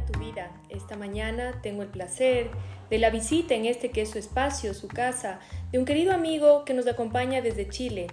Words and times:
tu 0.00 0.18
vida. 0.18 0.50
Esta 0.68 0.96
mañana 0.96 1.60
tengo 1.62 1.82
el 1.82 1.88
placer 1.88 2.50
de 2.90 2.98
la 2.98 3.10
visita 3.10 3.54
en 3.54 3.66
este 3.66 3.90
que 3.90 4.02
es 4.02 4.10
su 4.10 4.18
espacio, 4.18 4.74
su 4.74 4.88
casa, 4.88 5.40
de 5.72 5.78
un 5.78 5.84
querido 5.84 6.12
amigo 6.12 6.64
que 6.64 6.74
nos 6.74 6.86
acompaña 6.86 7.42
desde 7.42 7.68
Chile, 7.68 8.06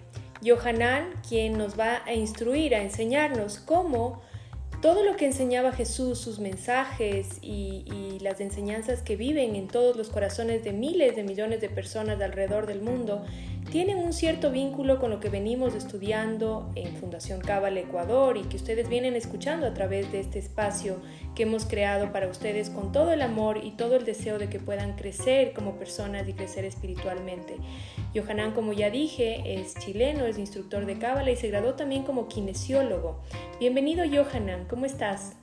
Johanan, 0.44 1.14
quien 1.28 1.58
nos 1.58 1.80
va 1.80 2.04
a 2.06 2.14
instruir, 2.14 2.76
a 2.76 2.82
enseñarnos 2.82 3.60
cómo 3.60 4.22
todo 4.82 5.04
lo 5.04 5.16
que 5.16 5.28
enseñaba 5.28 5.72
Jesús, 5.72 6.18
sus 6.18 6.40
mensajes 6.40 7.38
y, 7.42 7.86
y, 7.86 8.20
las 8.20 8.40
enseñanzas 8.40 9.04
que 9.04 9.16
viven 9.16 9.56
en 9.56 9.68
todos 9.68 9.96
los 9.96 10.10
corazones 10.10 10.64
de 10.64 10.74
miles 10.74 11.16
de 11.16 11.24
millones 11.24 11.62
de 11.62 11.70
personas 11.70 12.18
de 12.18 12.26
alrededor 12.26 12.66
del 12.66 12.82
mundo, 12.82 13.24
tienen 13.72 14.00
un 14.00 14.12
cierto 14.12 14.52
vínculo 14.52 15.00
con 15.00 15.10
lo 15.10 15.22
que 15.22 15.30
venimos 15.30 15.76
estudiando 15.76 16.70
en 16.76 16.94
Fundación 16.98 17.40
Cábala 17.40 17.80
Ecuador 17.80 18.36
y 18.36 18.42
que 18.42 18.58
ustedes 18.58 18.90
vienen 18.90 19.16
escuchando 19.16 19.66
a 19.66 19.74
través 19.74 20.12
de 20.12 20.20
este 20.20 20.40
espacio 20.40 20.98
que 21.36 21.44
hemos 21.44 21.66
creado 21.66 22.12
para 22.12 22.28
ustedes 22.28 22.70
con 22.70 22.92
todo 22.92 23.14
el 23.14 23.22
amor 23.22 23.62
y 23.64 23.72
todo 23.72 23.96
el 23.96 24.04
deseo 24.04 24.38
de 24.40 24.50
que 24.50 24.60
puedan 24.60 24.98
crecer 24.98 25.54
como 25.54 25.78
personas 25.78 26.28
y 26.28 26.34
crecer 26.34 26.66
espiritualmente. 26.66 27.56
Johanan, 28.14 28.52
como 28.52 28.74
ya 28.74 28.90
dije, 28.90 29.42
es 29.46 29.74
chileno, 29.76 30.26
es 30.26 30.38
instructor 30.38 30.86
de 30.86 31.00
Cábala 31.00 31.32
y 31.32 31.38
se 31.38 31.48
graduó 31.48 31.76
también 31.76 32.04
como 32.04 32.28
kinesiólogo. 32.28 33.22
Bienvenido, 33.58 34.04
Johanan, 34.06 34.66
¿cómo 34.68 34.86
estás? 34.86 35.38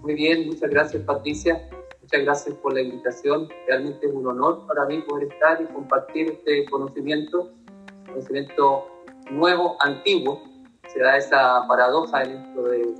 Muy 0.00 0.14
bien, 0.14 0.46
muchas 0.46 0.70
gracias, 0.70 1.02
Patricia. 1.02 1.68
Muchas 2.02 2.22
gracias 2.22 2.54
por 2.56 2.74
la 2.74 2.80
invitación. 2.82 3.48
Realmente 3.66 4.06
es 4.06 4.12
un 4.12 4.26
honor 4.26 4.66
para 4.66 4.86
mí 4.86 5.00
poder 5.02 5.32
estar 5.32 5.62
y 5.62 5.66
compartir 5.66 6.32
este 6.32 6.64
conocimiento, 6.66 7.52
conocimiento 8.06 8.88
nuevo, 9.30 9.76
antiguo. 9.80 10.42
Se 10.92 11.00
da 11.00 11.16
esa 11.16 11.66
paradoja 11.68 12.20
dentro 12.20 12.64
de 12.64 12.94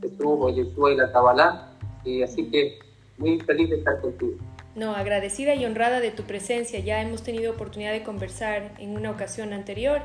Jesús 0.00 0.20
o 0.24 0.48
Yeshua 0.48 0.92
y 0.92 0.96
la 0.96 1.12
Kabbalah. 1.12 1.76
Y 2.04 2.22
así 2.22 2.50
que 2.50 2.78
muy 3.18 3.38
feliz 3.40 3.68
de 3.68 3.76
estar 3.76 4.00
contigo. 4.00 4.38
No, 4.74 4.94
agradecida 4.94 5.54
y 5.54 5.66
honrada 5.66 6.00
de 6.00 6.10
tu 6.10 6.22
presencia. 6.22 6.80
Ya 6.80 7.02
hemos 7.02 7.22
tenido 7.22 7.52
oportunidad 7.52 7.92
de 7.92 8.02
conversar 8.02 8.72
en 8.78 8.96
una 8.96 9.10
ocasión 9.10 9.52
anterior 9.52 10.00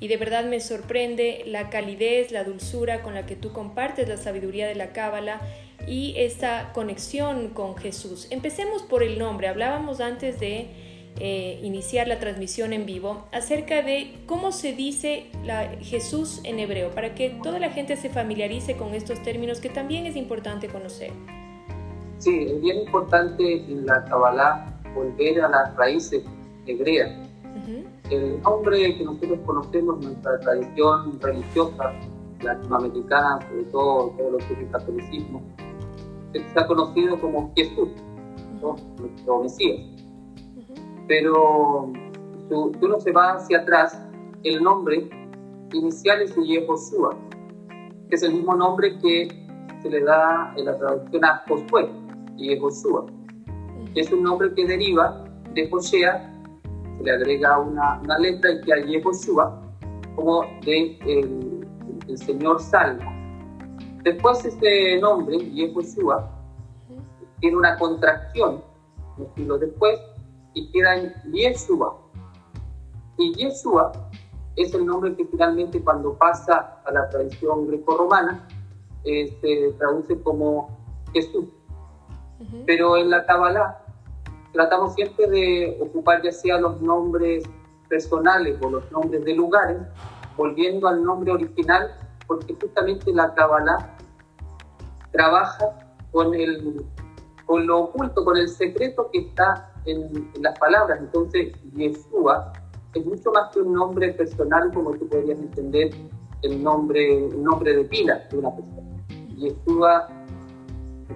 y 0.00 0.08
de 0.08 0.16
verdad 0.16 0.44
me 0.44 0.60
sorprende 0.60 1.42
la 1.46 1.70
calidez, 1.70 2.30
la 2.30 2.44
dulzura 2.44 3.02
con 3.02 3.14
la 3.14 3.26
que 3.26 3.36
tú 3.36 3.52
compartes 3.52 4.08
la 4.08 4.16
sabiduría 4.16 4.66
de 4.66 4.74
la 4.74 4.92
Cábala 4.92 5.40
y 5.86 6.14
esta 6.16 6.72
conexión 6.72 7.48
con 7.48 7.76
Jesús. 7.76 8.28
Empecemos 8.30 8.82
por 8.82 9.02
el 9.02 9.18
nombre. 9.18 9.48
Hablábamos 9.48 10.00
antes 10.00 10.38
de 10.38 10.68
eh, 11.20 11.58
iniciar 11.64 12.06
la 12.06 12.20
transmisión 12.20 12.72
en 12.72 12.86
vivo 12.86 13.26
acerca 13.32 13.82
de 13.82 14.14
cómo 14.26 14.52
se 14.52 14.72
dice 14.72 15.26
la, 15.44 15.68
Jesús 15.80 16.40
en 16.44 16.60
hebreo, 16.60 16.90
para 16.90 17.16
que 17.16 17.30
toda 17.42 17.58
la 17.58 17.70
gente 17.70 17.96
se 17.96 18.08
familiarice 18.08 18.76
con 18.76 18.94
estos 18.94 19.20
términos 19.22 19.60
que 19.60 19.68
también 19.68 20.06
es 20.06 20.14
importante 20.14 20.68
conocer. 20.68 21.10
Sí, 22.18 22.46
es 22.48 22.60
bien 22.60 22.78
importante 22.78 23.64
en 23.64 23.86
la 23.86 24.04
Kabbalah 24.04 24.80
volver 24.94 25.40
a 25.40 25.48
las 25.48 25.74
raíces 25.76 26.22
hebreas. 26.66 27.10
El 28.10 28.40
nombre 28.42 28.96
que 28.96 29.04
nosotros 29.04 29.38
conocemos 29.44 30.02
nuestra 30.02 30.38
tradición 30.40 31.20
religiosa 31.20 31.92
latinoamericana, 32.40 33.38
sobre 33.48 33.64
todo 33.64 34.14
todo 34.16 34.30
lo 34.30 34.38
que 34.38 34.52
es 34.52 34.58
el 34.58 34.70
catolicismo, 34.70 35.42
se 36.32 36.58
ha 36.58 36.66
conocido 36.66 37.20
como 37.20 37.52
Jesús, 37.54 37.88
nuestro 38.60 39.42
Mesías. 39.42 39.80
Pero 41.06 41.92
si 42.48 42.54
uno 42.54 43.00
se 43.00 43.12
va 43.12 43.32
hacia 43.32 43.60
atrás, 43.60 44.02
el 44.42 44.62
nombre 44.62 45.10
inicial 45.72 46.22
es 46.22 46.34
Yehoshua, 46.34 47.16
que 48.08 48.14
es 48.14 48.22
el 48.22 48.34
mismo 48.34 48.54
nombre 48.54 48.98
que 48.98 49.28
se 49.82 49.90
le 49.90 50.02
da 50.02 50.54
en 50.56 50.64
la 50.64 50.78
traducción 50.78 51.24
a 51.24 51.44
Josué, 51.46 51.90
Yehoshua, 52.36 53.06
es 53.94 54.12
un 54.12 54.22
nombre 54.22 54.52
que 54.54 54.66
deriva 54.66 55.24
de 55.54 55.68
Josea, 55.68 56.32
se 56.34 56.37
le 57.02 57.10
agrega 57.10 57.58
una, 57.58 58.00
una 58.02 58.18
letra 58.18 58.50
y 58.52 58.60
que 58.62 58.72
a 58.72 58.76
Yehoshua 58.76 59.62
como 60.16 60.42
de 60.64 60.98
el, 61.06 61.66
el 62.08 62.18
Señor 62.18 62.60
salva 62.60 63.18
Después 64.02 64.44
este 64.44 64.98
nombre, 65.00 65.36
Yehoshua, 65.36 66.30
tiene 67.40 67.56
una 67.56 67.76
contracción 67.76 68.62
un 69.18 69.34
siglo 69.34 69.58
después 69.58 70.00
y 70.54 70.70
queda 70.70 70.96
en 70.96 71.14
Yeshua. 71.32 71.98
Y 73.16 73.34
Yeshua 73.34 73.92
es 74.56 74.72
el 74.74 74.86
nombre 74.86 75.14
que 75.16 75.26
finalmente 75.26 75.82
cuando 75.82 76.16
pasa 76.16 76.80
a 76.84 76.92
la 76.92 77.08
tradición 77.10 77.66
greco-romana 77.66 78.46
eh, 79.04 79.36
se 79.40 79.72
traduce 79.78 80.20
como 80.22 80.70
Jesús. 81.12 81.46
Pero 82.66 82.96
en 82.96 83.10
la 83.10 83.26
Kabbalah 83.26 83.84
tratamos 84.52 84.94
siempre 84.94 85.26
de 85.28 85.78
ocupar 85.80 86.22
ya 86.22 86.32
sea 86.32 86.58
los 86.58 86.80
nombres 86.80 87.44
personales 87.88 88.58
o 88.62 88.70
los 88.70 88.90
nombres 88.92 89.24
de 89.24 89.34
lugares, 89.34 89.78
volviendo 90.36 90.88
al 90.88 91.02
nombre 91.02 91.32
original 91.32 91.90
porque 92.28 92.54
justamente 92.60 93.12
la 93.12 93.34
Kabbalah 93.34 93.96
trabaja 95.10 95.74
con, 96.12 96.34
el, 96.34 96.84
con 97.46 97.66
lo 97.66 97.80
oculto, 97.80 98.24
con 98.24 98.36
el 98.36 98.48
secreto 98.48 99.10
que 99.10 99.20
está 99.20 99.72
en, 99.86 100.30
las 100.40 100.56
palabras. 100.58 101.00
Entonces, 101.00 101.52
Yeshua 101.74 102.52
es 102.94 103.04
mucho 103.04 103.32
más 103.32 103.50
que 103.52 103.60
un 103.60 103.72
nombre 103.72 104.12
personal, 104.12 104.70
como 104.72 104.92
tú 104.92 105.08
podrías 105.08 105.38
entender 105.38 105.90
el 106.42 106.62
nombre, 106.62 107.26
el 107.26 107.42
nombre 107.42 107.74
de 107.74 107.84
pila 107.84 108.26
de 108.30 108.38
una 108.38 108.54
persona. 108.54 109.04
Yeshua 109.36 110.08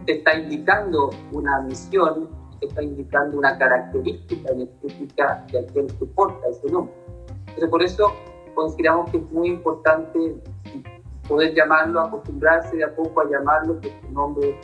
te 0.07 0.13
está 0.13 0.35
indicando 0.39 1.11
una 1.33 1.61
misión, 1.61 2.29
está 2.67 2.83
indicando 2.83 3.39
una 3.39 3.57
característica 3.59 4.51
específica 4.53 5.45
de 5.51 5.61
aquel 5.61 5.87
que 5.99 6.07
porta 6.07 6.49
ese 6.49 6.71
nombre. 6.71 6.95
Entonces, 7.41 7.69
por 7.71 7.83
eso 7.83 8.13
consideramos 8.55 9.11
que 9.11 9.19
es 9.19 9.31
muy 9.31 9.49
importante 9.49 10.37
poder 11.29 11.55
llamarlo, 11.55 12.01
acostumbrarse 12.01 12.77
de 12.77 12.85
a 12.85 12.95
poco 12.95 13.21
a 13.21 13.31
llamarlo 13.31 13.81
por 13.81 13.91
su 13.91 14.13
nombre 14.13 14.61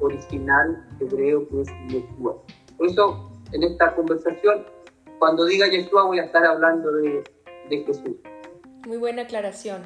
original 0.00 0.86
hebreo 1.00 1.48
que 1.48 1.62
es 1.62 1.68
Yeshua. 1.88 2.36
Por 2.76 2.86
eso, 2.86 3.30
en 3.52 3.62
esta 3.62 3.94
conversación, 3.94 4.64
cuando 5.18 5.44
diga 5.44 5.68
Yeshua 5.68 6.04
voy 6.04 6.18
a 6.18 6.24
estar 6.24 6.44
hablando 6.44 6.92
de, 6.92 7.22
de 7.68 7.84
Jesús. 7.84 8.16
Muy 8.86 8.96
buena 8.96 9.22
aclaración. 9.22 9.82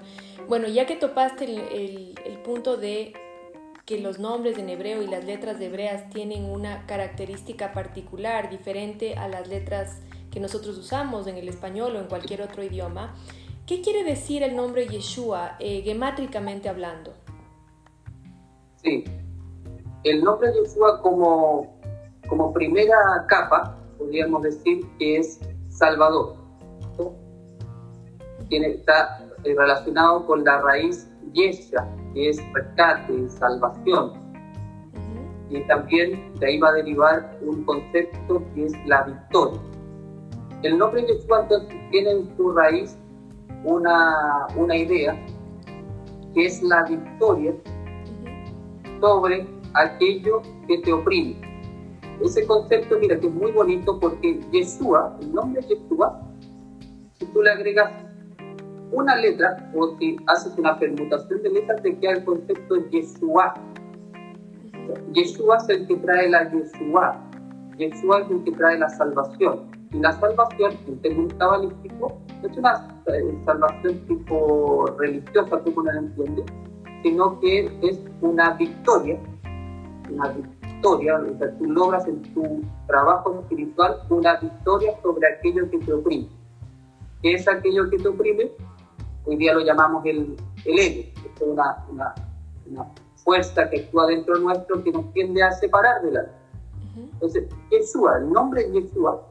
Bueno, 0.48 0.68
ya 0.68 0.86
que 0.86 0.96
topaste 0.96 1.44
el, 1.44 1.58
el, 1.58 2.14
el 2.24 2.38
punto 2.42 2.76
de 2.76 3.12
que 3.84 4.00
los 4.00 4.18
nombres 4.18 4.58
en 4.58 4.68
hebreo 4.70 5.02
y 5.02 5.06
las 5.06 5.24
letras 5.24 5.60
hebreas 5.60 6.08
tienen 6.10 6.44
una 6.44 6.86
característica 6.86 7.72
particular, 7.72 8.50
diferente 8.50 9.14
a 9.14 9.28
las 9.28 9.48
letras 9.48 10.00
que 10.30 10.40
nosotros 10.40 10.78
usamos 10.78 11.26
en 11.26 11.36
el 11.36 11.48
español 11.48 11.96
o 11.96 12.00
en 12.00 12.06
cualquier 12.06 12.42
otro 12.42 12.62
idioma, 12.62 13.14
¿Qué 13.66 13.80
quiere 13.80 14.04
decir 14.04 14.42
el 14.42 14.54
nombre 14.54 14.86
Yeshua, 14.86 15.56
eh, 15.58 15.80
gemátricamente 15.80 16.68
hablando? 16.68 17.14
Sí, 18.76 19.04
el 20.02 20.22
nombre 20.22 20.52
Yeshua 20.52 21.00
como, 21.00 21.74
como 22.28 22.52
primera 22.52 23.24
capa, 23.26 23.74
podríamos 23.96 24.42
decir 24.42 24.84
que 24.98 25.16
es 25.16 25.40
Salvador. 25.70 26.36
Tiene, 28.50 28.72
está 28.72 29.26
eh, 29.44 29.54
relacionado 29.56 30.26
con 30.26 30.44
la 30.44 30.60
raíz 30.60 31.08
Yesha, 31.32 31.88
que 31.96 32.03
es 32.14 32.42
rescate, 32.52 33.28
salvación. 33.28 34.12
Y 35.50 35.60
también 35.66 36.32
de 36.38 36.46
ahí 36.46 36.58
va 36.58 36.70
a 36.70 36.72
derivar 36.72 37.38
un 37.42 37.64
concepto 37.64 38.42
que 38.54 38.66
es 38.66 38.86
la 38.86 39.02
victoria. 39.02 39.60
El 40.62 40.78
nombre 40.78 41.02
Yeshua 41.06 41.42
entonces 41.42 41.76
tiene 41.90 42.10
en 42.10 42.36
su 42.36 42.52
raíz 42.52 42.96
una, 43.64 44.46
una 44.56 44.76
idea 44.76 45.14
que 46.34 46.46
es 46.46 46.62
la 46.62 46.84
victoria 46.84 47.54
sobre 49.00 49.46
aquello 49.74 50.40
que 50.66 50.78
te 50.78 50.92
oprime. 50.92 51.40
Ese 52.22 52.46
concepto, 52.46 52.98
mira, 52.98 53.18
que 53.18 53.26
es 53.26 53.34
muy 53.34 53.52
bonito 53.52 53.98
porque 54.00 54.40
Yeshua, 54.52 55.16
el 55.20 55.34
nombre 55.34 55.62
Yeshua, 55.62 56.20
si 57.18 57.26
tú 57.26 57.42
le 57.42 57.50
agregas 57.50 57.90
una 58.94 59.16
letra 59.16 59.70
o 59.74 59.96
si 59.98 60.16
haces 60.26 60.56
una 60.56 60.78
permutación 60.78 61.42
de 61.42 61.50
letras, 61.50 61.82
te 61.82 61.98
queda 61.98 62.12
el 62.12 62.24
concepto 62.24 62.76
Yeshua. 62.90 63.54
Yeshua 65.12 65.56
es 65.56 65.68
el 65.68 65.86
que 65.86 65.96
trae 65.96 66.30
la 66.30 66.50
Yeshua. 66.50 67.20
Yeshua 67.76 68.20
es 68.20 68.30
el 68.30 68.44
que 68.44 68.52
trae 68.52 68.78
la 68.78 68.88
salvación. 68.88 69.70
Y 69.92 69.98
la 69.98 70.12
salvación, 70.12 70.72
en 70.86 71.00
términos 71.02 71.34
cabalísticos, 71.34 72.12
es 72.42 72.56
una 72.56 72.88
eh, 73.06 73.42
salvación 73.44 73.98
tipo 74.06 74.86
religiosa, 74.98 75.58
como 75.60 75.82
no 75.82 75.92
la 75.92 75.98
entiende, 76.00 76.44
sino 77.02 77.38
que 77.40 77.70
es 77.82 78.00
una 78.20 78.50
victoria, 78.54 79.18
una 80.10 80.28
victoria, 80.28 81.16
o 81.16 81.38
sea, 81.38 81.56
tú 81.58 81.66
logras 81.66 82.06
en 82.08 82.22
tu 82.34 82.62
trabajo 82.86 83.40
espiritual 83.40 84.00
una 84.10 84.36
victoria 84.36 84.92
sobre 85.02 85.28
aquello 85.28 85.70
que 85.70 85.78
te 85.78 85.92
oprime. 85.92 86.28
¿Qué 87.22 87.34
es 87.34 87.48
aquello 87.48 87.88
que 87.88 87.98
te 87.98 88.08
oprime? 88.08 88.50
Hoy 89.26 89.36
día 89.36 89.54
lo 89.54 89.60
llamamos 89.60 90.04
el, 90.04 90.36
el 90.64 90.78
ego, 90.78 91.10
es 91.34 91.42
una, 91.42 91.84
una, 91.90 92.14
una 92.70 92.86
fuerza 93.16 93.68
que 93.70 93.80
actúa 93.80 94.06
dentro 94.06 94.36
nuestro 94.38 94.84
que 94.84 94.92
nos 94.92 95.12
tiende 95.12 95.42
a 95.42 95.50
separar 95.52 96.02
de 96.02 96.12
la 96.12 96.26
Entonces, 96.94 97.48
Yeshua, 97.70 98.18
el 98.18 98.30
nombre 98.30 98.64
de 98.64 98.82
Yeshua, 98.82 99.26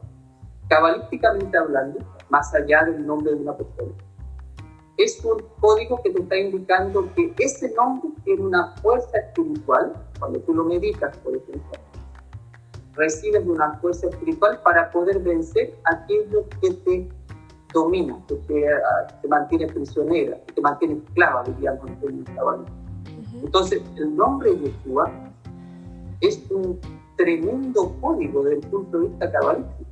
cabalísticamente 0.68 1.56
hablando, 1.56 2.00
más 2.28 2.52
allá 2.54 2.84
del 2.84 3.06
nombre 3.06 3.34
de 3.34 3.42
una 3.42 3.56
persona, 3.56 3.92
es 4.96 5.24
un 5.24 5.42
código 5.60 6.00
que 6.02 6.10
te 6.10 6.22
está 6.22 6.36
indicando 6.36 7.08
que 7.14 7.32
ese 7.38 7.72
nombre 7.74 8.10
tiene 8.24 8.42
una 8.42 8.74
fuerza 8.76 9.18
espiritual, 9.18 9.92
cuando 10.18 10.40
tú 10.40 10.54
lo 10.54 10.64
meditas, 10.64 11.16
por 11.18 11.36
ejemplo, 11.36 11.78
recibes 12.94 13.44
una 13.46 13.74
fuerza 13.78 14.08
espiritual 14.08 14.60
para 14.62 14.90
poder 14.90 15.18
vencer 15.20 15.74
aquello 15.84 16.48
que 16.60 16.70
te 16.70 17.08
domina, 17.74 18.18
que 18.26 18.36
te, 18.36 18.68
ah, 18.72 19.06
te 19.20 19.28
mantiene 19.28 19.66
prisionera, 19.66 20.40
que 20.46 20.52
te 20.54 20.60
mantiene 20.62 20.94
esclava, 20.94 21.42
diríamos 21.44 21.90
en 22.02 22.24
el 22.24 23.44
Entonces, 23.44 23.82
el 23.96 24.16
nombre 24.16 24.54
de 24.54 24.70
Yeshua 24.70 25.12
es 26.20 26.42
un 26.50 26.80
tremendo 27.16 27.94
código 28.00 28.44
desde 28.44 28.60
el 28.60 28.70
punto 28.70 28.98
de 28.98 29.08
vista 29.08 29.30
cabalístico. 29.30 29.90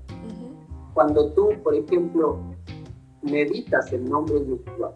Cuando 0.95 1.33
tú, 1.33 1.51
por 1.63 1.75
ejemplo, 1.75 2.39
meditas 3.23 3.93
el 3.93 4.09
nombre 4.09 4.41
de 4.41 4.57
Yeshua, 4.57 4.95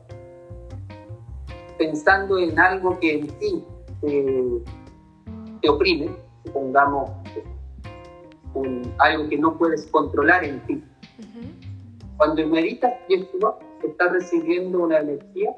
pensando 1.78 2.38
en 2.38 2.58
algo 2.58 2.98
que 3.00 3.18
en 3.18 3.26
ti 3.38 3.64
te, 4.00 5.68
oprime, 5.68 6.08
supongamos 6.44 7.10
algo 8.98 9.28
que 9.28 9.36
no 9.36 9.58
puedes 9.58 9.86
controlar 9.86 10.44
en 10.44 10.60
ti. 10.66 10.82
Cuando 12.16 12.46
meditas 12.46 12.92
Yeshua, 13.08 13.58
estás 13.84 14.12
recibiendo 14.12 14.84
una 14.84 15.00
energía 15.00 15.54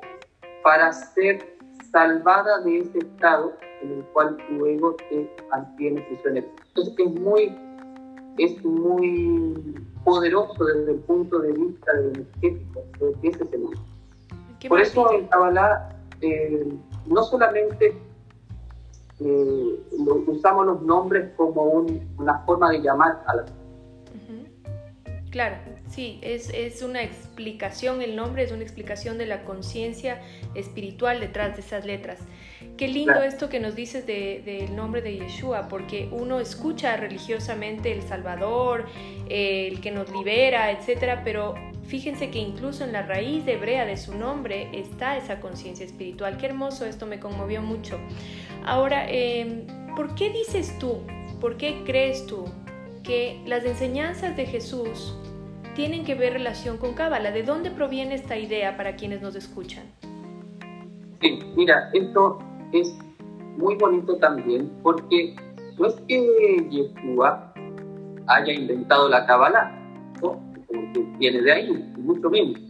para 0.64 0.92
ser 0.92 1.56
salvada 1.92 2.60
de 2.62 2.80
ese 2.80 2.98
estado 2.98 3.52
en 3.82 3.92
el 3.92 4.04
cual 4.06 4.36
tu 4.48 4.66
ego 4.66 4.96
te 5.08 5.30
mantiene 5.50 6.00
prisionero. 6.02 6.48
Entonces 6.68 6.94
es 6.98 7.20
muy, 7.20 7.56
es 8.38 8.64
muy 8.64 9.74
poderoso 10.04 10.64
desde 10.64 10.92
el 10.92 10.98
punto 11.00 11.38
de 11.38 11.52
vista 11.52 11.92
del 11.92 12.12
energético, 12.16 12.82
de 13.22 13.28
ese 13.28 13.44
tema. 13.46 13.70
Por 14.68 14.80
eso 14.80 15.12
en 15.12 15.28
Kabbalah 15.28 15.96
eh, 16.20 16.66
no 17.06 17.22
solamente 17.22 17.96
eh, 19.20 19.80
usamos 20.26 20.66
los 20.66 20.82
nombres 20.82 21.30
como 21.36 21.62
una 22.18 22.38
forma 22.40 22.70
de 22.70 22.80
llamar 22.80 23.22
a 23.26 23.36
la 23.36 23.44
Claro, 25.30 25.56
sí, 25.90 26.18
es, 26.22 26.48
es, 26.54 26.80
una 26.80 27.02
explicación, 27.02 28.00
el 28.00 28.16
nombre 28.16 28.44
es 28.44 28.52
una 28.52 28.62
explicación 28.62 29.18
de 29.18 29.26
la 29.26 29.44
conciencia 29.44 30.22
espiritual 30.54 31.20
detrás 31.20 31.56
de 31.56 31.60
esas 31.60 31.84
letras. 31.84 32.20
Qué 32.78 32.88
lindo 32.88 33.22
esto 33.22 33.50
que 33.50 33.60
nos 33.60 33.74
dices 33.74 34.06
del 34.06 34.74
nombre 34.74 35.02
de 35.02 35.18
Yeshua, 35.18 35.68
porque 35.68 36.08
uno 36.12 36.40
escucha 36.40 36.96
religiosamente 36.96 37.92
el 37.92 38.02
Salvador, 38.02 38.86
el 39.28 39.80
que 39.82 39.90
nos 39.90 40.10
libera, 40.10 40.70
etcétera, 40.70 41.22
pero 41.24 41.54
fíjense 41.86 42.30
que 42.30 42.38
incluso 42.38 42.84
en 42.84 42.92
la 42.92 43.02
raíz 43.02 43.46
hebrea 43.46 43.84
de 43.84 43.98
su 43.98 44.16
nombre 44.16 44.70
está 44.72 45.18
esa 45.18 45.40
conciencia 45.40 45.84
espiritual. 45.84 46.38
Qué 46.38 46.46
hermoso, 46.46 46.86
esto 46.86 47.04
me 47.04 47.20
conmovió 47.20 47.60
mucho. 47.60 47.98
Ahora, 48.64 49.06
em, 49.10 49.66
¿por 49.94 50.14
qué 50.14 50.30
dices 50.30 50.78
tú, 50.78 51.02
por 51.38 51.58
qué 51.58 51.82
crees 51.84 52.24
tú 52.26 52.46
que 53.02 53.42
las 53.46 53.64
enseñanzas 53.64 54.36
de 54.36 54.46
Jesús 54.46 55.14
tienen 55.74 56.04
que 56.04 56.14
ver 56.14 56.32
relación 56.32 56.78
con 56.78 56.94
Cábala? 56.94 57.30
¿De 57.30 57.42
dónde 57.42 57.70
proviene 57.70 58.14
esta 58.14 58.36
idea 58.36 58.76
para 58.76 58.96
quienes 58.96 59.22
nos 59.22 59.34
escuchan? 59.34 59.84
Sí, 61.20 61.40
mira, 61.56 61.90
esto 61.92 62.38
es 62.72 62.96
muy 63.56 63.76
bonito 63.76 64.16
también 64.16 64.70
porque 64.82 65.34
no 65.78 65.86
es 65.86 65.94
que 66.06 66.68
Yeshua 66.70 67.52
haya 68.26 68.52
inventado 68.52 69.08
la 69.08 69.26
Cábala, 69.26 69.70
¿no? 70.22 70.40
que 70.92 71.00
viene 71.18 71.42
de 71.42 71.52
ahí, 71.52 71.92
mucho 71.96 72.30
menos. 72.30 72.60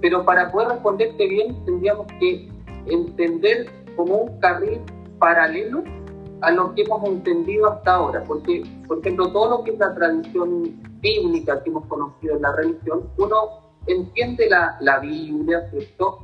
Pero 0.00 0.24
para 0.24 0.50
poder 0.50 0.68
responderte 0.68 1.26
bien 1.26 1.64
tendríamos 1.64 2.06
que 2.20 2.48
entender 2.86 3.66
como 3.96 4.16
un 4.16 4.40
carril 4.40 4.80
paralelo 5.18 5.82
a 6.40 6.50
lo 6.50 6.74
que 6.74 6.82
hemos 6.82 7.04
entendido 7.04 7.70
hasta 7.70 7.94
ahora, 7.94 8.22
porque, 8.24 8.62
por 8.86 8.98
ejemplo, 8.98 9.30
todo 9.32 9.50
lo 9.50 9.64
que 9.64 9.72
es 9.72 9.78
la 9.78 9.94
tradición 9.94 10.80
bíblica 11.00 11.62
que 11.62 11.70
hemos 11.70 11.86
conocido 11.86 12.36
en 12.36 12.42
la 12.42 12.52
religión, 12.52 13.08
uno 13.16 13.36
entiende 13.86 14.48
la, 14.48 14.76
la 14.80 14.98
Biblia, 14.98 15.68
¿cierto?, 15.70 16.20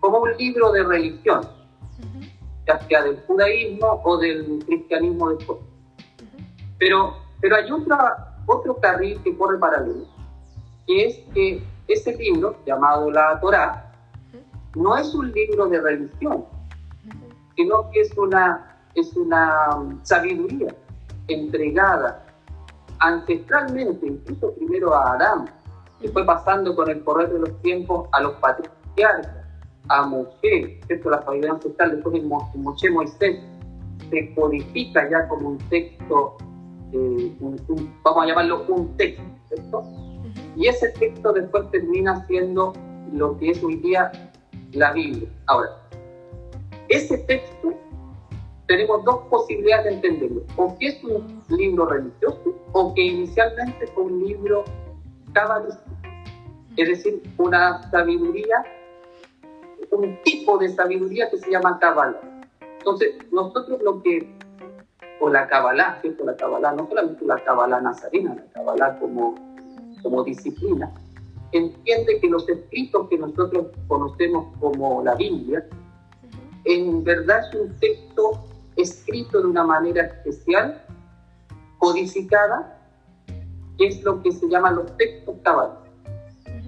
como 0.00 0.20
un 0.20 0.36
libro 0.38 0.72
de 0.72 0.82
religión, 0.82 1.42
ya 2.66 2.78
sea 2.80 3.02
del 3.02 3.20
judaísmo 3.26 4.00
o 4.04 4.16
del 4.16 4.64
cristianismo 4.64 5.30
después. 5.30 5.58
Pero, 6.78 7.14
pero 7.40 7.56
hay 7.56 7.70
otra, 7.70 8.38
otro 8.46 8.76
carril 8.76 9.20
que 9.22 9.36
corre 9.36 9.58
paralelo, 9.58 10.06
que 10.86 11.06
es 11.06 11.18
que 11.34 11.62
ese 11.86 12.16
libro, 12.16 12.56
llamado 12.64 13.10
la 13.10 13.38
Torá, 13.40 13.92
no 14.74 14.96
es 14.96 15.14
un 15.14 15.30
libro 15.32 15.68
de 15.68 15.80
religión, 15.80 16.46
sino 17.56 17.90
que 17.90 18.00
es 18.00 18.16
una, 18.16 18.69
es 18.94 19.16
una 19.16 19.68
sabiduría 20.02 20.74
entregada 21.28 22.24
ancestralmente, 22.98 24.06
incluso 24.06 24.52
primero 24.54 24.94
a 24.94 25.12
Adán, 25.14 25.50
que 26.00 26.08
fue 26.08 26.24
pasando 26.24 26.74
con 26.74 26.90
el 26.90 27.02
correr 27.04 27.32
de 27.32 27.38
los 27.40 27.62
tiempos 27.62 28.08
a 28.12 28.20
los 28.20 28.32
patriarcas, 28.34 29.28
a 29.88 30.06
Moshe, 30.06 30.80
¿cierto? 30.86 31.10
la 31.10 31.22
sabiduría 31.22 31.52
ancestral, 31.52 31.92
después 31.92 32.14
en 32.16 32.28
Moshe 32.28 32.90
Moisés, 32.90 33.40
se 34.10 34.34
codifica 34.34 35.08
ya 35.10 35.28
como 35.28 35.50
un 35.50 35.58
texto, 35.68 36.36
eh, 36.92 37.36
vamos 38.02 38.24
a 38.24 38.26
llamarlo 38.26 38.64
un 38.68 38.96
texto, 38.96 39.22
¿cierto? 39.48 39.84
Y 40.56 40.66
ese 40.66 40.90
texto 40.90 41.32
después 41.32 41.70
termina 41.70 42.26
siendo 42.26 42.72
lo 43.12 43.36
que 43.38 43.50
es 43.50 43.62
hoy 43.62 43.76
día 43.76 44.10
la 44.72 44.92
Biblia. 44.92 45.28
Ahora, 45.46 45.70
ese 46.88 47.18
texto 47.18 47.72
tenemos 48.70 49.04
dos 49.04 49.22
posibilidades 49.28 49.84
de 49.86 49.94
entenderlo. 49.94 50.42
O 50.54 50.78
que 50.78 50.86
es 50.86 51.02
un 51.02 51.42
libro 51.48 51.86
religioso 51.86 52.54
o 52.70 52.94
que 52.94 53.02
inicialmente 53.02 53.84
fue 53.88 54.04
un 54.04 54.24
libro 54.24 54.62
cabalístico. 55.32 55.90
Es 56.76 56.88
decir, 56.88 57.20
una 57.36 57.82
sabiduría, 57.90 58.64
un 59.90 60.16
tipo 60.22 60.56
de 60.56 60.68
sabiduría 60.68 61.28
que 61.30 61.38
se 61.38 61.50
llama 61.50 61.80
cabala. 61.80 62.20
Entonces, 62.78 63.16
nosotros 63.32 63.82
lo 63.82 64.00
que, 64.04 64.32
o 65.18 65.28
la 65.28 65.48
cabalá, 65.48 65.98
¿cierto? 66.00 66.24
La 66.24 66.36
cabalá, 66.36 66.70
no 66.70 66.86
solamente 66.86 67.24
la 67.24 67.42
cabalá 67.42 67.80
nazarena, 67.80 68.36
la 68.36 68.52
cabalá 68.52 68.96
como, 69.00 69.34
como 70.00 70.22
disciplina, 70.22 70.94
entiende 71.50 72.20
que 72.20 72.28
los 72.28 72.48
escritos 72.48 73.08
que 73.08 73.18
nosotros 73.18 73.66
conocemos 73.88 74.56
como 74.60 75.02
la 75.02 75.16
Biblia, 75.16 75.66
en 76.66 77.02
verdad 77.02 77.40
es 77.48 77.60
un 77.60 77.76
texto 77.80 78.44
escrito 78.76 79.40
de 79.40 79.46
una 79.46 79.64
manera 79.64 80.04
especial, 80.04 80.82
codificada, 81.78 82.78
que 83.78 83.88
es 83.88 84.02
lo 84.02 84.22
que 84.22 84.32
se 84.32 84.48
llaman 84.48 84.76
los 84.76 84.96
textos 84.96 85.36
cabales. 85.42 85.76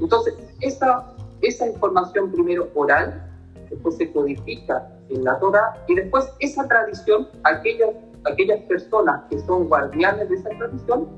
Entonces, 0.00 0.34
esa, 0.60 1.14
esa 1.42 1.66
información 1.66 2.32
primero 2.32 2.68
oral, 2.74 3.30
después 3.70 3.96
se 3.96 4.10
codifica 4.12 4.88
en 5.10 5.24
la 5.24 5.38
Torah, 5.38 5.84
y 5.88 5.94
después 5.94 6.32
esa 6.40 6.66
tradición, 6.66 7.28
aquellas, 7.44 7.90
aquellas 8.24 8.60
personas 8.62 9.22
que 9.30 9.38
son 9.40 9.68
guardianes 9.68 10.28
de 10.28 10.36
esa 10.36 10.50
tradición, 10.50 11.08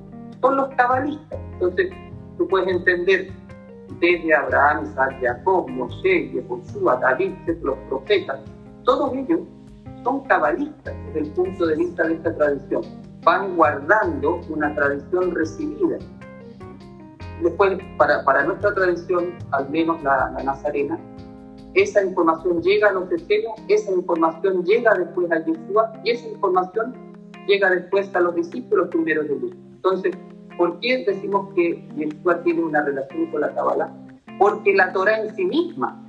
son 0.41 0.57
los 0.57 0.69
cabalistas. 0.71 1.39
Entonces, 1.53 1.91
tú 2.37 2.49
puedes 2.49 2.69
entender 2.69 3.33
desde 4.01 4.35
Abraham, 4.35 4.85
Isaac, 4.85 5.17
Jacob, 5.21 5.69
Moshe, 5.69 6.31
Yehoshua, 6.33 6.97
David, 6.97 7.33
los 7.63 7.77
profetas, 7.89 8.41
todos 8.85 9.15
ellos 9.15 9.41
son 10.05 10.21
cabalistas 10.25 10.95
desde 11.07 11.21
el 11.21 11.31
punto 11.33 11.67
de 11.67 11.77
vista 11.77 12.07
de 12.07 12.15
esta 12.15 12.35
tradición. 12.37 12.83
Van 13.23 13.57
guardando 13.57 14.41
una 14.51 14.75
tradición 14.75 15.35
recibida. 15.35 15.99
Después, 17.43 17.79
para, 17.97 18.23
para 18.25 18.45
nuestra 18.45 18.75
tradición, 18.75 19.35
al 19.53 19.69
menos 19.71 20.01
la, 20.03 20.31
nazarena, 20.45 20.99
esa 21.73 22.05
información 22.05 22.63
llega 22.63 22.91
a 22.91 22.93
los 22.93 23.11
extremos, 23.11 23.61
esa 23.67 23.91
información 23.91 24.63
llega 24.65 24.95
después 24.95 25.33
a 25.33 25.45
Yeshua 25.45 25.93
y 26.05 26.11
esa 26.11 26.29
información 26.29 26.95
llega 27.49 27.71
después 27.71 28.15
a 28.15 28.21
los 28.21 28.35
discípulos 28.37 28.89
primeros 28.89 29.27
de 29.27 29.35
Yeshua. 29.35 29.57
Entonces, 29.75 30.17
¿por 30.57 30.79
qué 30.81 31.05
decimos 31.05 31.53
que 31.55 31.89
Yeshua 31.97 32.43
tiene 32.45 32.63
una 32.63 32.83
relación 32.83 33.27
con 33.33 33.41
la 33.41 33.53
Kabbalah? 33.55 33.93
Porque 34.39 34.75
la 34.75 34.93
Torah 34.93 35.21
en 35.21 35.35
sí 35.35 35.45
misma 35.45 36.01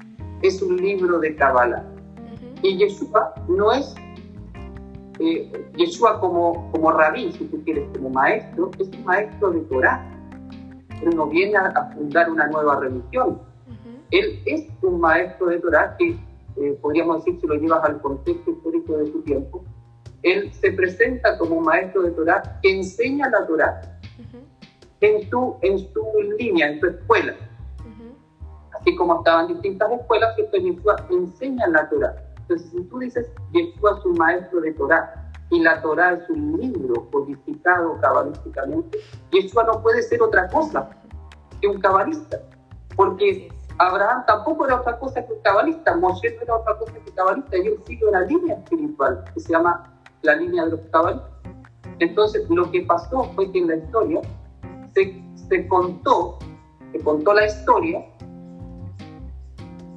es 0.41 0.61
un 0.61 0.77
libro 0.77 1.19
de 1.19 1.35
Kabbalah 1.35 1.94
y 2.65 2.77
Yeshua 2.77 3.33
no 3.47 3.71
es 3.71 3.95
eh, 5.19 5.69
Yeshua 5.77 6.19
como, 6.19 6.71
como 6.71 6.91
rabí, 6.91 7.31
si 7.31 7.45
tú 7.45 7.63
quieres, 7.63 7.87
como 7.93 8.09
maestro, 8.09 8.71
es 8.79 8.87
un 8.89 9.05
maestro 9.05 9.51
de 9.51 9.61
Torah. 9.61 10.03
Él 11.01 11.15
no 11.15 11.27
viene 11.27 11.55
a, 11.57 11.91
fundar 11.93 12.29
una 12.29 12.47
nueva 12.47 12.79
religión. 12.79 13.41
Él 14.11 14.41
es 14.45 14.67
un 14.81 14.99
maestro 14.99 15.47
de 15.47 15.59
Torah 15.59 15.95
que 15.97 16.17
eh, 16.57 16.77
podríamos 16.81 17.23
decir, 17.23 17.39
si 17.39 17.47
lo 17.47 17.55
llevas 17.55 17.83
al 17.83 18.01
contexto 18.01 18.51
histórico 18.51 18.97
de 18.97 19.11
su 19.11 19.21
tiempo, 19.21 19.63
él 20.23 20.51
se 20.53 20.71
presenta 20.71 21.37
como 21.37 21.57
un 21.57 21.65
maestro 21.65 22.01
de 22.03 22.11
Torah 22.11 22.59
que 22.61 22.77
enseña 22.77 23.29
la 23.29 23.45
Torah 23.45 23.99
en, 25.01 25.29
tu, 25.29 25.57
en 25.61 25.93
tu 25.93 26.05
línea, 26.39 26.69
en 26.69 26.79
tu 26.79 26.87
escuela. 26.87 27.35
Así 28.79 28.95
como 28.95 29.17
estaban 29.17 29.47
distintas 29.47 29.91
escuelas, 29.91 30.35
que 30.35 30.61
Yeshua 30.61 30.95
enseña 31.09 31.67
la 31.67 31.89
Torah. 31.89 32.24
Entonces, 32.47 32.69
si 32.69 32.83
tú 32.83 32.99
dices, 32.99 33.27
Yeshua 33.53 33.97
es 33.97 34.05
un 34.05 34.17
maestro 34.17 34.61
de 34.61 34.71
Torah, 34.73 35.31
y 35.49 35.61
la 35.61 35.81
Torah 35.81 36.13
es 36.13 36.29
un 36.29 36.57
libro 36.59 37.09
codificado 37.11 37.99
cabalísticamente, 37.99 38.99
Yeshua 39.31 39.63
no 39.63 39.81
puede 39.81 40.01
ser 40.03 40.21
otra 40.21 40.47
cosa 40.49 40.89
que 41.59 41.67
un 41.67 41.79
cabalista, 41.79 42.39
porque 42.95 43.49
Abraham 43.79 44.23
tampoco 44.27 44.65
era 44.65 44.79
otra 44.79 44.99
cosa 44.99 45.25
que 45.25 45.33
un 45.33 45.41
cabalista, 45.41 45.95
Moshe 45.95 46.35
no 46.35 46.41
era 46.41 46.55
otra 46.55 46.77
cosa 46.77 46.93
que 46.93 47.09
un 47.09 47.15
cabalista, 47.15 47.57
y 47.57 47.67
él 47.67 47.79
sigue 47.85 48.05
una 48.05 48.21
línea 48.21 48.55
espiritual 48.55 49.23
que 49.33 49.39
se 49.39 49.53
llama 49.53 49.91
la 50.21 50.35
línea 50.35 50.65
de 50.65 50.71
los 50.71 50.81
cabalistas. 50.91 51.31
Entonces, 51.99 52.49
lo 52.49 52.69
que 52.71 52.81
pasó 52.81 53.23
fue 53.35 53.51
que 53.51 53.59
en 53.59 53.67
la 53.67 53.75
historia 53.77 54.21
se, 54.93 55.23
se 55.49 55.67
contó, 55.67 56.39
se 56.91 56.99
contó 56.99 57.33
la 57.33 57.45
historia, 57.45 58.05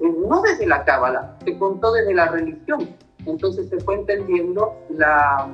no 0.00 0.42
desde 0.42 0.66
la 0.66 0.84
cábala, 0.84 1.36
se 1.44 1.58
contó 1.58 1.92
desde 1.92 2.14
la 2.14 2.28
religión. 2.28 2.88
Entonces 3.26 3.68
se 3.68 3.78
fue 3.80 3.96
entendiendo 3.96 4.74
la, 4.90 5.48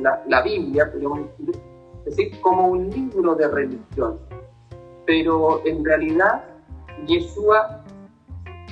la, 0.00 0.22
la 0.26 0.42
Biblia, 0.42 0.90
podríamos 0.90 1.20
decir, 1.38 1.62
es 2.06 2.16
decir, 2.16 2.40
como 2.40 2.68
un 2.68 2.90
libro 2.90 3.34
de 3.34 3.48
religión. 3.48 4.18
Pero 5.06 5.64
en 5.66 5.84
realidad, 5.84 6.44
Yeshua 7.06 7.84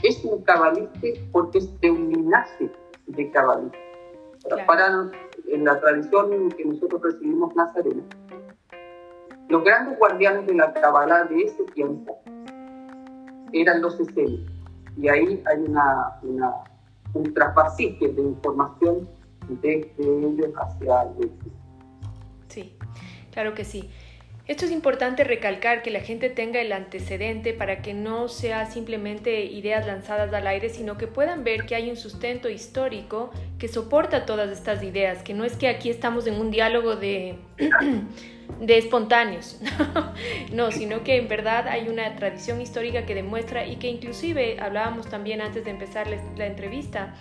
es 0.03 0.25
un 0.25 0.43
cabalista 0.43 1.09
porque 1.31 1.59
es 1.59 1.81
de 1.81 1.91
un 1.91 2.09
linaje 2.11 2.71
de 3.07 3.31
cabalistas. 3.31 3.81
Para, 4.67 5.11
en 5.49 5.65
la 5.65 5.79
tradición 5.81 6.51
que 6.51 6.65
nosotros 6.65 7.01
recibimos 7.03 7.55
nazarena, 7.55 8.03
los 9.49 9.63
grandes 9.63 9.99
guardianes 9.99 10.47
de 10.47 10.55
la 10.55 10.73
Kabbalah 10.73 11.25
de 11.25 11.43
ese 11.43 11.63
tiempo 11.75 12.19
eran 13.53 13.83
los 13.83 14.01
esenios. 14.01 14.51
Y 14.97 15.09
ahí 15.09 15.43
hay 15.47 15.59
una, 15.59 16.19
una, 16.23 16.53
un 17.15 17.35
de 18.09 18.23
información 18.23 19.09
desde 19.49 19.91
ellos 19.99 20.53
hacia 20.57 21.03
el 21.03 21.33
Sí, 22.49 22.77
claro 23.31 23.55
que 23.55 23.65
sí. 23.65 23.91
Esto 24.49 24.65
es 24.65 24.73
importante 24.73 25.23
recalcar 25.23 25.83
que 25.83 25.93
la 25.93 26.01
gente 26.01 26.29
tenga 26.29 26.61
el 26.61 26.73
antecedente 26.73 27.53
para 27.53 27.81
que 27.81 27.95
no 27.95 28.29
sea 28.29 28.67
simplemente 28.67 29.45
ideas 29.45 29.87
lanzadas 29.87 30.35
al 30.35 30.49
aire, 30.49 30.69
sino 30.69 30.99
que 30.99 31.07
puedan 31.07 31.45
ver 31.45 31.65
que 31.65 31.77
hay 31.77 31.89
un 31.89 31.97
sustento 31.97 32.49
histórico 32.49 33.31
que 33.61 33.69
soporta 33.69 34.27
todas 34.27 34.51
estas 34.51 34.83
ideas, 34.83 35.23
que 35.23 35.33
no 35.33 35.45
es 35.45 35.55
que 35.57 35.69
aquí 35.69 35.91
estamos 35.91 36.27
en 36.27 36.35
un 36.41 36.51
diálogo 36.51 36.97
de, 36.97 37.37
de 38.61 38.79
espontáneos, 38.79 39.61
no, 40.53 40.73
sino 40.73 41.05
que 41.05 41.19
en 41.19 41.29
verdad 41.29 41.69
hay 41.69 41.89
una 41.89 42.17
tradición 42.17 42.61
histórica 42.61 43.07
que 43.07 43.15
demuestra 43.15 43.65
y 43.65 43.77
que 43.77 43.87
inclusive 43.87 44.59
hablábamos 44.59 45.09
también 45.09 45.41
antes 45.41 45.65
de 45.65 45.71
empezar 45.71 46.09
la 46.37 46.47
entrevista, 46.47 47.15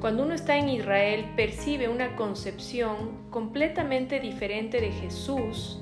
cuando 0.00 0.22
uno 0.22 0.32
está 0.32 0.56
en 0.56 0.68
Israel 0.68 1.24
percibe 1.34 1.88
una 1.88 2.14
concepción 2.14 3.30
completamente 3.30 4.20
diferente 4.20 4.80
de 4.80 4.92
Jesús, 4.92 5.80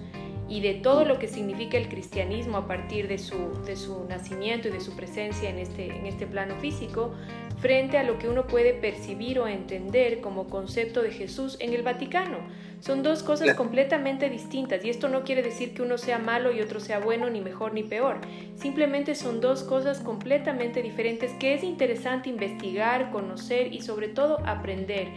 y 0.48 0.60
de 0.60 0.74
todo 0.74 1.04
lo 1.04 1.18
que 1.18 1.28
significa 1.28 1.76
el 1.76 1.88
cristianismo 1.88 2.58
a 2.58 2.66
partir 2.66 3.08
de 3.08 3.18
su, 3.18 3.36
de 3.64 3.76
su 3.76 4.04
nacimiento 4.04 4.68
y 4.68 4.70
de 4.70 4.80
su 4.80 4.94
presencia 4.94 5.50
en 5.50 5.58
este, 5.58 5.86
en 5.86 6.06
este 6.06 6.26
plano 6.26 6.54
físico, 6.56 7.12
frente 7.58 7.98
a 7.98 8.04
lo 8.04 8.18
que 8.18 8.28
uno 8.28 8.46
puede 8.46 8.74
percibir 8.74 9.38
o 9.38 9.48
entender 9.48 10.20
como 10.20 10.48
concepto 10.48 11.02
de 11.02 11.10
Jesús 11.10 11.56
en 11.58 11.72
el 11.72 11.82
Vaticano. 11.82 12.38
Son 12.80 13.02
dos 13.02 13.22
cosas 13.22 13.56
completamente 13.56 14.28
distintas 14.28 14.84
y 14.84 14.90
esto 14.90 15.08
no 15.08 15.24
quiere 15.24 15.42
decir 15.42 15.72
que 15.74 15.82
uno 15.82 15.96
sea 15.96 16.18
malo 16.18 16.52
y 16.52 16.60
otro 16.60 16.78
sea 16.78 16.98
bueno, 16.98 17.30
ni 17.30 17.40
mejor 17.40 17.72
ni 17.72 17.82
peor. 17.82 18.18
Simplemente 18.54 19.14
son 19.14 19.40
dos 19.40 19.62
cosas 19.62 20.00
completamente 20.00 20.82
diferentes 20.82 21.32
que 21.40 21.54
es 21.54 21.64
interesante 21.64 22.28
investigar, 22.28 23.10
conocer 23.10 23.72
y 23.72 23.80
sobre 23.80 24.08
todo 24.08 24.38
aprender 24.46 25.08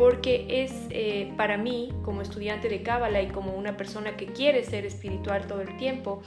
porque 0.00 0.46
es 0.48 0.72
eh, 0.88 1.30
para 1.36 1.58
mí, 1.58 1.92
como 2.06 2.22
estudiante 2.22 2.70
de 2.70 2.82
Cábala 2.82 3.20
y 3.20 3.28
como 3.28 3.52
una 3.52 3.76
persona 3.76 4.16
que 4.16 4.24
quiere 4.24 4.64
ser 4.64 4.86
espiritual 4.86 5.46
todo 5.46 5.60
el 5.60 5.76
tiempo, 5.76 6.22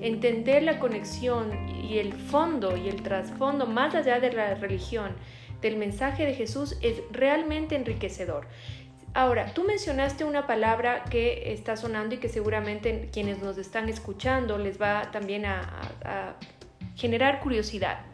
entender 0.00 0.62
la 0.62 0.78
conexión 0.78 1.50
y 1.68 1.98
el 1.98 2.12
fondo 2.12 2.76
y 2.76 2.88
el 2.88 3.02
trasfondo 3.02 3.66
más 3.66 3.96
allá 3.96 4.20
de 4.20 4.32
la 4.32 4.54
religión 4.54 5.10
del 5.60 5.76
mensaje 5.76 6.24
de 6.24 6.34
Jesús 6.34 6.78
es 6.82 7.02
realmente 7.10 7.74
enriquecedor. 7.74 8.46
Ahora, 9.12 9.52
tú 9.54 9.64
mencionaste 9.64 10.24
una 10.24 10.46
palabra 10.46 11.02
que 11.10 11.52
está 11.52 11.76
sonando 11.76 12.14
y 12.14 12.18
que 12.18 12.28
seguramente 12.28 13.08
quienes 13.12 13.42
nos 13.42 13.58
están 13.58 13.88
escuchando 13.88 14.56
les 14.56 14.80
va 14.80 15.10
también 15.10 15.46
a, 15.46 15.80
a 16.04 16.36
generar 16.94 17.40
curiosidad. 17.40 18.06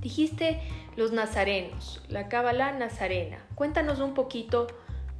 Dijiste 0.00 0.60
los 0.98 1.12
nazarenos, 1.12 2.02
la 2.08 2.28
Cábala 2.28 2.72
nazarena. 2.72 3.38
Cuéntanos 3.54 4.00
un 4.00 4.14
poquito 4.14 4.66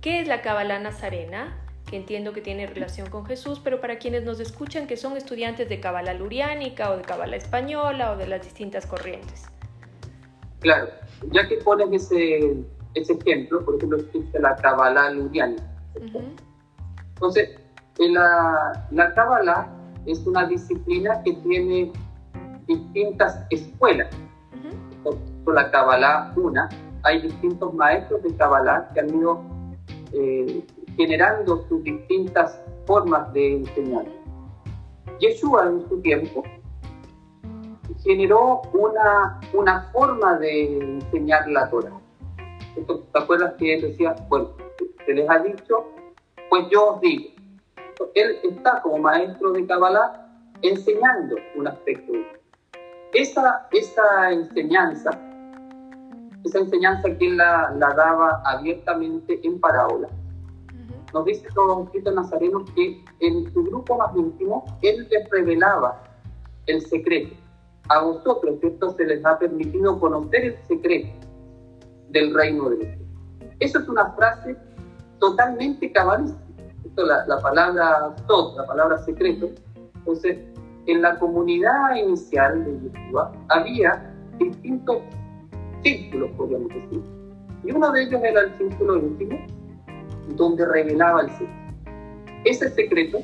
qué 0.00 0.20
es 0.20 0.26
la 0.26 0.42
Cábala 0.42 0.80
nazarena, 0.80 1.56
que 1.88 1.96
entiendo 1.96 2.32
que 2.32 2.40
tiene 2.40 2.66
relación 2.66 3.08
con 3.08 3.24
Jesús, 3.24 3.60
pero 3.62 3.80
para 3.80 4.00
quienes 4.00 4.24
nos 4.24 4.40
escuchan 4.40 4.88
que 4.88 4.96
son 4.96 5.16
estudiantes 5.16 5.68
de 5.68 5.78
Cábala 5.78 6.14
luriánica 6.14 6.90
o 6.90 6.96
de 6.96 7.02
Cábala 7.02 7.36
española 7.36 8.10
o 8.10 8.16
de 8.16 8.26
las 8.26 8.42
distintas 8.42 8.86
corrientes. 8.86 9.44
Claro, 10.58 10.88
ya 11.30 11.46
que 11.46 11.58
pones 11.58 11.88
ese, 11.92 12.56
ese 12.94 13.12
ejemplo, 13.12 13.64
por 13.64 13.76
ejemplo, 13.76 13.98
existe 13.98 14.40
la 14.40 14.56
Cábala 14.56 15.10
luriánica. 15.12 15.62
Entonces, 17.14 17.50
la, 17.98 18.84
la 18.90 19.14
Cábala 19.14 19.72
es 20.06 20.26
una 20.26 20.44
disciplina 20.48 21.22
que 21.22 21.34
tiene 21.34 21.92
distintas 22.66 23.46
escuelas 23.50 24.08
la 25.52 25.70
Kabbalah 25.70 26.32
una, 26.36 26.68
hay 27.02 27.22
distintos 27.22 27.72
maestros 27.74 28.22
de 28.22 28.36
Kabbalah 28.36 28.88
que 28.92 29.00
han 29.00 29.14
ido 29.14 29.42
eh, 30.12 30.64
generando 30.96 31.64
sus 31.68 31.82
distintas 31.82 32.60
formas 32.86 33.32
de 33.32 33.56
enseñar. 33.56 34.04
Yeshua 35.20 35.66
en 35.66 35.88
su 35.88 36.00
tiempo 36.00 36.42
generó 38.04 38.62
una, 38.72 39.40
una 39.52 39.82
forma 39.92 40.38
de 40.38 40.78
enseñar 40.78 41.48
la 41.48 41.68
Torah. 41.70 41.98
¿Te 42.74 43.18
acuerdas 43.18 43.54
que 43.58 43.74
él 43.74 43.82
decía, 43.82 44.14
bueno, 44.28 44.50
se 45.04 45.14
les 45.14 45.28
ha 45.28 45.38
dicho, 45.38 45.86
pues 46.48 46.66
yo 46.70 46.94
os 46.94 47.00
digo. 47.00 47.30
Él 48.14 48.38
está 48.44 48.80
como 48.82 48.98
maestro 48.98 49.52
de 49.52 49.66
Kabbalah 49.66 50.28
enseñando 50.62 51.36
un 51.56 51.66
aspecto. 51.66 52.12
Esa, 53.12 53.68
esa 53.72 54.30
enseñanza 54.30 55.27
esa 56.44 56.58
enseñanza 56.58 57.16
que 57.16 57.26
él 57.26 57.36
la, 57.36 57.74
daba 57.78 58.42
abiertamente 58.44 59.40
en 59.42 59.60
parábola. 59.60 60.08
Nos 61.12 61.24
dice 61.24 61.48
todo 61.54 61.86
Cristo 61.86 62.10
Nazareno 62.12 62.64
que 62.74 63.02
en 63.20 63.52
su 63.52 63.64
grupo 63.64 63.96
más 63.96 64.14
íntimo 64.14 64.64
él 64.82 65.08
les 65.10 65.28
revelaba 65.30 66.02
el 66.66 66.82
secreto. 66.82 67.34
A 67.88 68.02
vosotros, 68.02 68.56
esto 68.62 68.90
se 68.90 69.04
les 69.06 69.24
ha 69.24 69.38
permitido 69.38 69.98
conocer 69.98 70.44
el 70.44 70.56
secreto 70.66 71.26
del 72.10 72.34
reino 72.34 72.68
de 72.70 72.76
Dios. 72.76 72.98
Eso 73.60 73.78
es 73.78 73.88
una 73.88 74.12
frase 74.12 74.56
totalmente 75.18 75.90
cabalística. 75.92 76.44
Esto, 76.84 77.06
la, 77.06 77.26
la 77.26 77.38
palabra 77.40 78.14
tot, 78.26 78.56
la 78.56 78.66
palabra 78.66 78.98
secreto. 78.98 79.48
Entonces, 79.94 80.38
en 80.86 81.02
la 81.02 81.18
comunidad 81.18 81.96
inicial 81.96 82.64
de 82.64 82.90
Yeshua 82.90 83.32
había 83.48 84.14
distintos 84.38 84.98
círculos, 85.82 86.30
podríamos 86.36 86.68
decir. 86.68 87.02
Y 87.64 87.72
uno 87.72 87.90
de 87.92 88.02
ellos 88.02 88.22
era 88.22 88.40
el 88.42 88.58
círculo 88.58 88.98
íntimo, 88.98 89.38
donde 90.36 90.66
revelaba 90.66 91.22
el 91.22 91.30
secreto. 91.30 91.58
Ese 92.44 92.70
secreto 92.70 93.18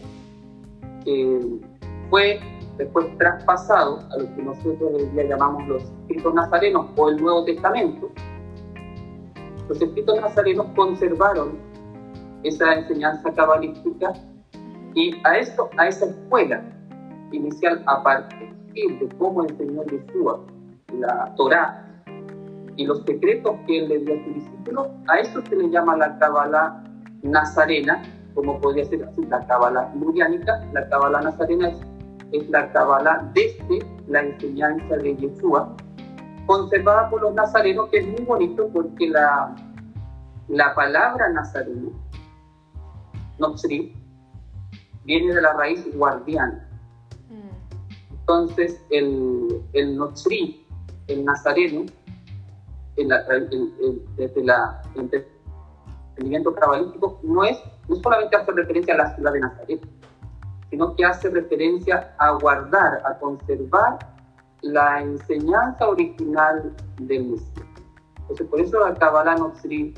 fue 2.11 2.41
después 2.79 3.07
traspasado 3.19 4.01
a 4.11 4.19
lo 4.19 4.35
que 4.35 4.43
nosotros 4.43 4.93
hoy 4.95 5.07
día 5.07 5.25
llamamos 5.25 5.67
los 5.69 5.83
escritos 5.85 6.35
nazarenos 6.35 6.87
o 6.97 7.09
el 7.09 7.17
Nuevo 7.23 7.45
Testamento. 7.45 8.11
Los 9.69 9.81
escritos 9.81 10.21
nazarenos 10.21 10.67
conservaron 10.75 11.59
esa 12.43 12.75
enseñanza 12.75 13.33
cabalística 13.33 14.13
y 14.95 15.15
a, 15.25 15.39
esto, 15.39 15.71
a 15.79 15.89
esa 15.89 16.07
escuela 16.07 16.63
inicial 17.33 17.83
a 17.87 18.03
partir 18.03 18.55
de 18.75 19.09
cómo 19.19 19.45
enseñó 19.45 19.83
Yeshua 19.85 20.41
la 20.93 21.35
Torá 21.37 21.94
y 22.77 22.87
los 22.87 23.03
secretos 23.05 23.57
que 23.67 23.79
él 23.79 23.89
le 23.89 23.99
dio 24.01 24.15
a 24.15 24.25
su 24.25 24.35
discípulo, 24.35 24.91
a 25.09 25.19
eso 25.19 25.43
se 25.43 25.57
le 25.57 25.71
llama 25.71 25.97
la 25.97 26.19
cábala 26.19 26.83
nazarena, 27.23 28.03
como 28.35 28.61
podría 28.61 28.85
ser 28.85 29.05
así, 29.05 29.25
la 29.27 29.47
cábala 29.47 29.93
muriánica, 29.95 30.65
la 30.73 30.89
cábala 30.89 31.21
nazarena 31.21 31.73
es, 32.33 32.51
la 32.51 32.73
cábala 32.73 33.31
desde 33.33 33.79
la 34.09 34.23
enseñanza 34.23 34.97
de 34.97 35.17
Yeshua, 35.17 35.75
conservada 36.47 37.09
por 37.09 37.23
los 37.23 37.35
nazarenos, 37.35 37.89
que 37.91 37.99
es 37.99 38.07
muy 38.09 38.23
bonito 38.23 38.69
porque 38.73 39.09
la, 39.09 39.55
la 40.49 40.75
palabra 40.75 41.31
nazareno, 41.31 41.93
Notzri, 43.39 43.95
viene 45.05 45.35
de 45.35 45.43
la 45.43 45.53
raíz 45.53 45.87
guardián. 45.97 46.67
Mm. 47.31 48.15
Entonces, 48.19 48.85
el, 48.91 49.63
el 49.73 49.97
Notzri, 49.97 50.67
el 51.07 51.25
nazareno, 51.25 51.85
en 52.97 53.09
la, 53.09 53.25
desde 54.17 54.45
la, 54.45 54.83
el 54.95 55.11
entendimiento 56.15 56.55
cabalístico, 56.55 57.21
no 57.23 57.45
es, 57.45 57.59
no 57.89 57.97
solamente 57.97 58.37
hace 58.37 58.53
referencia 58.53 58.95
a 58.95 58.99
la 58.99 59.15
ciudad 59.15 59.33
de 59.33 59.41
Nazaret, 59.41 59.89
sino 60.71 60.95
que 60.97 61.05
hace 61.05 61.31
referencia 61.31 62.15
a 62.19 62.33
guardar, 62.33 63.03
a 63.05 63.19
conservar 63.19 63.99
la 64.63 65.03
enseñanza 65.03 65.89
original 65.89 66.75
del 67.01 67.27
Mesías. 67.31 67.67
Entonces, 68.21 68.47
por 68.49 68.61
eso 68.61 68.81
la 68.81 68.95
Kabbalah 68.95 69.37
Notzri, 69.37 69.95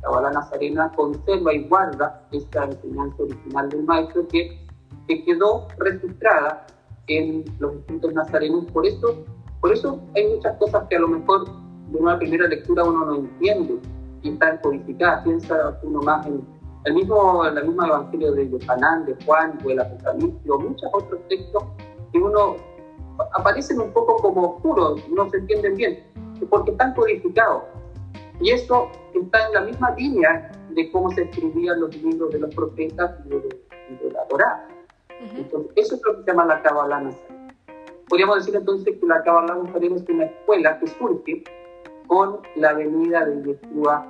Kabbalah 0.00 0.32
Nazarena, 0.32 0.90
conserva 0.92 1.54
y 1.54 1.68
guarda 1.68 2.26
esta 2.32 2.64
enseñanza 2.64 3.22
original 3.22 3.68
del 3.68 3.84
Maestro 3.84 4.26
que, 4.28 4.66
que 5.06 5.24
quedó 5.24 5.68
registrada 5.78 6.66
en 7.06 7.44
los 7.60 7.74
escritos 7.74 8.12
nazarenos. 8.14 8.64
Por 8.72 8.84
eso, 8.84 9.24
por 9.60 9.72
eso 9.72 10.02
hay 10.16 10.26
muchas 10.26 10.56
cosas 10.58 10.86
que 10.88 10.96
a 10.96 11.00
lo 11.00 11.08
mejor 11.08 11.44
de 11.92 11.98
una 11.98 12.18
primera 12.18 12.48
lectura 12.48 12.84
uno 12.84 13.04
no 13.04 13.16
entiende 13.16 13.78
y 14.22 14.30
están 14.30 14.58
codificadas. 14.58 15.24
Piensa 15.24 15.78
uno 15.82 16.00
más 16.00 16.26
en 16.26 16.42
el 16.84 16.94
mismo, 16.94 17.44
el 17.44 17.66
mismo 17.66 17.84
evangelio 17.84 18.32
de 18.32 18.50
Yohanan, 18.50 19.04
de 19.04 19.16
Juan, 19.24 19.58
o 19.64 19.70
el 19.70 19.80
Apocalipsis, 19.80 20.50
o 20.50 20.58
muchos 20.58 20.90
otros 20.92 21.20
textos 21.28 21.64
que 22.12 22.18
uno 22.18 22.56
aparecen 23.34 23.80
un 23.80 23.92
poco 23.92 24.16
como 24.16 24.54
oscuros, 24.54 25.08
no 25.10 25.28
se 25.30 25.36
entienden 25.38 25.76
bien, 25.76 26.04
porque 26.50 26.72
están 26.72 26.94
codificados. 26.94 27.62
Y 28.40 28.50
eso 28.50 28.88
está 29.14 29.46
en 29.46 29.54
la 29.54 29.60
misma 29.60 29.94
línea 29.94 30.50
de 30.70 30.90
cómo 30.90 31.10
se 31.12 31.22
escribían 31.22 31.80
los 31.80 31.94
libros 32.02 32.32
de 32.32 32.40
los 32.40 32.54
profetas 32.54 33.14
y 33.26 33.28
de, 33.28 34.10
la 34.10 34.26
Torá. 34.28 34.66
Entonces, 35.20 35.72
eso 35.76 35.94
es 35.94 36.02
lo 36.04 36.16
que 36.16 36.22
se 36.22 36.30
llama 36.30 36.46
la 36.46 36.62
Kabbalah 36.62 37.10
Podríamos 38.08 38.38
decir 38.38 38.56
entonces 38.56 38.98
que 38.98 39.06
la 39.06 39.22
Kabbalah 39.22 39.58
es 39.80 40.08
una 40.08 40.24
escuela 40.24 40.78
que 40.80 40.86
surge 40.88 41.44
con 42.12 42.40
la 42.56 42.74
venida 42.74 43.24
de 43.24 43.42
Yeshua 43.42 44.06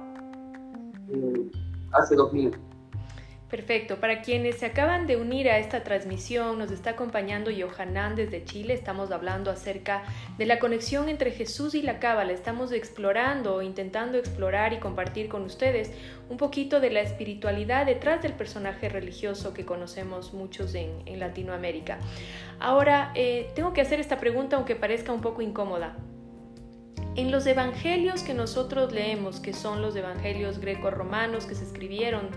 eh, 1.15 1.51
hace 1.93 2.17
dos 2.17 2.33
mil 2.33 2.51
Perfecto. 3.49 4.01
Para 4.01 4.23
quienes 4.23 4.57
se 4.57 4.65
acaban 4.65 5.07
de 5.07 5.19
unir 5.19 5.49
a 5.51 5.59
esta 5.59 5.85
transmisión, 5.85 6.59
nos 6.59 6.71
está 6.71 6.91
acompañando 6.91 7.51
Johanan 7.51 8.17
desde 8.17 8.45
Chile. 8.47 8.73
Estamos 8.73 9.11
hablando 9.11 9.51
acerca 9.51 10.05
de 10.39 10.47
la 10.47 10.59
conexión 10.59 11.11
entre 11.11 11.31
Jesús 11.31 11.75
y 11.75 11.83
la 11.83 11.99
Cábala. 11.99 12.33
Estamos 12.33 12.73
explorando, 12.73 13.61
intentando 13.61 14.17
explorar 14.17 14.73
y 14.73 14.79
compartir 14.79 15.29
con 15.29 15.43
ustedes 15.43 15.93
un 16.31 16.39
poquito 16.39 16.81
de 16.81 16.91
la 16.91 17.03
espiritualidad 17.03 17.85
detrás 17.85 18.23
del 18.23 18.33
personaje 18.33 18.89
religioso 18.89 19.53
que 19.53 19.67
conocemos 19.67 20.33
muchos 20.33 20.75
en, 20.75 21.21
Latinoamérica. 21.21 21.99
Ahora, 22.59 23.13
eh, 23.15 23.53
tengo 23.55 23.75
que 23.75 23.83
hacer 23.83 24.01
esta 24.01 24.19
pregunta 24.19 24.57
aunque 24.57 24.77
parezca 24.77 25.13
un 25.13 25.21
poco 25.21 25.43
incómoda. 25.43 25.95
En 27.15 27.31
los 27.31 27.47
evangelios 27.47 28.23
que 28.23 28.33
nosotros 28.33 28.91
leemos, 28.91 29.39
que 29.39 29.53
son 29.53 29.83
los 29.83 29.95
evangelios 29.97 30.59
greco-romanos 30.59 31.45
que 31.45 31.55
se 31.55 31.65
escribieron 31.65 32.29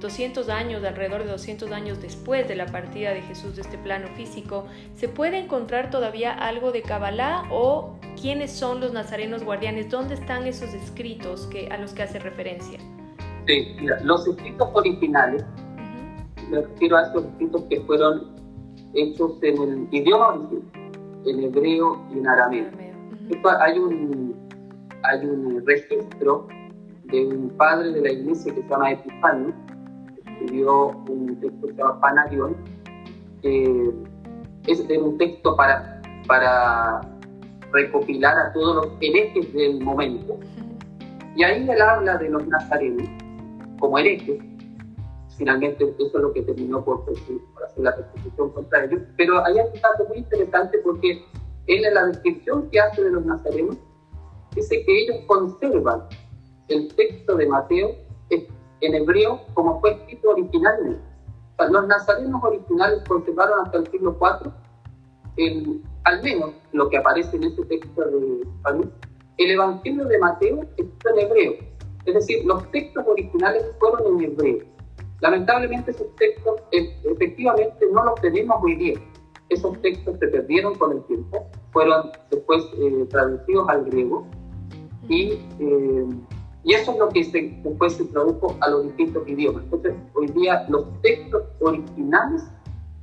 200 0.00 0.50
años, 0.50 0.84
alrededor 0.84 1.24
de 1.24 1.30
200 1.30 1.72
años 1.72 2.02
después 2.02 2.46
de 2.46 2.54
la 2.54 2.66
partida 2.66 3.14
de 3.14 3.22
Jesús 3.22 3.56
de 3.56 3.62
este 3.62 3.78
plano 3.78 4.08
físico, 4.16 4.66
¿se 4.94 5.08
puede 5.08 5.38
encontrar 5.38 5.90
todavía 5.90 6.32
algo 6.34 6.72
de 6.72 6.82
Kabbalah 6.82 7.44
o 7.50 7.96
quiénes 8.20 8.52
son 8.52 8.80
los 8.80 8.92
nazarenos 8.92 9.44
guardianes? 9.44 9.88
¿Dónde 9.88 10.14
están 10.14 10.46
esos 10.46 10.74
escritos 10.74 11.46
que, 11.46 11.68
a 11.68 11.78
los 11.78 11.94
que 11.94 12.02
hace 12.02 12.18
referencia? 12.18 12.78
Sí, 13.46 13.76
los 14.04 14.28
escritos 14.28 14.68
originales, 14.74 15.42
me 16.50 16.60
refiero 16.60 16.98
a 16.98 17.08
esos 17.08 17.24
escritos 17.24 17.62
que 17.70 17.80
fueron 17.80 18.36
hechos 18.92 19.32
en 19.40 19.62
el 19.62 19.88
idioma 19.90 20.28
original, 20.28 20.62
en 21.24 21.44
hebreo 21.44 22.04
y 22.12 22.18
en 22.18 22.26
arameo 22.28 22.87
hay 23.60 23.78
un, 23.78 24.36
hay 25.02 25.26
un 25.26 25.66
registro 25.66 26.46
de 27.04 27.26
un 27.26 27.50
padre 27.56 27.92
de 27.92 28.00
la 28.02 28.12
iglesia 28.12 28.54
que 28.54 28.62
se 28.62 28.68
llama 28.68 28.92
Epifanio, 28.92 29.54
que 30.14 30.30
escribió 30.30 30.88
un 31.08 31.38
texto 31.40 31.66
que 31.66 31.72
se 31.72 31.78
llama 31.78 32.00
Panarión, 32.00 32.56
que 33.42 33.92
es 34.66 34.80
un 34.80 35.18
texto 35.18 35.56
para, 35.56 36.00
para 36.26 37.00
recopilar 37.72 38.36
a 38.36 38.52
todos 38.52 38.76
los 38.76 38.94
herejes 39.00 39.52
del 39.52 39.80
momento. 39.80 40.38
Y 41.34 41.44
ahí 41.44 41.68
él 41.68 41.80
habla 41.80 42.18
de 42.18 42.28
los 42.30 42.46
nazarenos 42.46 43.08
como 43.78 43.98
herejes. 43.98 44.40
Finalmente 45.36 45.84
eso 45.84 46.16
es 46.16 46.22
lo 46.22 46.32
que 46.32 46.42
terminó 46.42 46.84
por, 46.84 47.04
por 47.04 47.14
hacer 47.14 47.84
la 47.84 47.94
persecución 47.94 48.50
contra 48.50 48.84
ellos. 48.84 49.02
Pero 49.16 49.44
hay 49.44 49.54
un 49.54 49.80
dato 49.80 50.04
muy 50.08 50.18
interesante 50.18 50.78
porque 50.78 51.24
él 51.68 51.84
en 51.84 51.94
la 51.94 52.06
descripción 52.06 52.68
que 52.70 52.80
hace 52.80 53.04
de 53.04 53.10
los 53.10 53.24
nazarenos, 53.24 53.76
dice 54.54 54.84
que 54.84 55.02
ellos 55.02 55.18
conservan 55.26 56.02
el 56.68 56.88
texto 56.94 57.36
de 57.36 57.46
Mateo 57.46 58.08
en 58.80 58.94
hebreo 58.94 59.40
como 59.54 59.80
fue 59.80 59.92
escrito 59.92 60.30
originalmente. 60.30 61.00
los 61.70 61.86
nazarenos 61.86 62.42
originales 62.42 63.02
conservaron 63.08 63.66
hasta 63.66 63.78
el 63.78 63.86
siglo 63.90 64.16
IV, 64.20 64.52
el, 65.36 65.82
al 66.04 66.22
menos 66.22 66.50
lo 66.72 66.88
que 66.88 66.98
aparece 66.98 67.36
en 67.36 67.44
ese 67.44 67.64
texto 67.64 68.04
de 68.04 68.46
Pablo, 68.62 68.90
el 69.38 69.50
Evangelio 69.50 70.04
de 70.04 70.18
Mateo 70.18 70.64
está 70.76 71.10
en 71.10 71.18
hebreo. 71.20 71.54
Es 72.06 72.14
decir, 72.14 72.44
los 72.44 72.68
textos 72.70 73.04
originales 73.06 73.64
fueron 73.78 74.16
en 74.16 74.32
hebreo. 74.32 74.64
Lamentablemente 75.20 75.90
esos 75.90 76.14
textos 76.16 76.60
e, 76.72 76.96
efectivamente 77.04 77.86
no 77.92 78.04
los 78.04 78.20
tenemos 78.20 78.56
hoy 78.62 78.76
día 78.76 78.94
esos 79.48 79.80
textos 79.80 80.18
se 80.18 80.28
perdieron 80.28 80.74
con 80.74 80.92
el 80.92 81.02
tiempo, 81.04 81.46
fueron 81.72 82.10
después 82.30 82.64
eh, 82.78 83.06
traducidos 83.10 83.68
al 83.68 83.84
griego 83.84 84.26
y, 85.08 85.32
eh, 85.58 86.06
y, 86.64 86.74
eso 86.74 86.92
es 86.92 86.98
lo 86.98 87.08
que 87.08 87.24
después 87.64 87.94
se 87.94 88.04
tradujo 88.06 88.56
a 88.60 88.68
los 88.68 88.84
distintos 88.84 89.26
idiomas. 89.26 89.64
Entonces, 89.64 89.94
hoy 90.14 90.26
día 90.28 90.66
los 90.68 90.86
textos 91.00 91.44
originales 91.60 92.44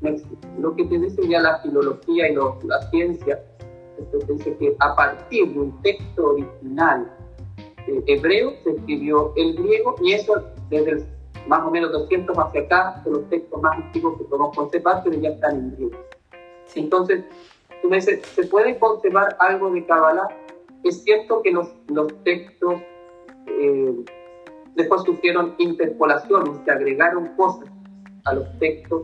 no 0.02 0.10
existen. 0.10 0.62
Lo 0.62 0.76
que 0.76 0.86
te 0.86 1.00
dice 1.00 1.28
ya 1.28 1.40
la 1.40 1.60
filología 1.60 2.30
y 2.30 2.36
la 2.36 2.82
ciencia, 2.92 3.42
te 3.96 4.34
dice 4.34 4.56
que 4.58 4.76
a 4.80 4.96
partir 4.96 5.54
de 5.54 5.60
un 5.60 5.82
texto 5.82 6.32
original 6.32 7.12
eh, 7.88 8.04
hebreo 8.08 8.54
se 8.64 8.72
escribió 8.72 9.34
el 9.36 9.56
griego 9.56 9.96
y 10.02 10.14
eso 10.14 10.44
desde 10.70 11.06
más 11.48 11.62
o 11.62 11.72
menos 11.72 11.92
200 11.92 12.38
hacia 12.38 12.62
acá 12.62 13.02
son 13.04 13.14
los 13.14 13.30
textos 13.30 13.62
más 13.62 13.78
antiguos 13.78 14.18
que 14.18 14.24
podemos 14.26 14.56
conservar, 14.56 15.02
pero 15.04 15.20
ya 15.20 15.30
están 15.30 15.56
en 15.56 15.76
griego. 15.76 15.98
Entonces, 16.76 17.24
tú 17.82 17.90
me 17.90 17.98
dices, 17.98 18.26
¿se 18.28 18.46
puede 18.48 18.78
conservar 18.78 19.36
algo 19.40 19.72
de 19.72 19.86
Kabbalah? 19.86 20.28
Es 20.84 21.04
cierto 21.04 21.42
que 21.42 21.52
los, 21.52 21.74
los 21.88 22.14
textos 22.24 22.82
eh, 23.48 24.06
después 24.76 25.02
sufrieron 25.04 25.56
interpolaciones, 25.58 26.60
se 26.64 26.72
agregaron 26.72 27.30
cosas 27.36 27.70
a 28.26 28.34
los 28.34 28.60
textos, 28.60 29.04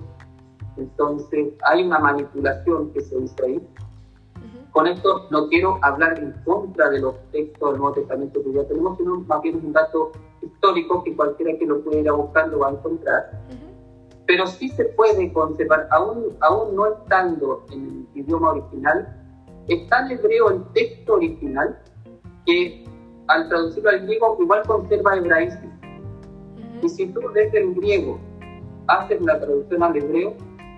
entonces 0.78 1.54
hay 1.66 1.84
una 1.84 2.00
manipulación 2.00 2.92
que 2.94 3.02
se 3.02 3.18
hizo 3.18 3.36
ahí. 3.46 3.68
Con 4.72 4.88
esto 4.88 5.28
no 5.32 5.50
quiero 5.50 5.80
hablar 5.82 6.18
en 6.18 6.32
contra 6.46 6.90
de 6.90 7.00
los 7.00 7.16
textos 7.32 7.72
del 7.72 7.82
Nuevo 7.82 7.96
Testamento 7.96 8.42
que 8.42 8.54
ya 8.54 8.64
tenemos, 8.66 8.98
sino 8.98 9.20
más 9.22 9.42
bien 9.42 9.58
un 9.58 9.74
dato 9.74 10.12
histórico 10.42 11.04
que 11.04 11.16
cualquiera 11.16 11.58
que 11.58 11.66
lo 11.66 11.82
pueda 11.82 12.00
ir 12.00 12.10
a 12.10 12.14
buscar 12.14 12.48
lo 12.48 12.60
va 12.60 12.70
a 12.70 12.72
encontrar 12.72 13.32
pero 14.32 14.48
sí 14.48 14.70
se 14.70 14.86
puede 14.86 15.34
conservar, 15.34 15.90
aún, 15.92 16.38
aún 16.40 16.74
no 16.74 16.88
estando 16.88 17.66
en 17.70 18.08
el 18.16 18.24
idioma 18.24 18.52
original, 18.52 19.06
está 19.68 20.06
en 20.06 20.12
hebreo 20.12 20.52
el 20.52 20.64
texto 20.72 21.16
original, 21.16 21.78
que 22.46 22.86
al 23.28 23.50
traducirlo 23.50 23.90
al 23.90 24.06
griego 24.06 24.38
igual 24.40 24.62
conserva 24.66 25.18
hebraísmo. 25.18 25.70
Y 26.82 26.88
si 26.88 27.08
tú 27.08 27.20
desde 27.34 27.60
el 27.60 27.76
griego 27.76 28.22
haces 28.88 29.20
la 29.20 29.38
traducción 29.38 29.84
al 29.84 29.98
hebreo, 29.98 30.34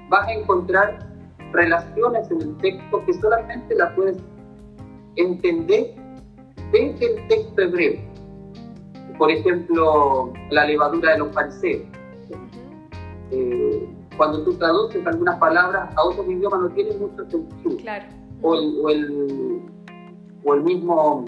vas 0.09 0.27
a 0.27 0.33
encontrar 0.33 1.07
relaciones 1.51 2.31
en 2.31 2.41
el 2.41 2.57
texto 2.57 3.05
que 3.05 3.13
solamente 3.13 3.75
la 3.75 3.93
puedes 3.93 4.17
entender 5.15 5.93
desde 6.71 7.05
el 7.05 7.27
texto 7.27 7.61
hebreo. 7.61 8.01
Por 9.19 9.29
ejemplo, 9.29 10.33
la 10.49 10.65
levadura 10.65 11.11
de 11.11 11.19
los 11.19 11.31
fariseos 11.33 11.83
eh, 13.31 13.89
cuando 14.17 14.43
tú 14.43 14.53
traduces 14.53 15.05
algunas 15.05 15.37
palabras 15.39 15.89
a 15.95 16.03
otros 16.03 16.27
idiomas 16.27 16.61
no 16.61 16.69
tiene 16.69 16.95
mucho 16.97 17.29
sentido. 17.29 17.77
O, 18.41 18.55
el, 18.55 19.63
o, 20.43 20.53
el, 20.53 20.61
mismo 20.63 21.25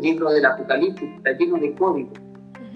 libro 0.00 0.30
del 0.30 0.44
Apocalipsis 0.44 1.08
que 1.08 1.16
está 1.16 1.32
lleno 1.32 1.56
de 1.56 1.74
códigos. 1.74 2.18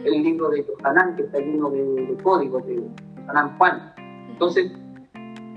El 0.05 0.23
libro 0.23 0.51
de 0.51 0.65
Johanán 0.65 1.17
que 1.17 1.23
está 1.23 1.39
lleno 1.39 1.71
de, 1.71 2.17
códigos, 2.23 2.65
de 2.67 2.83
Johanán 3.27 3.59
Juan. 3.59 3.93
Entonces, 4.31 4.71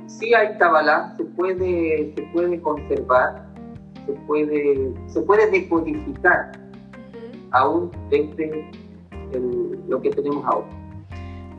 si 0.07 0.33
hay 0.33 0.57
Kabbalah, 0.57 1.13
se 1.15 1.23
puede, 1.23 2.13
se 2.15 2.21
puede 2.33 2.59
conservar, 2.59 3.45
se 4.05 4.13
puede, 4.25 4.93
se 5.07 5.21
puede 5.21 5.49
decodificar 5.51 6.51
aún 7.51 7.91
desde 8.09 8.69
lo 9.87 10.01
que 10.01 10.09
tenemos 10.09 10.43
ahora. 10.45 10.80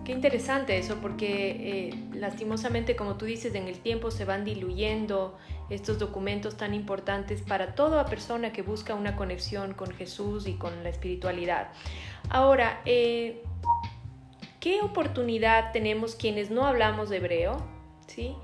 Qué 0.04 0.10
interesante 0.10 0.76
eso, 0.78 0.96
porque 1.00 1.90
eh, 1.90 1.94
lastimosamente, 2.12 2.96
como 2.96 3.16
tú 3.16 3.24
dices, 3.24 3.54
en 3.54 3.68
el 3.68 3.78
tiempo 3.78 4.10
se 4.10 4.24
van 4.24 4.44
diluyendo 4.44 5.38
estos 5.70 5.98
documentos 5.98 6.56
tan 6.56 6.74
importantes 6.74 7.42
para 7.42 7.76
toda 7.76 8.04
persona 8.06 8.52
que 8.52 8.62
busca 8.62 8.94
una 8.94 9.14
conexión 9.14 9.74
con 9.74 9.92
Jesús 9.92 10.48
y 10.48 10.54
con 10.54 10.82
la 10.82 10.88
espiritualidad. 10.88 11.68
Ahora, 12.30 12.80
eh, 12.84 13.42
¿qué 14.58 14.80
oportunidad 14.80 15.70
tenemos 15.72 16.16
quienes 16.16 16.50
no 16.50 16.66
hablamos 16.66 17.08
de 17.08 17.18
hebreo? 17.18 17.64
¿Sí? 18.08 18.34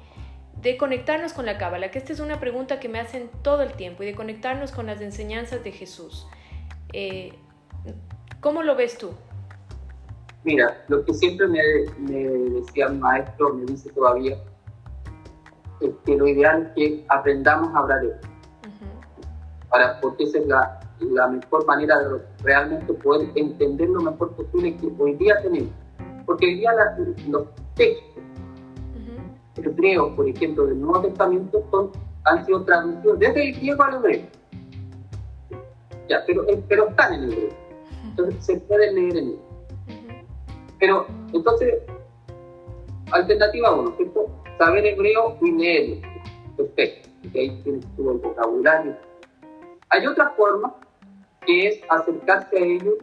de 0.62 0.76
conectarnos 0.76 1.32
con 1.32 1.46
la 1.46 1.56
Cábala, 1.56 1.90
que 1.90 1.98
esta 1.98 2.12
es 2.12 2.20
una 2.20 2.40
pregunta 2.40 2.80
que 2.80 2.88
me 2.88 2.98
hacen 2.98 3.30
todo 3.42 3.62
el 3.62 3.74
tiempo, 3.74 4.02
y 4.02 4.06
de 4.06 4.14
conectarnos 4.14 4.72
con 4.72 4.86
las 4.86 5.00
enseñanzas 5.00 5.62
de 5.62 5.72
Jesús. 5.72 6.26
Eh, 6.92 7.32
¿Cómo 8.40 8.62
lo 8.62 8.74
ves 8.74 8.98
tú? 8.98 9.14
Mira, 10.44 10.84
lo 10.88 11.04
que 11.04 11.14
siempre 11.14 11.46
me, 11.48 11.60
decía 12.08 12.88
mi 12.88 12.98
maestro, 12.98 13.54
me 13.54 13.64
dice 13.66 13.90
todavía, 13.92 14.36
es 15.80 15.90
que 16.04 16.16
lo 16.16 16.26
ideal 16.26 16.72
es 16.74 16.74
que 16.74 17.04
aprendamos 17.08 17.74
a 17.74 17.78
hablar 17.78 18.00
de 18.02 18.14
para, 19.68 20.00
porque 20.00 20.24
esa 20.24 20.38
es 20.38 20.46
la, 20.46 20.80
la, 21.00 21.28
mejor 21.28 21.66
manera 21.66 21.98
de 21.98 22.22
realmente 22.42 22.92
poder 22.94 23.28
entender 23.34 23.88
lo 23.90 24.00
mejor 24.00 24.34
posible 24.34 24.74
que 24.76 24.90
hoy 24.98 25.14
día 25.16 25.42
tenemos. 25.42 25.70
Porque 26.24 26.46
hoy 26.46 26.54
día 26.54 26.70
los 27.28 27.48
textos 27.74 28.22
hebreos, 29.56 30.12
por 30.14 30.28
ejemplo, 30.28 30.66
del 30.66 30.80
Nuevo 30.80 31.02
Testamento, 31.02 31.64
son, 31.70 31.90
han 32.24 32.46
sido 32.46 32.64
traducidos 32.64 33.18
desde 33.18 33.48
el 33.48 33.56
griego 33.56 33.82
al 33.82 33.94
hebreo. 33.96 34.22
Ya, 36.08 36.22
pero, 36.26 36.46
pero 36.68 36.88
están 36.88 37.14
en 37.14 37.24
hebreo. 37.24 37.50
Entonces 38.04 38.44
se 38.44 38.56
pueden 38.60 38.94
leer 38.94 39.16
en 39.16 39.28
él. 39.28 39.38
Pero, 40.78 41.06
entonces, 41.32 41.82
alternativa 43.10 43.74
uno, 43.74 43.92
¿cierto? 43.96 44.26
Saber 44.58 44.86
hebreo 44.86 45.36
y 45.40 45.52
leerlo. 45.52 46.08
Perfecto, 46.56 47.08
porque 47.22 47.40
ahí 47.40 47.60
tienes 47.62 47.86
todo 47.96 48.12
el 48.12 48.18
vocabulario. 48.18 48.96
Hay 49.90 50.06
otra 50.06 50.30
forma 50.30 50.74
que 51.46 51.68
es 51.68 51.80
acercarse 51.88 52.56
a 52.56 52.60
ellos 52.60 52.94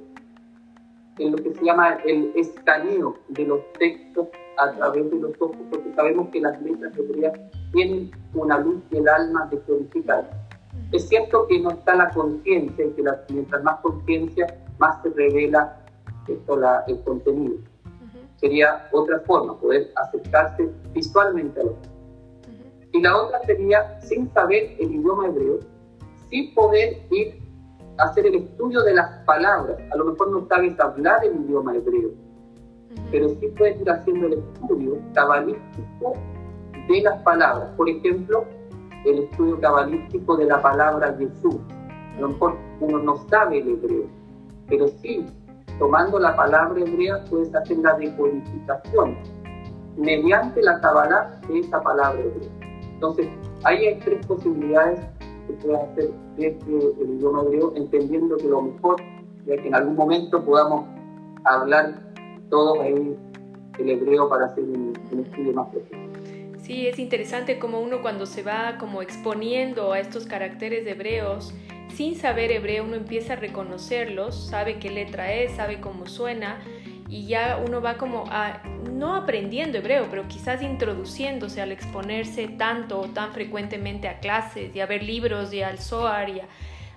en 1.18 1.32
lo 1.32 1.38
que 1.38 1.54
se 1.54 1.64
llama 1.64 1.98
el 2.06 2.32
escaneo 2.36 3.18
de 3.30 3.46
los 3.46 3.62
textos 3.74 4.28
a 4.58 4.72
través 4.74 5.10
de 5.10 5.20
los 5.20 5.32
ojos, 5.40 5.58
porque 5.70 5.94
sabemos 5.96 6.30
que 6.30 6.42
las 6.42 6.62
letras 6.62 6.96
hebreas 6.98 7.34
tienen 7.72 8.12
una 8.34 8.60
luz 8.60 8.78
del 8.90 9.08
alma 9.08 9.48
de 9.50 9.58
purificar. 9.58 10.30
Es 10.92 11.08
cierto 11.08 11.48
que 11.48 11.60
no 11.60 11.72
está 11.72 11.96
la 11.96 12.10
conciencia, 12.10 12.86
y 12.86 12.92
que 12.92 13.04
mientras 13.30 13.64
más 13.64 13.80
conciencia, 13.80 14.48
más 14.78 15.02
se 15.02 15.10
revela 15.10 15.85
esto, 16.34 16.58
la, 16.58 16.84
el 16.88 17.02
contenido. 17.04 17.56
Sería 18.38 18.90
otra 18.92 19.20
forma, 19.22 19.58
poder 19.60 19.92
acercarse 19.96 20.70
visualmente 20.94 21.60
a 21.60 21.64
los 21.64 21.76
Y 22.92 23.02
la 23.02 23.16
otra 23.16 23.40
sería, 23.46 24.00
sin 24.02 24.32
saber 24.34 24.76
el 24.80 24.94
idioma 24.94 25.28
hebreo, 25.28 25.60
sin 26.30 26.54
poder 26.54 27.02
ir 27.12 27.40
a 27.98 28.04
hacer 28.04 28.26
el 28.28 28.36
estudio 28.36 28.84
de 28.84 28.94
las 28.94 29.10
palabras. 29.26 29.78
A 29.92 29.96
lo 29.96 30.06
mejor 30.06 30.32
no 30.32 30.48
sabes 30.48 30.80
hablar 30.80 31.24
el 31.24 31.36
idioma 31.46 31.76
hebreo, 31.76 32.12
pero 33.12 33.30
sí 33.30 33.48
puedes 33.58 33.80
ir 33.80 33.90
haciendo 33.90 34.28
el 34.28 34.34
estudio 34.34 35.00
cabalístico 35.14 36.14
de 36.90 37.02
las 37.02 37.22
palabras. 37.24 37.70
Por 37.78 37.90
ejemplo, 37.90 38.46
el 39.06 39.20
estudio 39.20 39.60
cabalístico 39.60 40.36
de 40.38 40.46
la 40.46 40.62
palabra 40.62 41.16
Jesús. 41.18 41.58
A 42.18 42.22
lo 42.22 42.30
mejor 42.30 42.58
uno 42.80 43.00
no 43.00 43.18
sabe 43.30 43.60
el 43.60 43.70
hebreo, 43.70 44.06
pero 44.68 44.88
sí, 44.88 45.26
tomando 45.80 46.20
la 46.20 46.36
palabra 46.36 46.80
hebrea, 46.80 47.24
puedes 47.26 47.54
hacer 47.56 47.78
la 47.78 47.94
decodificación 47.96 49.18
mediante 49.98 50.62
la 50.62 50.80
cabalá 50.82 51.40
de 51.48 51.60
esa 51.60 51.82
palabra 51.82 52.22
hebrea. 52.22 52.50
Entonces, 52.94 53.28
ahí 53.64 53.86
hay 53.86 54.00
tres 54.00 54.26
posibilidades 54.26 55.00
que 55.48 55.54
puedes 55.54 55.80
hacer 55.82 56.12
desde 56.38 57.02
el 57.02 57.10
idioma 57.18 57.44
hebreo, 57.44 57.74
entendiendo 57.76 58.38
que 58.38 58.48
lo 58.48 58.62
mejor 58.62 59.02
es 59.48 59.62
que 59.62 59.68
en 59.68 59.76
algún 59.76 59.96
momento 59.96 60.44
podamos 60.44 60.86
hablar 61.44 62.00
todos 62.50 62.80
ahí 62.80 63.18
el 63.80 63.90
hebreo 63.90 64.30
para 64.30 64.46
hacer 64.46 64.64
un, 64.64 64.94
estudio 65.26 65.54
más 65.54 65.68
profundo. 65.70 66.20
Sí, 66.62 66.88
es 66.88 66.98
interesante 66.98 67.60
como 67.60 67.80
uno 67.80 68.02
cuando 68.02 68.26
se 68.26 68.42
va 68.42 68.78
como 68.80 69.02
exponiendo 69.02 69.92
a 69.92 70.00
estos 70.00 70.26
caracteres 70.26 70.88
hebreos, 70.88 71.54
sin 71.94 72.16
saber 72.16 72.52
hebreo, 72.52 72.84
uno 72.84 72.96
empieza 72.96 73.34
a 73.34 73.36
reconocerlos, 73.36 74.48
sabe 74.48 74.80
qué 74.80 74.90
letra 74.90 75.34
es, 75.34 75.56
sabe 75.56 75.80
cómo 75.80 76.08
suena 76.08 76.60
y 77.08 77.28
ya 77.28 77.62
uno 77.66 77.82
va 77.82 77.98
como 77.98 78.26
a, 78.30 78.62
no 78.92 79.16
aprendiendo 79.16 79.78
hebreo, 79.78 80.08
pero 80.10 80.28
quizás 80.28 80.62
introduciéndose 80.62 81.62
al 81.62 81.72
exponerse 81.72 82.48
tanto 82.48 83.00
o 83.00 83.08
tan 83.10 83.32
frecuentemente 83.34 84.08
a 84.08 84.20
clases 84.20 84.76
y 84.76 84.80
a 84.80 84.86
ver 84.86 85.04
libros 85.04 85.54
y 85.54 85.62
al 85.62 85.80
Zohar 85.80 86.30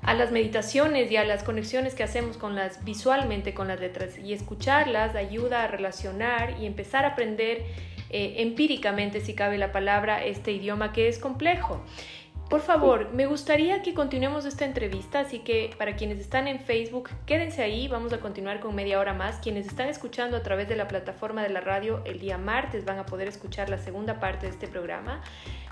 a 0.03 0.15
las 0.15 0.31
meditaciones 0.31 1.11
y 1.11 1.17
a 1.17 1.25
las 1.25 1.43
conexiones 1.43 1.95
que 1.95 2.05
hacemos 2.05 2.37
con 2.37 2.55
las 2.55 2.85
visualmente 2.85 3.53
con 3.53 3.69
las 3.69 3.81
letras 3.81 4.17
y 4.19 4.33
escucharlas 4.33 5.15
ayuda 5.17 5.65
a 5.65 5.67
relacionar 5.67 6.57
y 6.61 6.67
empezar 6.67 7.05
a 7.05 7.09
aprender 7.09 7.65
eh, 8.11 8.37
empíricamente, 8.39 9.21
si 9.21 9.35
cabe 9.35 9.59
la 9.59 9.71
palabra, 9.71 10.25
este 10.25 10.53
idioma 10.53 10.93
que 10.93 11.09
es 11.09 11.19
complejo. 11.19 11.83
Por 12.49 12.63
favor, 12.63 13.13
me 13.13 13.27
gustaría 13.27 13.83
que 13.83 13.93
continuemos 13.93 14.47
esta 14.47 14.65
entrevista, 14.65 15.21
así 15.21 15.41
que 15.41 15.71
para 15.77 15.97
quienes 15.97 16.19
están 16.19 16.49
en 16.49 16.61
Facebook, 16.61 17.11
quédense 17.27 17.63
ahí, 17.63 17.89
vamos 17.89 18.15
a 18.15 18.21
continuar 18.21 18.59
con 18.61 18.75
media 18.75 18.99
hora 18.99 19.13
más. 19.13 19.37
Quienes 19.41 19.67
están 19.67 19.91
escuchando 19.91 20.35
a 20.35 20.43
través 20.43 20.67
de 20.67 20.75
la 20.75 20.89
plataforma 20.89 21.43
de 21.43 21.51
la 21.51 21.61
radio 21.61 22.03
el 22.07 22.21
día 22.21 22.39
martes 22.39 22.87
van 22.87 22.99
a 22.99 23.05
poder 23.05 23.29
escuchar 23.29 23.69
la 23.69 23.77
segunda 23.77 24.19
parte 24.19 24.47
de 24.47 24.53
este 24.53 24.67
programa. 24.67 25.21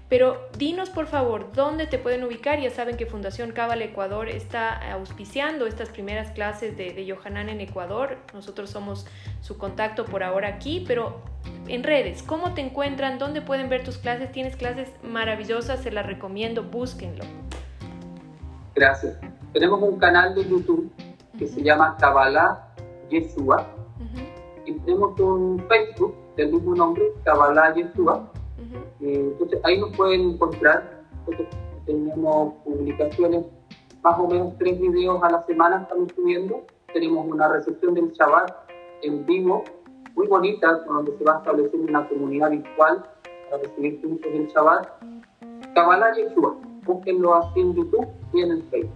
Pero 0.09 0.49
dinos 0.57 0.89
por 0.91 1.07
favor 1.07 1.51
dónde 1.53 1.87
te 1.87 1.99
pueden 1.99 2.23
ubicar. 2.23 2.61
Ya 2.61 2.71
saben 2.71 2.97
que 2.97 3.07
Fundación 3.07 3.51
Cabal 3.51 3.83
Ecuador 3.83 4.29
está 4.29 4.93
auspiciando 4.93 5.67
estas 5.67 5.89
primeras 5.89 6.31
clases 6.31 6.77
de, 6.77 6.93
de 6.93 7.07
Yohanan 7.07 7.49
en 7.49 7.61
Ecuador. 7.61 8.19
Nosotros 8.33 8.71
somos 8.71 9.07
su 9.41 9.59
contacto 9.59 10.05
por 10.05 10.23
ahora 10.23 10.49
aquí, 10.49 10.85
pero 10.87 11.23
en 11.67 11.83
redes, 11.83 12.23
¿cómo 12.23 12.55
te 12.55 12.61
encuentran? 12.61 13.19
¿Dónde 13.19 13.43
pueden 13.43 13.69
ver 13.69 13.83
tus 13.83 13.99
clases? 13.99 14.31
Tienes 14.31 14.57
clases 14.57 14.89
maravillosas, 15.03 15.81
se 15.83 15.91
las 15.91 16.07
recomiendo, 16.07 16.63
búsquenlo. 16.63 17.25
Gracias. 18.77 19.19
Tenemos 19.53 19.83
un 19.83 19.99
canal 19.99 20.35
de 20.37 20.49
YouTube 20.49 20.93
que 21.37 21.49
se 21.49 21.63
llama 21.63 21.97
Kabbalah 21.99 22.69
Yeshua 23.11 23.67
y 24.65 24.73
tenemos 24.73 25.19
un 25.19 25.65
Facebook 25.69 26.15
del 26.37 26.53
mismo 26.53 26.75
nombre, 26.75 27.05
Kabbalah 27.25 27.75
Yeshua 27.75 28.31
eh, 28.59 29.31
entonces 29.33 29.61
ahí 29.65 29.79
nos 29.79 29.97
pueden 29.97 30.33
encontrar. 30.33 31.05
tenemos 31.85 32.55
publicaciones, 32.65 33.45
más 34.03 34.19
o 34.19 34.27
menos 34.27 34.55
tres 34.59 34.81
videos 34.81 35.23
a 35.23 35.31
la 35.31 35.45
semana 35.47 35.83
estamos 35.83 36.13
subiendo. 36.15 36.65
Tenemos 36.93 37.27
una 37.27 37.49
recepción 37.49 37.95
del 37.95 38.11
Shabbat 38.13 38.51
en 39.03 39.27
vivo, 39.27 39.65
muy 40.15 40.27
bonita, 40.27 40.81
donde 40.87 41.17
se 41.19 41.25
va 41.25 41.37
a 41.37 41.39
establecer 41.39 41.79
una 41.79 42.09
comunidad 42.09 42.51
virtual 42.51 43.05
para 43.51 43.63
recibir 43.63 44.01
puntos 44.01 44.33
del 44.33 44.47
Shabbat. 44.49 44.89
Kabbalah 45.75 46.15
Yeshua, 46.15 46.57
búsquenlo 46.85 47.35
así 47.35 47.61
en 47.61 47.75
YouTube 47.75 48.07
y 48.33 48.41
en 48.41 48.51
el 48.53 48.63
Facebook. 48.65 48.95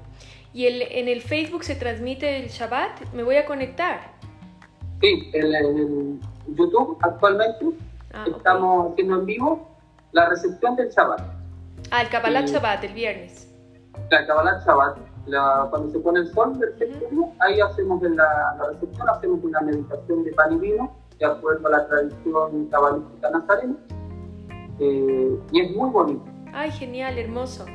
¿Y 0.53 0.67
el, 0.67 0.83
en 0.83 1.09
el 1.09 1.21
Facebook 1.21 1.63
se 1.63 1.77
transmite 1.77 2.43
el 2.43 2.49
Shabbat? 2.49 3.13
¿Me 3.13 3.23
voy 3.23 3.37
a 3.37 3.47
conectar? 3.47 4.01
Sí, 5.01 5.31
en, 5.33 5.55
en 5.55 6.21
YouTube 6.57 6.97
actualmente 7.03 7.67
ah, 8.15 8.25
estamos 8.37 8.93
haciendo 8.93 9.21
en 9.21 9.27
vivo 9.27 9.69
la 10.13 10.29
recepción 10.29 10.77
del 10.77 10.89
Shabbat. 10.91 11.21
Ah, 11.91 12.03
el 12.03 12.09
Kabbalah 12.09 12.47
Shabbat, 12.47 12.85
el 12.85 12.93
viernes. 12.93 13.49
La 14.11 14.27
Kabbalah 14.27 14.63
Shabbat, 14.65 14.99
cuando 15.71 15.91
se 15.91 15.99
pone 16.01 16.21
el 16.21 16.33
sol 16.33 16.59
del 16.59 16.77
séptimo, 16.79 17.35
ahí 17.41 17.61
hacemos 17.61 18.03
la, 18.03 18.57
la, 18.59 18.69
recepción, 18.73 19.09
hacemos 19.09 19.45
una 19.45 19.61
meditación 19.61 20.25
de 20.25 20.33
pan 20.33 20.53
y 20.53 20.59
vino, 20.59 20.97
de 21.19 21.27
acuerdo 21.27 21.69
a 21.69 21.71
la 21.71 21.87
tradición 21.87 22.67
cabalística 22.71 23.31
nazarena, 23.31 23.77
eh, 24.81 25.39
y 25.53 25.61
es 25.61 25.77
muy 25.77 25.91
bonito. 25.91 26.25
Ay, 26.53 26.71
genial, 26.73 27.19
hermoso. 27.19 27.67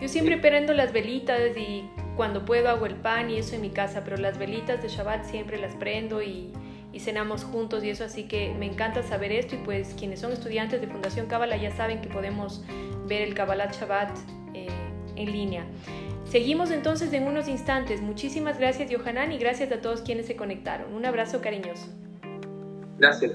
Yo 0.00 0.08
siempre 0.08 0.36
prendo 0.36 0.74
las 0.74 0.92
velitas 0.92 1.56
y 1.56 1.88
cuando 2.16 2.44
puedo 2.44 2.68
hago 2.68 2.86
el 2.86 2.96
pan 2.96 3.30
y 3.30 3.38
eso 3.38 3.54
en 3.54 3.62
mi 3.62 3.70
casa, 3.70 4.02
pero 4.04 4.16
las 4.16 4.38
velitas 4.38 4.82
de 4.82 4.88
Shabbat 4.88 5.24
siempre 5.24 5.58
las 5.58 5.74
prendo 5.76 6.20
y 6.22 6.52
y 6.92 7.00
cenamos 7.00 7.44
juntos 7.44 7.82
y 7.84 7.90
eso, 7.90 8.04
así 8.04 8.24
que 8.24 8.54
me 8.54 8.66
encanta 8.66 9.02
saber 9.02 9.32
esto 9.32 9.54
y 9.54 9.58
pues 9.58 9.94
quienes 9.98 10.20
son 10.20 10.32
estudiantes 10.32 10.80
de 10.80 10.86
Fundación 10.86 11.26
Kabbalah 11.26 11.56
ya 11.56 11.74
saben 11.74 12.00
que 12.00 12.08
podemos 12.08 12.62
ver 13.06 13.22
el 13.22 13.34
Kabbalah 13.34 13.70
Shabbat 13.72 14.16
eh, 14.54 14.68
en 15.16 15.32
línea. 15.32 15.64
Seguimos 16.24 16.70
entonces 16.70 17.12
en 17.12 17.26
unos 17.26 17.48
instantes. 17.48 18.00
Muchísimas 18.00 18.58
gracias 18.58 18.90
Yohanan 18.90 19.32
y 19.32 19.38
gracias 19.38 19.70
a 19.72 19.80
todos 19.80 20.02
quienes 20.02 20.26
se 20.26 20.36
conectaron. 20.36 20.94
Un 20.94 21.04
abrazo 21.04 21.40
cariñoso. 21.40 21.88
Gracias. 22.98 23.32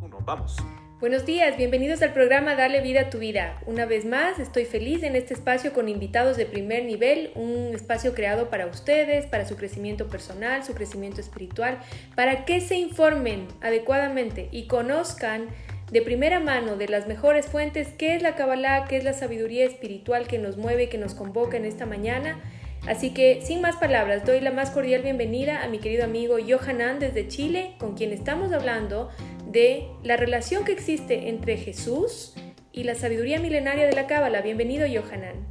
Uno, 0.00 0.18
vamos. 0.24 0.56
Buenos 1.04 1.26
días, 1.26 1.58
bienvenidos 1.58 2.00
al 2.00 2.14
programa 2.14 2.56
Darle 2.56 2.80
vida 2.80 3.02
a 3.02 3.10
tu 3.10 3.18
vida. 3.18 3.60
Una 3.66 3.84
vez 3.84 4.06
más, 4.06 4.38
estoy 4.38 4.64
feliz 4.64 5.02
en 5.02 5.16
este 5.16 5.34
espacio 5.34 5.74
con 5.74 5.90
invitados 5.90 6.38
de 6.38 6.46
primer 6.46 6.86
nivel, 6.86 7.30
un 7.34 7.74
espacio 7.74 8.14
creado 8.14 8.48
para 8.48 8.66
ustedes, 8.66 9.26
para 9.26 9.44
su 9.44 9.54
crecimiento 9.54 10.08
personal, 10.08 10.64
su 10.64 10.72
crecimiento 10.72 11.20
espiritual, 11.20 11.78
para 12.16 12.46
que 12.46 12.62
se 12.62 12.76
informen 12.76 13.48
adecuadamente 13.60 14.48
y 14.50 14.66
conozcan 14.66 15.48
de 15.92 16.00
primera 16.00 16.40
mano 16.40 16.76
de 16.76 16.88
las 16.88 17.06
mejores 17.06 17.48
fuentes 17.48 17.88
qué 17.98 18.14
es 18.16 18.22
la 18.22 18.34
Kabbalah, 18.34 18.86
qué 18.88 18.96
es 18.96 19.04
la 19.04 19.12
sabiduría 19.12 19.66
espiritual 19.66 20.26
que 20.26 20.38
nos 20.38 20.56
mueve, 20.56 20.88
que 20.88 20.96
nos 20.96 21.14
convoca 21.14 21.58
en 21.58 21.66
esta 21.66 21.84
mañana. 21.84 22.40
Así 22.86 23.12
que, 23.12 23.40
sin 23.42 23.60
más 23.60 23.76
palabras, 23.76 24.24
doy 24.24 24.40
la 24.40 24.52
más 24.52 24.70
cordial 24.70 25.02
bienvenida 25.02 25.62
a 25.62 25.68
mi 25.68 25.80
querido 25.80 26.04
amigo 26.04 26.36
Johanan 26.46 26.98
desde 26.98 27.28
Chile, 27.28 27.74
con 27.78 27.94
quien 27.94 28.12
estamos 28.12 28.52
hablando 28.52 29.10
de 29.54 29.86
la 30.02 30.16
relación 30.16 30.64
que 30.64 30.72
existe 30.72 31.28
entre 31.28 31.56
Jesús 31.56 32.34
y 32.72 32.82
la 32.82 32.96
sabiduría 32.96 33.38
milenaria 33.38 33.86
de 33.86 33.92
la 33.92 34.08
Cábala. 34.08 34.42
Bienvenido, 34.42 34.84
Johanan. 34.84 35.46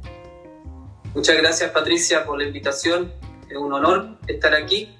Muchas 1.14 1.36
gracias, 1.38 1.70
Patricia, 1.70 2.26
por 2.26 2.38
la 2.38 2.44
invitación. 2.44 3.12
Es 3.48 3.56
un 3.56 3.72
honor 3.72 4.18
estar 4.28 4.54
aquí. 4.54 4.94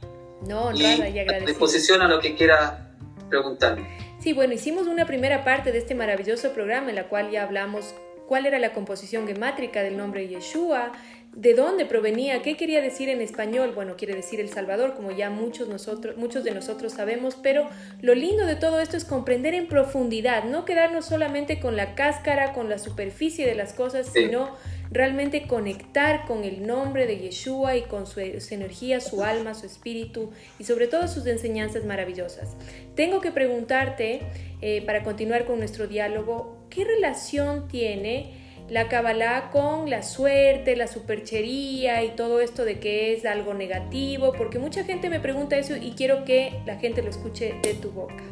No, 0.49 0.73
nada, 0.73 1.09
y, 1.09 1.17
y 1.17 1.19
a 1.19 1.40
disposición 1.40 2.01
a 2.01 2.09
lo 2.09 2.19
que 2.19 2.35
quiera 2.35 2.97
preguntarme. 3.29 3.99
Sí, 4.21 4.33
bueno, 4.33 4.55
hicimos 4.55 4.87
una 4.87 5.07
primera 5.07 5.45
parte 5.45 5.71
de 5.71 5.79
este 5.79 5.95
maravilloso 5.95 6.53
programa 6.53 6.88
en 6.88 6.97
la 6.97 7.09
cual 7.09 7.31
ya 7.31 7.43
hablamos 7.43 7.95
cuál 8.27 8.47
era 8.47 8.59
la 8.59 8.73
composición 8.73 9.27
gemátrica 9.27 9.83
del 9.83 9.97
nombre 9.97 10.29
Yeshua, 10.29 10.93
de 11.37 11.55
dónde 11.55 11.85
provenía, 11.85 12.43
qué 12.43 12.57
quería 12.57 12.81
decir 12.81 13.09
en 13.09 13.21
español. 13.21 13.73
Bueno, 13.75 13.97
quiere 13.97 14.15
decir 14.15 14.39
El 14.39 14.49
Salvador, 14.49 14.95
como 14.95 15.11
ya 15.11 15.31
muchos, 15.31 15.69
nosotros, 15.69 16.17
muchos 16.17 16.45
de 16.45 16.53
nosotros 16.53 16.93
sabemos, 16.93 17.37
pero 17.43 17.69
lo 18.01 18.15
lindo 18.15 18.47
de 18.47 18.55
todo 18.55 18.81
esto 18.81 18.97
es 18.97 19.05
comprender 19.05 19.53
en 19.55 19.67
profundidad, 19.67 20.45
no 20.45 20.65
quedarnos 20.65 21.07
solamente 21.07 21.59
con 21.59 21.77
la 21.77 21.95
cáscara, 21.97 22.53
con 22.53 22.69
la 22.69 22.79
superficie 22.79 23.47
de 23.47 23.57
las 23.57 23.73
cosas, 23.73 24.11
sino 24.13 24.51
realmente 24.91 25.49
conectar 25.49 26.25
con 26.25 26.45
el 26.45 26.65
nombre 26.67 27.07
de 27.07 27.19
Yeshua 27.19 27.77
y 27.77 27.83
con 27.83 28.07
su, 28.07 28.21
energía, 28.21 29.01
su 29.01 29.25
alma, 29.25 29.55
su 29.55 29.67
espíritu 29.67 30.31
y 30.61 30.65
sobre 30.65 30.87
todo 30.87 31.09
sus 31.09 31.27
enseñanzas 31.27 31.85
maravillosas. 31.85 32.57
Tengo 32.95 33.21
que 33.21 33.33
preguntarte, 33.33 34.21
eh, 34.61 34.83
para 34.87 35.03
continuar 35.03 35.47
con 35.47 35.59
nuestro 35.59 35.89
diálogo, 35.89 36.63
¿qué 36.75 36.85
relación 36.85 37.69
tiene 37.69 38.45
la 38.69 38.89
Kabbalah 38.89 39.51
con 39.51 39.91
la 39.91 40.03
suerte, 40.03 40.75
la 40.75 40.87
superchería 40.87 42.03
y 42.03 42.17
todo 42.17 42.41
esto 42.41 42.65
de 42.65 42.81
que 42.81 43.15
es 43.15 43.27
algo 43.27 43.55
negativo, 43.55 44.33
porque 44.37 44.59
mucha 44.59 44.85
gente 44.85 45.11
me 45.11 45.21
pregunta 45.21 45.57
eso 45.57 45.77
y 45.77 45.93
quiero 45.93 46.25
que 46.25 46.61
la 46.67 46.77
gente 46.77 47.03
lo 47.03 47.11
escuche 47.11 47.59
de 47.63 47.75
tu 47.75 47.91
boca. 47.91 48.25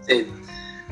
Sí, 0.00 0.26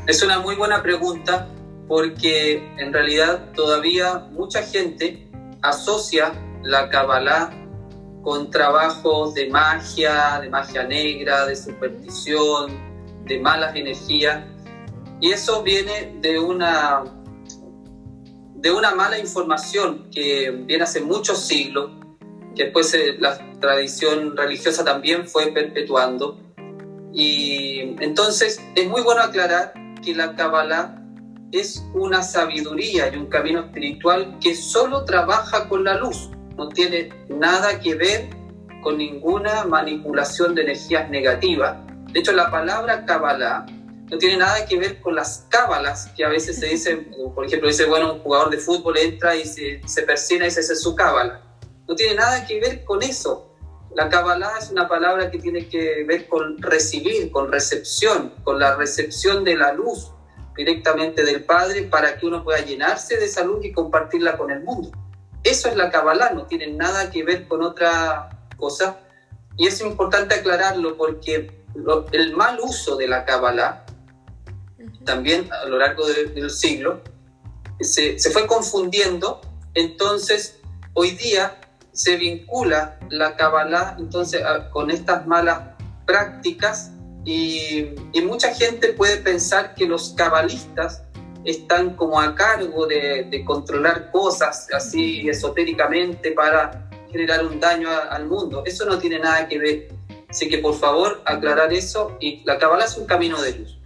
es 0.06 0.22
una 0.22 0.38
muy 0.40 0.54
buena 0.54 0.82
pregunta 0.82 1.48
porque 1.88 2.56
en 2.78 2.92
realidad 2.92 3.52
todavía 3.54 4.26
mucha 4.30 4.62
gente 4.62 5.28
asocia 5.62 6.32
la 6.62 6.88
Kabbalah 6.88 7.50
con 8.22 8.50
trabajos 8.50 9.34
de 9.34 9.48
magia, 9.50 10.38
de 10.40 10.48
magia 10.48 10.84
negra, 10.84 11.46
de 11.46 11.56
superstición, 11.56 12.72
de 13.24 13.38
malas 13.40 13.74
energías. 13.74 14.44
Y 15.22 15.30
eso 15.30 15.62
viene 15.62 16.18
de 16.20 16.40
una 16.40 17.04
de 18.56 18.72
una 18.72 18.92
mala 18.94 19.18
información 19.18 20.10
que 20.10 20.50
viene 20.50 20.82
hace 20.82 21.00
muchos 21.00 21.46
siglos, 21.46 21.92
que 22.56 22.64
después 22.64 22.92
eh, 22.94 23.16
la 23.20 23.38
tradición 23.60 24.36
religiosa 24.36 24.84
también 24.84 25.28
fue 25.28 25.52
perpetuando. 25.52 26.40
Y 27.12 27.80
entonces 28.00 28.60
es 28.74 28.88
muy 28.88 29.02
bueno 29.02 29.22
aclarar 29.22 29.72
que 30.04 30.12
la 30.12 30.34
Kabbalah 30.34 31.00
es 31.52 31.84
una 31.94 32.22
sabiduría 32.22 33.12
y 33.14 33.16
un 33.16 33.26
camino 33.26 33.60
espiritual 33.60 34.38
que 34.40 34.56
solo 34.56 35.04
trabaja 35.04 35.68
con 35.68 35.84
la 35.84 35.94
luz, 35.94 36.30
no 36.56 36.68
tiene 36.68 37.10
nada 37.28 37.78
que 37.78 37.94
ver 37.94 38.28
con 38.82 38.98
ninguna 38.98 39.64
manipulación 39.66 40.56
de 40.56 40.62
energías 40.62 41.08
negativas. 41.10 41.76
De 42.12 42.18
hecho, 42.18 42.32
la 42.32 42.50
palabra 42.50 43.04
Kabbalah 43.04 43.66
no 44.12 44.18
tiene 44.18 44.36
nada 44.36 44.66
que 44.66 44.78
ver 44.78 45.00
con 45.00 45.14
las 45.14 45.46
cábalas 45.48 46.12
que 46.14 46.22
a 46.22 46.28
veces 46.28 46.60
se 46.60 46.66
dicen, 46.66 47.10
por 47.34 47.46
ejemplo, 47.46 47.66
dice, 47.66 47.86
bueno, 47.86 48.12
un 48.12 48.20
jugador 48.20 48.50
de 48.50 48.58
fútbol 48.58 48.98
entra 48.98 49.34
y 49.34 49.46
se, 49.46 49.80
se 49.88 50.02
persina 50.02 50.44
y 50.44 50.48
esa 50.48 50.60
es 50.60 50.82
su 50.82 50.94
cábala. 50.94 51.40
No 51.88 51.94
tiene 51.94 52.16
nada 52.16 52.46
que 52.46 52.60
ver 52.60 52.84
con 52.84 53.02
eso. 53.02 53.56
La 53.96 54.10
cábala 54.10 54.52
es 54.60 54.70
una 54.70 54.86
palabra 54.86 55.30
que 55.30 55.38
tiene 55.38 55.66
que 55.66 56.04
ver 56.06 56.28
con 56.28 56.60
recibir, 56.60 57.30
con 57.30 57.50
recepción, 57.50 58.34
con 58.44 58.58
la 58.58 58.76
recepción 58.76 59.44
de 59.44 59.56
la 59.56 59.72
luz 59.72 60.12
directamente 60.58 61.24
del 61.24 61.44
Padre 61.44 61.84
para 61.84 62.18
que 62.18 62.26
uno 62.26 62.44
pueda 62.44 62.60
llenarse 62.60 63.16
de 63.16 63.24
esa 63.24 63.42
luz 63.44 63.64
y 63.64 63.72
compartirla 63.72 64.36
con 64.36 64.50
el 64.50 64.62
mundo. 64.62 64.90
Eso 65.42 65.70
es 65.70 65.76
la 65.76 65.90
cábala, 65.90 66.32
no 66.32 66.44
tiene 66.44 66.66
nada 66.66 67.10
que 67.10 67.24
ver 67.24 67.48
con 67.48 67.62
otra 67.62 68.28
cosa. 68.58 69.00
Y 69.56 69.68
es 69.68 69.80
importante 69.80 70.34
aclararlo 70.34 70.98
porque 70.98 71.64
el 72.12 72.36
mal 72.36 72.60
uso 72.60 72.96
de 72.96 73.08
la 73.08 73.24
cábala 73.24 73.86
también 75.04 75.48
a 75.52 75.66
lo 75.66 75.78
largo 75.78 76.06
del 76.06 76.50
siglo, 76.50 77.02
se, 77.80 78.18
se, 78.18 78.30
fue 78.30 78.46
confundiendo, 78.46 79.40
entonces 79.74 80.60
hoy 80.94 81.12
día 81.12 81.58
se 81.92 82.16
vincula 82.16 82.98
la 83.10 83.36
Kabbalah 83.36 83.96
entonces, 83.98 84.42
con 84.70 84.90
estas 84.90 85.26
malas 85.26 85.60
prácticas 86.06 86.92
y, 87.24 87.94
y, 88.12 88.22
mucha 88.22 88.52
gente 88.54 88.92
puede 88.92 89.18
pensar 89.18 89.74
que 89.74 89.86
los 89.86 90.14
cabalistas 90.14 91.04
están 91.44 91.94
como 91.94 92.20
a 92.20 92.34
cargo 92.34 92.86
de, 92.86 93.24
de 93.30 93.44
controlar 93.44 94.10
cosas 94.10 94.66
así 94.72 95.28
esotéricamente 95.28 96.32
para 96.32 96.88
generar 97.12 97.44
un 97.46 97.60
daño 97.60 97.88
al 98.10 98.26
mundo. 98.26 98.62
Eso 98.66 98.86
no 98.86 98.98
tiene 98.98 99.20
nada 99.20 99.46
que 99.46 99.58
ver. 99.58 99.88
Así 100.28 100.48
que 100.48 100.58
por 100.58 100.74
favor 100.74 101.22
aclarar 101.24 101.72
eso 101.72 102.16
y 102.18 102.42
la 102.44 102.58
Kabbalah 102.58 102.86
es 102.86 102.96
un 102.96 103.06
camino 103.06 103.40
de 103.40 103.52
luz 103.52 103.81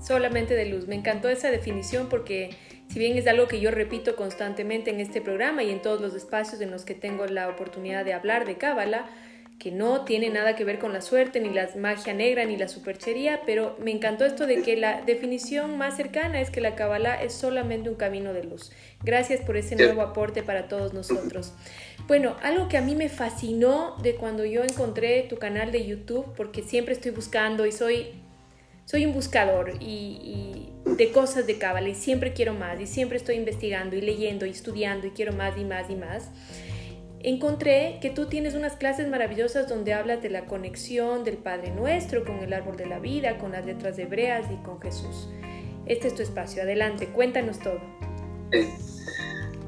solamente 0.00 0.54
de 0.54 0.66
luz. 0.66 0.86
Me 0.86 0.94
encantó 0.94 1.28
esa 1.28 1.50
definición 1.50 2.08
porque 2.08 2.50
si 2.88 2.98
bien 2.98 3.16
es 3.16 3.26
algo 3.26 3.48
que 3.48 3.60
yo 3.60 3.70
repito 3.70 4.16
constantemente 4.16 4.90
en 4.90 5.00
este 5.00 5.20
programa 5.20 5.62
y 5.62 5.70
en 5.70 5.82
todos 5.82 6.00
los 6.00 6.14
espacios 6.14 6.60
en 6.60 6.70
los 6.70 6.84
que 6.84 6.94
tengo 6.94 7.26
la 7.26 7.48
oportunidad 7.48 8.04
de 8.04 8.14
hablar 8.14 8.46
de 8.46 8.56
Cábala, 8.56 9.06
que 9.58 9.72
no 9.72 10.04
tiene 10.04 10.30
nada 10.30 10.54
que 10.54 10.64
ver 10.64 10.78
con 10.78 10.92
la 10.92 11.00
suerte, 11.00 11.40
ni 11.40 11.50
la 11.50 11.68
magia 11.76 12.14
negra, 12.14 12.44
ni 12.44 12.56
la 12.56 12.68
superchería, 12.68 13.40
pero 13.44 13.76
me 13.80 13.90
encantó 13.90 14.24
esto 14.24 14.46
de 14.46 14.62
que 14.62 14.76
la 14.76 15.02
definición 15.02 15.76
más 15.76 15.96
cercana 15.96 16.40
es 16.40 16.50
que 16.50 16.60
la 16.60 16.76
Kabbalah 16.76 17.20
es 17.22 17.34
solamente 17.34 17.90
un 17.90 17.96
camino 17.96 18.32
de 18.32 18.44
luz. 18.44 18.70
Gracias 19.02 19.40
por 19.40 19.56
ese 19.56 19.74
nuevo 19.74 20.02
aporte 20.02 20.44
para 20.44 20.68
todos 20.68 20.94
nosotros. 20.94 21.52
Bueno, 22.06 22.36
algo 22.42 22.68
que 22.68 22.78
a 22.78 22.82
mí 22.82 22.94
me 22.94 23.08
fascinó 23.08 23.96
de 24.00 24.14
cuando 24.14 24.44
yo 24.44 24.62
encontré 24.62 25.24
tu 25.24 25.36
canal 25.36 25.72
de 25.72 25.84
YouTube, 25.84 26.32
porque 26.36 26.62
siempre 26.62 26.94
estoy 26.94 27.10
buscando 27.10 27.66
y 27.66 27.72
soy 27.72 28.12
soy 28.88 29.04
un 29.04 29.12
buscador 29.12 29.74
y, 29.80 30.70
de 30.86 31.12
cosas 31.12 31.46
de 31.46 31.58
Cábala 31.58 31.90
y 31.90 31.94
siempre 31.94 32.32
quiero 32.32 32.54
más 32.54 32.80
y 32.80 32.86
siempre 32.86 33.18
estoy 33.18 33.36
investigando 33.36 33.94
y 33.94 34.00
leyendo 34.00 34.46
y 34.46 34.50
estudiando 34.50 35.06
y 35.06 35.10
quiero 35.10 35.34
más 35.34 35.58
y 35.58 35.64
más 35.64 35.90
y 35.90 35.94
más. 35.94 36.30
Encontré 37.20 37.98
que 38.00 38.08
tú 38.08 38.26
tienes 38.26 38.54
unas 38.54 38.76
clases 38.76 39.06
maravillosas 39.06 39.68
donde 39.68 39.92
hablas 39.92 40.22
de 40.22 40.30
la 40.30 40.46
conexión 40.46 41.22
del 41.22 41.36
Padre 41.36 41.70
Nuestro 41.70 42.24
con 42.24 42.38
el 42.38 42.52
árbol 42.54 42.78
de 42.78 42.86
la 42.86 42.98
vida, 42.98 43.36
con 43.36 43.52
las 43.52 43.66
letras 43.66 43.98
hebreas 43.98 44.46
y 44.50 44.56
con 44.64 44.80
Jesús. 44.80 45.28
Este 45.84 46.08
es 46.08 46.14
tu 46.14 46.22
espacio. 46.22 46.62
Adelante, 46.62 47.08
cuéntanos 47.08 47.58
todo. 47.58 47.80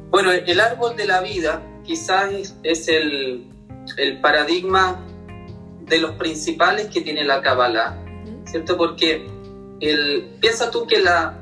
Bueno, 0.08 0.32
el 0.32 0.60
árbol 0.60 0.96
de 0.96 1.06
la 1.06 1.20
vida 1.20 1.62
quizás 1.84 2.56
es 2.62 2.88
el, 2.88 3.46
el 3.98 4.20
paradigma 4.22 5.06
de 5.82 5.98
los 5.98 6.12
principales 6.12 6.86
que 6.86 7.02
tiene 7.02 7.24
la 7.24 7.42
Kabbalah 7.42 8.06
¿cierto? 8.50 8.76
Porque 8.76 9.26
el, 9.80 10.36
piensa 10.40 10.70
tú 10.70 10.86
que 10.86 10.98
la, 10.98 11.38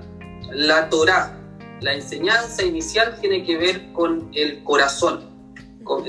la 0.52 0.88
Torah, 0.88 1.36
la 1.80 1.94
enseñanza 1.94 2.64
inicial 2.64 3.18
tiene 3.20 3.44
que 3.44 3.56
ver 3.56 3.92
con 3.92 4.30
el 4.34 4.62
corazón, 4.64 5.24
con, 5.84 6.04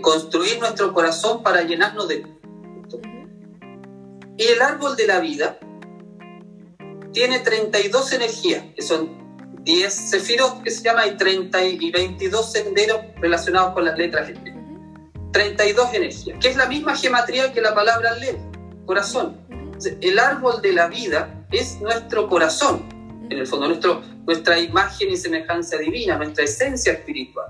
construir 0.00 0.58
nuestro 0.58 0.92
corazón 0.92 1.42
para 1.42 1.62
llenarnos 1.62 2.08
de... 2.08 2.24
Y 4.38 4.44
el 4.44 4.60
árbol 4.60 4.96
de 4.96 5.06
la 5.06 5.20
vida 5.20 5.58
tiene 7.12 7.38
32 7.38 8.12
energías, 8.12 8.64
que 8.74 8.82
son 8.82 9.24
10 9.62 9.92
sefirot 9.92 10.62
que 10.62 10.70
se 10.70 10.82
llama 10.82 11.06
y 11.06 11.16
30 11.16 11.64
y 11.64 11.90
22 11.90 12.52
senderos 12.52 13.00
relacionados 13.16 13.72
con 13.72 13.86
las 13.86 13.96
letras 13.96 14.30
32 15.32 15.94
energías, 15.94 16.38
que 16.38 16.48
es 16.48 16.56
la 16.56 16.66
misma 16.66 16.94
geometría 16.94 17.52
que 17.52 17.60
la 17.62 17.74
palabra 17.74 18.14
leer, 18.16 18.36
corazón 18.84 19.45
el 19.84 20.18
árbol 20.18 20.62
de 20.62 20.72
la 20.72 20.88
vida 20.88 21.46
es 21.50 21.80
nuestro 21.80 22.28
corazón, 22.28 22.88
en 23.28 23.38
el 23.38 23.46
fondo, 23.46 23.68
nuestro, 23.68 24.02
nuestra 24.24 24.58
imagen 24.58 25.10
y 25.10 25.16
semejanza 25.16 25.76
divina, 25.78 26.16
nuestra 26.16 26.44
esencia 26.44 26.92
espiritual. 26.92 27.46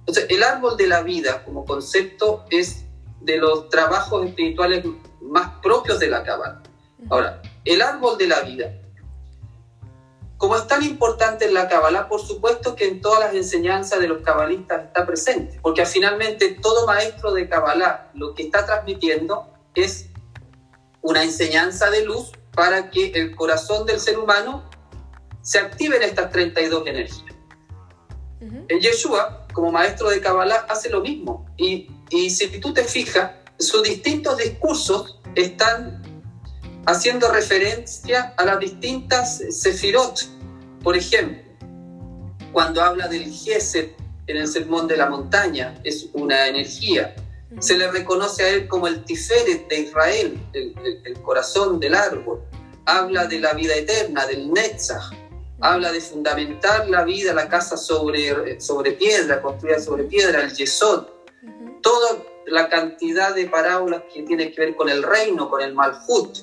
Entonces, 0.00 0.26
el 0.30 0.42
árbol 0.42 0.76
de 0.76 0.86
la 0.86 1.02
vida 1.02 1.44
como 1.44 1.64
concepto 1.64 2.44
es 2.50 2.84
de 3.20 3.36
los 3.36 3.68
trabajos 3.68 4.26
espirituales 4.26 4.84
más 5.20 5.60
propios 5.62 5.98
de 5.98 6.08
la 6.08 6.22
Cábala. 6.22 6.62
Ahora, 7.10 7.42
el 7.64 7.82
árbol 7.82 8.16
de 8.16 8.26
la 8.26 8.40
vida. 8.40 8.72
Como 10.38 10.54
es 10.56 10.66
tan 10.68 10.84
importante 10.84 11.46
en 11.46 11.54
la 11.54 11.68
Kabbalah, 11.68 12.08
por 12.08 12.20
supuesto 12.20 12.76
que 12.76 12.86
en 12.86 13.00
todas 13.00 13.18
las 13.18 13.34
enseñanzas 13.34 13.98
de 13.98 14.06
los 14.06 14.22
cabalistas 14.22 14.84
está 14.84 15.04
presente, 15.04 15.58
porque 15.60 15.84
finalmente 15.84 16.56
todo 16.62 16.86
maestro 16.86 17.32
de 17.32 17.48
Kabbalah 17.48 18.10
lo 18.14 18.34
que 18.34 18.44
está 18.44 18.64
transmitiendo 18.64 19.52
es 19.74 20.08
una 21.08 21.22
enseñanza 21.22 21.88
de 21.88 22.04
luz 22.04 22.32
para 22.52 22.90
que 22.90 23.06
el 23.14 23.34
corazón 23.34 23.86
del 23.86 23.98
ser 23.98 24.18
humano 24.18 24.68
se 25.40 25.58
active 25.58 25.96
en 25.96 26.02
estas 26.02 26.30
32 26.30 26.86
energías. 26.86 27.34
El 28.68 28.78
Yeshua, 28.78 29.46
como 29.54 29.72
maestro 29.72 30.10
de 30.10 30.20
Kabbalah, 30.20 30.66
hace 30.68 30.90
lo 30.90 31.00
mismo. 31.00 31.46
Y, 31.56 31.90
y 32.10 32.28
si 32.28 32.60
tú 32.60 32.74
te 32.74 32.84
fijas, 32.84 33.30
sus 33.58 33.82
distintos 33.84 34.36
discursos 34.36 35.18
están 35.34 36.02
haciendo 36.84 37.32
referencia 37.32 38.34
a 38.36 38.44
las 38.44 38.60
distintas 38.60 39.42
sefirot. 39.50 40.28
Por 40.82 40.94
ejemplo, 40.94 41.42
cuando 42.52 42.82
habla 42.82 43.08
del 43.08 43.32
Gesed 43.32 43.92
en 44.26 44.36
el 44.36 44.46
sermón 44.46 44.86
de 44.86 44.98
la 44.98 45.08
montaña, 45.08 45.80
es 45.84 46.10
una 46.12 46.48
energía. 46.48 47.16
Se 47.60 47.76
le 47.76 47.90
reconoce 47.90 48.42
a 48.42 48.48
él 48.50 48.68
como 48.68 48.86
el 48.86 49.04
Tiferet 49.04 49.68
de 49.68 49.80
Israel, 49.80 50.38
el, 50.52 50.74
el 51.04 51.20
corazón 51.22 51.80
del 51.80 51.94
árbol. 51.94 52.40
Habla 52.84 53.26
de 53.26 53.40
la 53.40 53.52
vida 53.52 53.74
eterna, 53.74 54.26
del 54.26 54.52
Netzach 54.52 55.12
habla 55.60 55.90
de 55.92 56.00
fundamentar 56.00 56.88
la 56.88 57.04
vida, 57.04 57.32
la 57.34 57.48
casa 57.48 57.76
sobre, 57.76 58.60
sobre 58.60 58.92
piedra, 58.92 59.42
construida 59.42 59.80
sobre 59.80 60.04
piedra, 60.04 60.42
el 60.42 60.54
yesod, 60.54 61.06
toda 61.82 62.22
la 62.46 62.68
cantidad 62.68 63.34
de 63.34 63.46
parábolas 63.46 64.02
que 64.12 64.22
tiene 64.22 64.52
que 64.52 64.60
ver 64.60 64.76
con 64.76 64.88
el 64.88 65.02
reino, 65.02 65.50
con 65.50 65.60
el 65.60 65.74
malhut. 65.74 66.38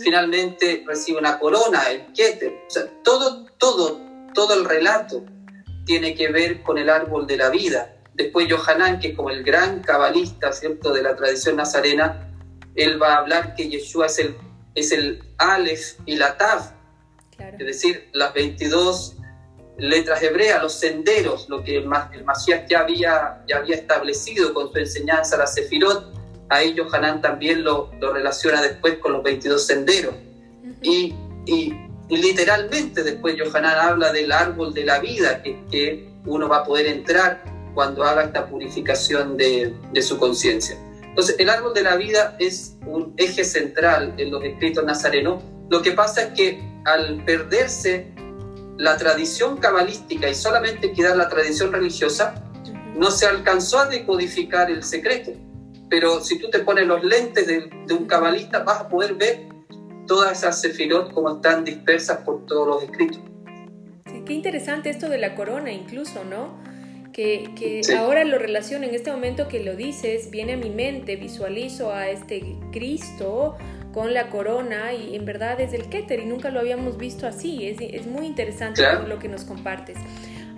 Finalmente 0.00 0.82
recibe 0.86 1.18
una 1.18 1.38
corona, 1.38 1.84
el 1.90 2.12
keter. 2.12 2.52
O 2.66 2.70
sea, 2.70 2.90
todo, 3.02 3.46
todo, 3.58 4.00
todo 4.34 4.54
el 4.54 4.64
relato 4.64 5.24
tiene 5.84 6.14
que 6.14 6.30
ver 6.32 6.62
con 6.62 6.78
el 6.78 6.90
árbol 6.90 7.26
de 7.26 7.36
la 7.36 7.50
vida. 7.50 7.93
Después 8.14 8.48
Yohanan, 8.48 9.00
que 9.00 9.08
es 9.08 9.16
como 9.16 9.30
el 9.30 9.42
gran 9.42 9.80
cabalista, 9.80 10.52
¿cierto?, 10.52 10.92
de 10.92 11.02
la 11.02 11.16
tradición 11.16 11.56
nazarena, 11.56 12.30
él 12.74 13.00
va 13.00 13.14
a 13.14 13.18
hablar 13.18 13.54
que 13.54 13.68
Yeshua 13.68 14.06
es 14.06 14.18
el, 14.18 14.36
es 14.74 14.92
el 14.92 15.22
Aleph 15.38 15.98
y 16.06 16.16
la 16.16 16.36
Tav, 16.36 16.74
es 17.38 17.66
decir, 17.66 18.08
las 18.12 18.32
22 18.34 19.16
letras 19.78 20.22
hebreas, 20.22 20.62
los 20.62 20.74
senderos, 20.74 21.48
lo 21.48 21.62
que 21.64 21.78
el, 21.78 21.88
el 22.12 22.24
Masías 22.24 22.62
ya 22.68 22.80
había, 22.80 23.42
ya 23.48 23.56
había 23.58 23.76
establecido 23.76 24.54
con 24.54 24.72
su 24.72 24.78
enseñanza, 24.78 25.36
la 25.36 25.46
Sefirot, 25.46 26.14
ahí 26.48 26.76
Johanán 26.76 27.20
también 27.20 27.64
lo, 27.64 27.90
lo, 28.00 28.12
relaciona 28.12 28.62
después 28.62 28.98
con 28.98 29.12
los 29.12 29.22
22 29.22 29.66
senderos. 29.66 30.14
y, 30.82 31.14
y, 31.46 31.74
literalmente 32.10 33.02
después 33.02 33.34
Johanán 33.40 33.78
habla 33.78 34.12
del 34.12 34.30
árbol 34.30 34.74
de 34.74 34.84
la 34.84 34.98
vida 34.98 35.42
que, 35.42 35.64
que, 35.70 36.12
uno 36.26 36.48
va 36.48 36.58
a 36.58 36.64
poder 36.64 36.86
entrar 36.86 37.42
cuando 37.74 38.04
haga 38.04 38.24
esta 38.24 38.46
purificación 38.46 39.36
de, 39.36 39.74
de 39.92 40.02
su 40.02 40.18
conciencia. 40.18 40.76
Entonces, 41.02 41.36
el 41.38 41.48
árbol 41.48 41.74
de 41.74 41.82
la 41.82 41.96
vida 41.96 42.36
es 42.40 42.76
un 42.86 43.14
eje 43.16 43.44
central 43.44 44.14
en 44.16 44.30
los 44.30 44.42
escritos 44.42 44.84
nazarenos. 44.84 45.42
Lo 45.70 45.82
que 45.82 45.92
pasa 45.92 46.22
es 46.22 46.28
que 46.34 46.60
al 46.84 47.24
perderse 47.24 48.12
la 48.76 48.96
tradición 48.96 49.58
cabalística 49.58 50.28
y 50.28 50.34
solamente 50.34 50.92
quedar 50.92 51.16
la 51.16 51.28
tradición 51.28 51.72
religiosa, 51.72 52.34
no 52.96 53.10
se 53.10 53.26
alcanzó 53.26 53.78
a 53.78 53.86
decodificar 53.86 54.70
el 54.70 54.82
secreto. 54.82 55.32
Pero 55.88 56.20
si 56.20 56.38
tú 56.38 56.50
te 56.50 56.60
pones 56.60 56.86
los 56.86 57.04
lentes 57.04 57.46
de, 57.46 57.70
un 57.94 58.06
cabalista, 58.06 58.60
vas 58.60 58.80
a 58.80 58.88
poder 58.88 59.14
ver 59.14 59.48
todas 60.06 60.38
esas 60.38 60.60
sefirot 60.60 61.12
como 61.12 61.36
están 61.36 61.64
dispersas 61.64 62.18
por 62.18 62.44
todos 62.46 62.66
los 62.66 62.82
escritos. 62.82 63.20
Sí, 64.06 64.22
qué 64.26 64.32
interesante 64.32 64.90
esto 64.90 65.08
de 65.08 65.18
la 65.18 65.34
corona 65.34 65.72
incluso, 65.72 66.24
¿no? 66.24 66.62
Que, 67.14 67.50
que 67.54 67.80
ahora 67.96 68.24
lo 68.24 68.38
relaciono, 68.40 68.84
en 68.84 68.94
este 68.94 69.12
momento 69.12 69.46
que 69.46 69.62
lo 69.62 69.76
dices, 69.76 70.32
viene 70.32 70.54
a 70.54 70.56
mi 70.56 70.68
mente, 70.68 71.14
visualizo 71.14 71.92
a 71.92 72.08
este 72.08 72.56
Cristo 72.72 73.56
con 73.92 74.12
la 74.12 74.30
corona 74.30 74.92
y 74.92 75.14
en 75.14 75.24
verdad 75.24 75.60
es 75.60 75.72
el 75.72 75.88
Keter 75.88 76.18
y 76.18 76.26
nunca 76.26 76.50
lo 76.50 76.58
habíamos 76.58 76.98
visto 76.98 77.28
así. 77.28 77.68
Es, 77.68 77.78
es 77.80 78.06
muy 78.08 78.26
interesante 78.26 78.82
lo 79.06 79.20
que 79.20 79.28
nos 79.28 79.44
compartes. 79.44 79.96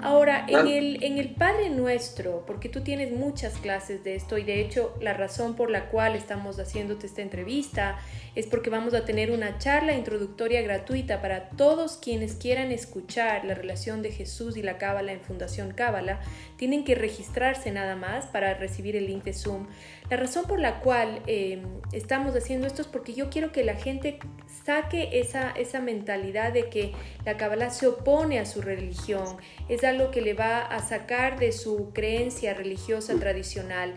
Ahora, 0.02 0.44
en 0.48 0.66
el, 0.68 1.02
en 1.02 1.18
el 1.18 1.34
Padre 1.34 1.70
Nuestro, 1.70 2.44
porque 2.46 2.68
tú 2.68 2.82
tienes 2.82 3.12
muchas 3.12 3.54
clases 3.54 4.04
de 4.04 4.14
esto 4.14 4.38
y 4.38 4.44
de 4.44 4.60
hecho 4.60 4.94
la 5.00 5.14
razón 5.14 5.56
por 5.56 5.70
la 5.70 5.88
cual 5.88 6.16
estamos 6.16 6.58
haciéndote 6.58 7.06
esta 7.06 7.22
entrevista 7.22 7.98
es 8.36 8.46
porque 8.46 8.68
vamos 8.68 8.92
a 8.92 9.06
tener 9.06 9.30
una 9.30 9.58
charla 9.58 9.94
introductoria 9.94 10.60
gratuita 10.60 11.22
para 11.22 11.48
todos 11.48 11.96
quienes 11.96 12.34
quieran 12.34 12.70
escuchar 12.70 13.46
la 13.46 13.54
relación 13.54 14.02
de 14.02 14.12
Jesús 14.12 14.58
y 14.58 14.62
la 14.62 14.76
Cábala 14.76 15.12
en 15.12 15.22
Fundación 15.22 15.72
Cábala. 15.72 16.20
Tienen 16.56 16.84
que 16.84 16.94
registrarse 16.94 17.72
nada 17.72 17.96
más 17.96 18.26
para 18.26 18.52
recibir 18.52 18.94
el 18.94 19.06
link 19.06 19.24
de 19.24 19.32
Zoom. 19.32 19.66
La 20.10 20.18
razón 20.18 20.44
por 20.44 20.60
la 20.60 20.80
cual 20.80 21.22
em, 21.26 21.62
estamos 21.92 22.36
haciendo 22.36 22.66
esto 22.66 22.82
es 22.82 22.88
porque 22.88 23.14
yo 23.14 23.30
quiero 23.30 23.52
que 23.52 23.64
la 23.64 23.74
gente 23.74 24.18
saque 24.64 25.18
esa, 25.18 25.50
esa 25.52 25.80
mentalidad 25.80 26.52
de 26.52 26.68
que 26.68 26.92
la 27.24 27.38
Cábala 27.38 27.70
se 27.70 27.86
opone 27.86 28.38
a 28.38 28.44
su 28.44 28.60
religión, 28.60 29.38
es 29.70 29.82
algo 29.82 30.10
que 30.10 30.20
le 30.20 30.34
va 30.34 30.60
a 30.60 30.80
sacar 30.86 31.38
de 31.38 31.52
su 31.52 31.90
creencia 31.94 32.52
religiosa 32.52 33.14
tradicional. 33.14 33.94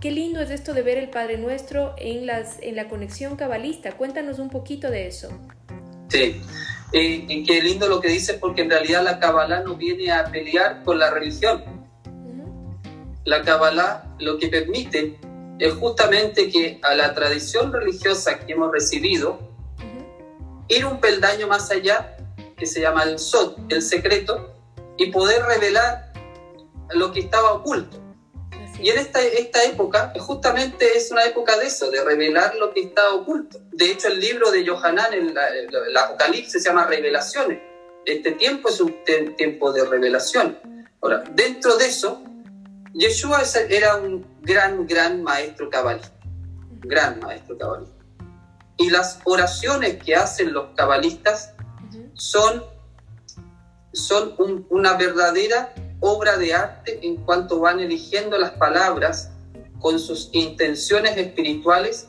Qué 0.00 0.10
lindo 0.10 0.40
es 0.40 0.50
esto 0.50 0.74
de 0.74 0.82
ver 0.82 0.98
el 0.98 1.08
Padre 1.08 1.38
Nuestro 1.38 1.94
en, 1.96 2.26
las, 2.26 2.58
en 2.60 2.76
la 2.76 2.88
conexión 2.88 3.36
cabalista. 3.36 3.92
Cuéntanos 3.92 4.38
un 4.38 4.50
poquito 4.50 4.90
de 4.90 5.06
eso. 5.06 5.28
Sí, 6.08 6.40
y, 6.92 7.42
qué 7.44 7.62
lindo 7.62 7.88
lo 7.88 8.00
que 8.00 8.08
dices 8.08 8.36
porque 8.38 8.62
en 8.62 8.70
realidad 8.70 9.02
la 9.02 9.18
Kabbalah 9.18 9.62
no 9.64 9.74
viene 9.74 10.12
a 10.12 10.24
pelear 10.26 10.84
con 10.84 10.98
la 10.98 11.10
religión. 11.10 11.64
La 13.24 13.42
Kabbalah 13.42 14.14
lo 14.18 14.38
que 14.38 14.48
permite 14.48 15.18
es 15.58 15.74
justamente 15.74 16.50
que 16.50 16.78
a 16.82 16.94
la 16.94 17.14
tradición 17.14 17.72
religiosa 17.72 18.38
que 18.38 18.52
hemos 18.52 18.70
recibido, 18.70 19.38
ir 20.68 20.84
un 20.84 21.00
peldaño 21.00 21.48
más 21.48 21.70
allá, 21.70 22.16
que 22.56 22.66
se 22.66 22.80
llama 22.80 23.04
el 23.04 23.18
Sot, 23.18 23.72
el 23.72 23.82
secreto, 23.82 24.54
y 24.96 25.10
poder 25.10 25.42
revelar 25.42 26.12
lo 26.90 27.12
que 27.12 27.20
estaba 27.20 27.54
oculto. 27.54 28.03
Y 28.80 28.90
en 28.90 28.98
esta, 28.98 29.20
esta 29.22 29.62
época, 29.64 30.12
justamente 30.18 30.96
es 30.96 31.10
una 31.10 31.24
época 31.24 31.56
de 31.56 31.66
eso, 31.66 31.90
de 31.90 32.02
revelar 32.04 32.54
lo 32.56 32.72
que 32.72 32.80
está 32.80 33.12
oculto. 33.14 33.60
De 33.72 33.90
hecho, 33.90 34.08
el 34.08 34.20
libro 34.20 34.50
de 34.50 34.66
Johanán, 34.66 35.14
el, 35.14 35.34
el, 35.36 35.96
Apocalipsis, 35.96 36.62
se 36.62 36.68
llama 36.68 36.86
Revelaciones. 36.86 37.60
Este 38.04 38.32
tiempo 38.32 38.68
es 38.68 38.80
un 38.80 38.94
tiempo 39.36 39.72
de 39.72 39.84
revelación. 39.84 40.58
Ahora, 41.00 41.24
dentro 41.32 41.76
de 41.76 41.86
eso, 41.86 42.22
Yeshua 42.92 43.42
era 43.68 43.96
un 43.96 44.26
gran, 44.42 44.86
gran 44.86 45.22
maestro 45.22 45.70
cabalista. 45.70 46.12
Gran 46.80 47.20
maestro 47.20 47.56
cabalista. 47.56 47.94
Y 48.76 48.90
las 48.90 49.20
oraciones 49.24 50.02
que 50.02 50.16
hacen 50.16 50.52
los 50.52 50.74
cabalistas 50.74 51.54
son, 52.14 52.64
son 53.92 54.66
una 54.68 54.94
verdadera 54.94 55.72
obra 56.00 56.36
de 56.36 56.54
arte 56.54 57.00
en 57.02 57.16
cuanto 57.16 57.60
van 57.60 57.80
eligiendo 57.80 58.38
las 58.38 58.52
palabras 58.52 59.30
con 59.80 59.98
sus 59.98 60.30
intenciones 60.32 61.16
espirituales 61.16 62.08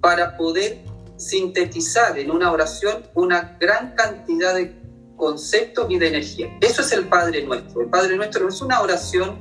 para 0.00 0.36
poder 0.36 0.78
sintetizar 1.16 2.18
en 2.18 2.30
una 2.30 2.52
oración 2.52 3.02
una 3.14 3.56
gran 3.60 3.94
cantidad 3.94 4.54
de 4.54 4.72
conceptos 5.16 5.86
y 5.90 5.98
de 5.98 6.08
energía. 6.08 6.56
Eso 6.60 6.80
es 6.80 6.92
el 6.92 7.08
Padre 7.08 7.42
Nuestro. 7.42 7.82
El 7.82 7.88
Padre 7.88 8.16
Nuestro 8.16 8.44
no 8.44 8.48
es 8.48 8.62
una 8.62 8.80
oración 8.80 9.36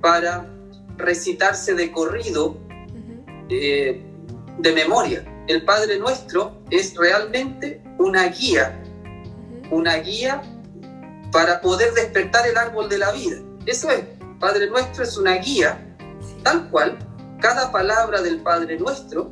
para 0.00 0.48
recitarse 0.96 1.74
de 1.74 1.90
corrido, 1.90 2.56
eh, 3.48 4.02
de 4.58 4.72
memoria. 4.72 5.24
El 5.48 5.64
Padre 5.64 5.98
Nuestro 5.98 6.62
es 6.70 6.94
realmente 6.96 7.82
una 7.98 8.28
guía, 8.28 8.80
una 9.70 9.96
guía 9.96 10.42
para 11.32 11.60
poder 11.60 11.92
despertar 11.94 12.46
el 12.46 12.56
árbol 12.56 12.88
de 12.88 12.98
la 12.98 13.12
vida. 13.12 13.38
Eso 13.66 13.90
es, 13.90 14.04
Padre 14.38 14.68
Nuestro 14.68 15.04
es 15.04 15.16
una 15.16 15.34
guía, 15.36 15.96
tal 16.42 16.68
cual, 16.70 16.98
cada 17.40 17.70
palabra 17.72 18.20
del 18.22 18.40
Padre 18.40 18.78
Nuestro 18.78 19.30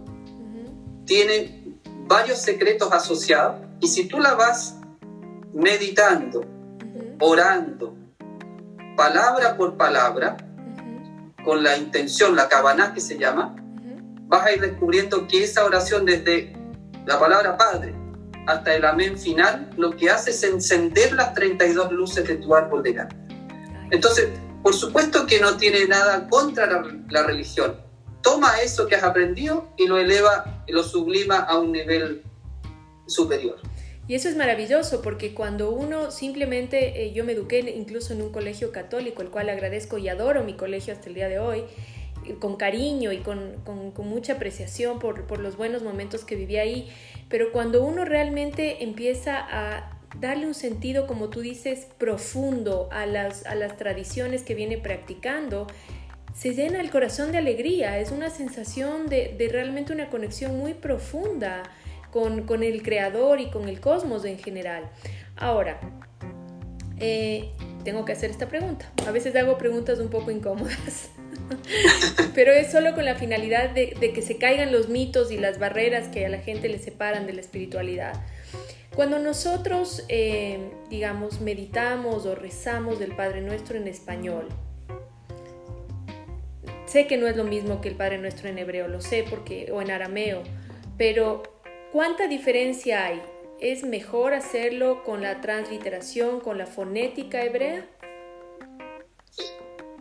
tiene 1.04 1.78
varios 2.06 2.38
secretos 2.38 2.92
asociados. 2.92 3.60
Y 3.80 3.88
si 3.88 4.08
tú 4.08 4.18
la 4.18 4.34
vas 4.34 4.76
meditando, 5.52 6.44
orando, 7.20 7.96
palabra 8.96 9.56
por 9.56 9.76
palabra, 9.76 10.36
con 11.44 11.62
la 11.62 11.76
intención, 11.78 12.36
la 12.36 12.48
cabana 12.48 12.92
que 12.92 13.00
se 13.00 13.18
llama, 13.18 13.54
vas 14.26 14.44
a 14.44 14.52
ir 14.52 14.60
descubriendo 14.60 15.26
que 15.26 15.44
esa 15.44 15.64
oración 15.64 16.04
desde 16.04 16.52
la 17.06 17.18
palabra 17.18 17.56
Padre, 17.56 17.94
hasta 18.48 18.74
el 18.74 18.84
amén 18.86 19.18
final, 19.18 19.68
lo 19.76 19.94
que 19.94 20.08
hace 20.08 20.30
es 20.30 20.42
encender 20.42 21.12
las 21.12 21.34
32 21.34 21.92
luces 21.92 22.26
de 22.26 22.36
tu 22.36 22.54
árbol 22.54 22.82
de 22.82 22.92
vida. 22.92 23.08
Entonces, 23.90 24.30
por 24.62 24.74
supuesto 24.74 25.26
que 25.26 25.38
no 25.38 25.58
tiene 25.58 25.84
nada 25.84 26.26
contra 26.28 26.82
la, 27.10 27.22
religión. 27.24 27.76
Toma 28.22 28.58
eso 28.62 28.86
que 28.86 28.96
has 28.96 29.02
aprendido 29.02 29.68
y 29.76 29.86
lo 29.86 29.98
eleva 29.98 30.64
y 30.66 30.72
lo 30.72 30.82
sublima 30.82 31.40
a 31.40 31.58
un 31.58 31.72
nivel 31.72 32.22
superior. 33.06 33.56
Y 34.08 34.14
eso 34.14 34.30
es 34.30 34.36
maravilloso 34.36 35.02
porque 35.02 35.34
cuando 35.34 35.70
uno 35.70 36.10
simplemente, 36.10 37.04
eh, 37.04 37.12
yo 37.12 37.24
me 37.24 37.32
eduqué 37.32 37.60
incluso 37.76 38.14
en 38.14 38.22
un 38.22 38.32
colegio 38.32 38.72
católico, 38.72 39.20
el 39.20 39.28
cual 39.28 39.50
agradezco 39.50 39.98
y 39.98 40.08
adoro 40.08 40.42
mi 40.42 40.54
colegio 40.54 40.94
hasta 40.94 41.10
el 41.10 41.14
día 41.14 41.28
de 41.28 41.38
hoy, 41.38 41.64
eh, 42.24 42.36
con 42.40 42.56
cariño 42.56 43.12
y 43.12 43.18
con, 43.18 43.56
con, 43.66 43.90
con 43.90 44.08
mucha 44.08 44.34
apreciación 44.34 44.98
por, 44.98 45.26
por 45.26 45.38
los 45.38 45.58
buenos 45.58 45.82
momentos 45.82 46.24
que 46.24 46.34
viví 46.34 46.56
ahí, 46.56 46.90
pero 47.28 47.52
cuando 47.52 47.84
uno 47.84 48.04
realmente 48.04 48.82
empieza 48.84 49.38
a 49.38 49.98
darle 50.20 50.46
un 50.46 50.54
sentido, 50.54 51.06
como 51.06 51.28
tú 51.28 51.40
dices, 51.40 51.86
profundo 51.98 52.88
a 52.90 53.06
las, 53.06 53.46
a 53.46 53.54
las 53.54 53.76
tradiciones 53.76 54.42
que 54.42 54.54
viene 54.54 54.78
practicando, 54.78 55.66
se 56.34 56.54
llena 56.54 56.80
el 56.80 56.90
corazón 56.90 57.32
de 57.32 57.38
alegría, 57.38 57.98
es 57.98 58.10
una 58.10 58.30
sensación 58.30 59.08
de, 59.08 59.34
de 59.36 59.48
realmente 59.48 59.92
una 59.92 60.08
conexión 60.08 60.56
muy 60.56 60.74
profunda 60.74 61.64
con, 62.10 62.42
con, 62.44 62.62
el 62.62 62.82
creador 62.82 63.40
y 63.40 63.50
con 63.50 63.68
el 63.68 63.80
cosmos 63.80 64.24
en 64.24 64.38
general. 64.38 64.88
Ahora, 65.36 65.80
eh, 66.98 67.50
tengo 67.84 68.04
que 68.04 68.12
hacer 68.12 68.30
esta 68.30 68.48
pregunta. 68.48 68.90
A 69.06 69.10
veces 69.10 69.34
hago 69.36 69.58
preguntas 69.58 69.98
un 69.98 70.08
poco 70.08 70.30
incómodas, 70.30 71.10
pero 72.34 72.52
es 72.52 72.70
solo 72.70 72.94
con 72.94 73.04
la 73.04 73.14
finalidad 73.14 73.70
de, 73.70 73.90
que 73.90 74.22
se 74.22 74.36
caigan 74.36 74.72
los 74.72 74.88
mitos 74.88 75.30
y 75.30 75.38
las 75.38 75.58
barreras 75.58 76.08
que 76.08 76.26
a 76.26 76.28
la 76.28 76.38
gente 76.38 76.68
le 76.68 76.78
separan 76.78 77.26
de 77.26 77.32
la 77.32 77.40
espiritualidad. 77.40 78.14
Cuando 78.94 79.18
nosotros, 79.18 80.04
eh, 80.08 80.58
digamos, 80.90 81.40
meditamos 81.40 82.26
o 82.26 82.34
rezamos 82.34 82.98
del 82.98 83.14
Padre 83.14 83.42
Nuestro 83.42 83.76
en 83.76 83.86
español, 83.86 84.48
sé 86.86 87.06
que 87.06 87.16
no 87.16 87.26
es 87.28 87.36
lo 87.36 87.44
mismo 87.44 87.80
que 87.80 87.88
el 87.88 87.94
Padre 87.94 88.18
Nuestro 88.18 88.48
en 88.48 88.58
hebreo, 88.58 88.88
lo 88.88 89.00
sé 89.00 89.24
porque, 89.28 89.70
o 89.72 89.80
en 89.82 89.90
arameo, 89.90 90.42
pero 90.96 91.42
¿cuánta 91.92 92.26
diferencia 92.26 93.06
hay? 93.06 93.22
¿Es 93.60 93.84
mejor 93.84 94.34
hacerlo 94.34 95.04
con 95.04 95.22
la 95.22 95.40
transliteración, 95.40 96.40
con 96.40 96.58
la 96.58 96.66
fonética 96.66 97.44
hebrea? 97.44 97.86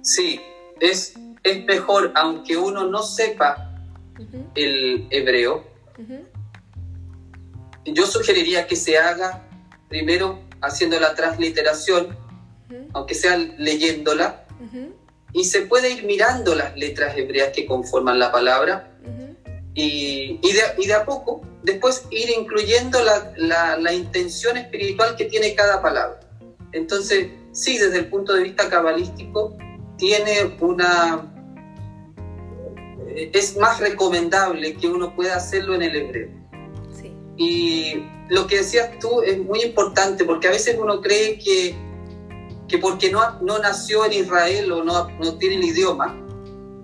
Sí, 0.02 0.40
es, 0.80 1.16
es 1.44 1.66
mejor, 1.66 2.12
aunque 2.16 2.58
uno 2.58 2.88
no 2.88 3.04
sepa 3.04 3.72
uh 4.20 4.22
-huh. 4.22 4.46
el 4.56 5.08
hebreo, 5.12 5.66
uh 5.98 6.02
-huh 6.02 6.38
yo 7.94 8.06
sugeriría 8.06 8.68
que 8.68 8.76
se 8.76 8.98
haga 8.98 9.44
primero 9.90 10.40
haciendo 10.62 11.00
la 11.00 11.14
transliteración, 11.16 12.18
uh 12.70 12.74
-huh. 12.74 12.88
aunque 12.94 13.16
sea 13.16 13.38
leyéndola, 13.38 14.44
y 15.34 15.44
se 15.44 15.62
puede 15.62 15.92
ir 15.92 16.04
mirando 16.06 16.56
las 16.56 16.76
letras 16.76 17.16
hebreas 17.18 17.50
que 17.54 17.66
conforman 17.66 18.18
la 18.18 18.32
palabra, 18.32 18.94
y, 19.80 20.40
de, 20.42 20.64
y, 20.80 20.88
de, 20.88 20.94
a 20.96 21.06
poco 21.06 21.42
después 21.62 22.06
ir 22.10 22.32
incluyendo 22.32 23.04
la, 23.04 23.32
la, 23.38 23.78
la, 23.78 23.94
intención 23.94 24.58
espiritual 24.58 25.16
que 25.16 25.26
tiene 25.26 25.54
cada 25.54 25.84
palabra. 25.84 26.20
Entonces, 26.72 27.28
sí, 27.52 27.78
desde 27.78 28.00
el 28.00 28.08
punto 28.10 28.34
de 28.34 28.42
vista 28.42 28.72
cabalístico, 28.72 29.56
tiene 29.98 30.58
una... 30.62 31.34
Es 33.16 33.58
más 33.58 33.80
recomendable 33.80 34.76
que 34.76 34.88
uno 34.88 35.16
pueda 35.16 35.38
hacerlo 35.38 35.76
en 35.76 35.82
el 35.82 35.96
hebreo. 35.96 36.30
Y 37.38 38.04
lo 38.30 38.48
que 38.48 38.58
decías 38.58 38.98
tú 39.00 39.22
es 39.22 39.38
muy 39.40 39.62
importante 39.62 40.26
porque 40.26 40.48
a 40.48 40.52
veces 40.52 40.78
uno 40.80 41.02
cree 41.02 41.38
que, 41.38 41.76
que 42.68 42.78
porque 42.80 43.12
no, 43.12 43.40
no 43.42 43.60
nació 43.60 44.06
en 44.06 44.14
Israel 44.14 44.72
o 44.72 44.84
no, 44.84 45.10
no 45.20 45.38
tiene 45.38 45.56
el 45.56 45.64
idioma, 45.64 46.16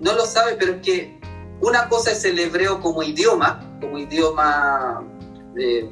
no 0.00 0.12
lo 0.14 0.26
sabe, 0.26 0.56
pero 0.58 0.74
es 0.74 0.82
que 0.82 1.18
una 1.60 1.88
cosa 1.88 2.12
es 2.12 2.24
el 2.24 2.38
hebreo 2.38 2.80
como 2.80 3.02
idioma, 3.02 3.78
como 3.80 3.98
idioma, 3.98 5.04
eh, 5.58 5.88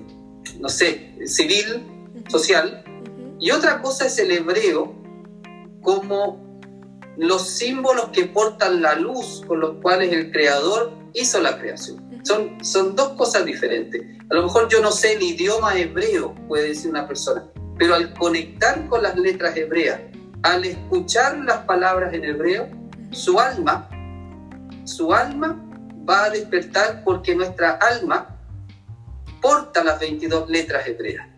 no 0.60 0.68
sé, 0.68 1.16
civil, 1.26 1.86
social, 2.28 2.84
y 3.40 3.50
otra 3.50 3.80
cosa 3.80 4.06
es 4.06 4.18
el 4.18 4.30
hebreo 4.30 4.94
como 5.82 6.41
los 7.16 7.48
símbolos 7.48 8.08
que 8.08 8.24
portan 8.24 8.82
la 8.82 8.94
luz 8.94 9.42
con 9.46 9.60
los 9.60 9.76
cuales 9.82 10.12
el 10.12 10.30
creador 10.30 10.92
hizo 11.14 11.40
la 11.40 11.58
creación. 11.58 12.20
Son, 12.24 12.62
son 12.64 12.94
dos 12.94 13.10
cosas 13.10 13.44
diferentes. 13.44 14.02
A 14.30 14.34
lo 14.34 14.44
mejor 14.44 14.68
yo 14.68 14.80
no 14.80 14.92
sé 14.92 15.14
el 15.14 15.22
idioma 15.22 15.76
hebreo, 15.76 16.34
puede 16.48 16.68
decir 16.68 16.90
una 16.90 17.06
persona, 17.06 17.44
pero 17.78 17.94
al 17.94 18.14
conectar 18.14 18.88
con 18.88 19.02
las 19.02 19.16
letras 19.16 19.56
hebreas, 19.56 20.00
al 20.42 20.64
escuchar 20.64 21.38
las 21.38 21.58
palabras 21.58 22.14
en 22.14 22.24
hebreo, 22.24 22.68
su 23.10 23.38
alma, 23.38 23.88
su 24.84 25.12
alma 25.12 25.60
va 26.08 26.24
a 26.24 26.30
despertar 26.30 27.02
porque 27.04 27.34
nuestra 27.34 27.72
alma 27.72 28.38
porta 29.40 29.84
las 29.84 30.00
22 30.00 30.48
letras 30.48 30.86
hebreas. 30.86 31.31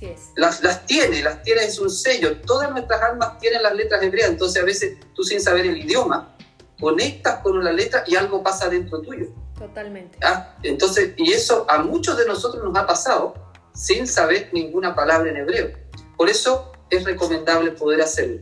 Así 0.00 0.12
es. 0.12 0.30
Las, 0.36 0.62
las 0.62 0.86
tiene, 0.86 1.22
las 1.22 1.42
tiene, 1.42 1.64
es 1.64 1.78
un 1.78 1.90
sello. 1.90 2.40
Todas 2.40 2.70
nuestras 2.70 3.02
almas 3.02 3.38
tienen 3.38 3.62
las 3.62 3.74
letras 3.74 4.02
hebreas, 4.02 4.30
entonces 4.30 4.62
a 4.62 4.64
veces 4.64 4.96
tú 5.14 5.22
sin 5.22 5.40
saber 5.42 5.66
el 5.66 5.76
idioma, 5.76 6.34
conectas 6.80 7.40
con 7.42 7.58
una 7.58 7.70
letra 7.70 8.04
y 8.06 8.16
algo 8.16 8.42
pasa 8.42 8.70
dentro 8.70 9.02
tuyo. 9.02 9.26
Totalmente. 9.58 10.18
¿Ah? 10.22 10.56
Entonces, 10.62 11.12
y 11.18 11.32
eso 11.32 11.66
a 11.68 11.82
muchos 11.82 12.16
de 12.16 12.24
nosotros 12.24 12.64
nos 12.64 12.74
ha 12.76 12.86
pasado 12.86 13.34
sin 13.74 14.06
saber 14.06 14.48
ninguna 14.52 14.94
palabra 14.94 15.28
en 15.30 15.36
hebreo. 15.36 15.72
Por 16.16 16.30
eso 16.30 16.72
es 16.88 17.04
recomendable 17.04 17.72
poder 17.72 18.00
hacerlo. 18.00 18.40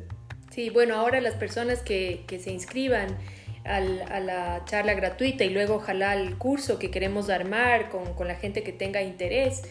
Sí, 0.52 0.70
bueno, 0.70 0.94
ahora 0.94 1.20
las 1.20 1.34
personas 1.34 1.80
que, 1.80 2.24
que 2.28 2.38
se 2.38 2.50
inscriban 2.50 3.18
al, 3.64 4.02
a 4.02 4.20
la 4.20 4.64
charla 4.64 4.94
gratuita 4.94 5.42
y 5.42 5.50
luego 5.50 5.74
ojalá 5.74 6.12
al 6.12 6.38
curso 6.38 6.78
que 6.78 6.92
queremos 6.92 7.30
armar 7.30 7.90
con, 7.90 8.14
con 8.14 8.28
la 8.28 8.36
gente 8.36 8.62
que 8.62 8.72
tenga 8.72 9.02
interés, 9.02 9.62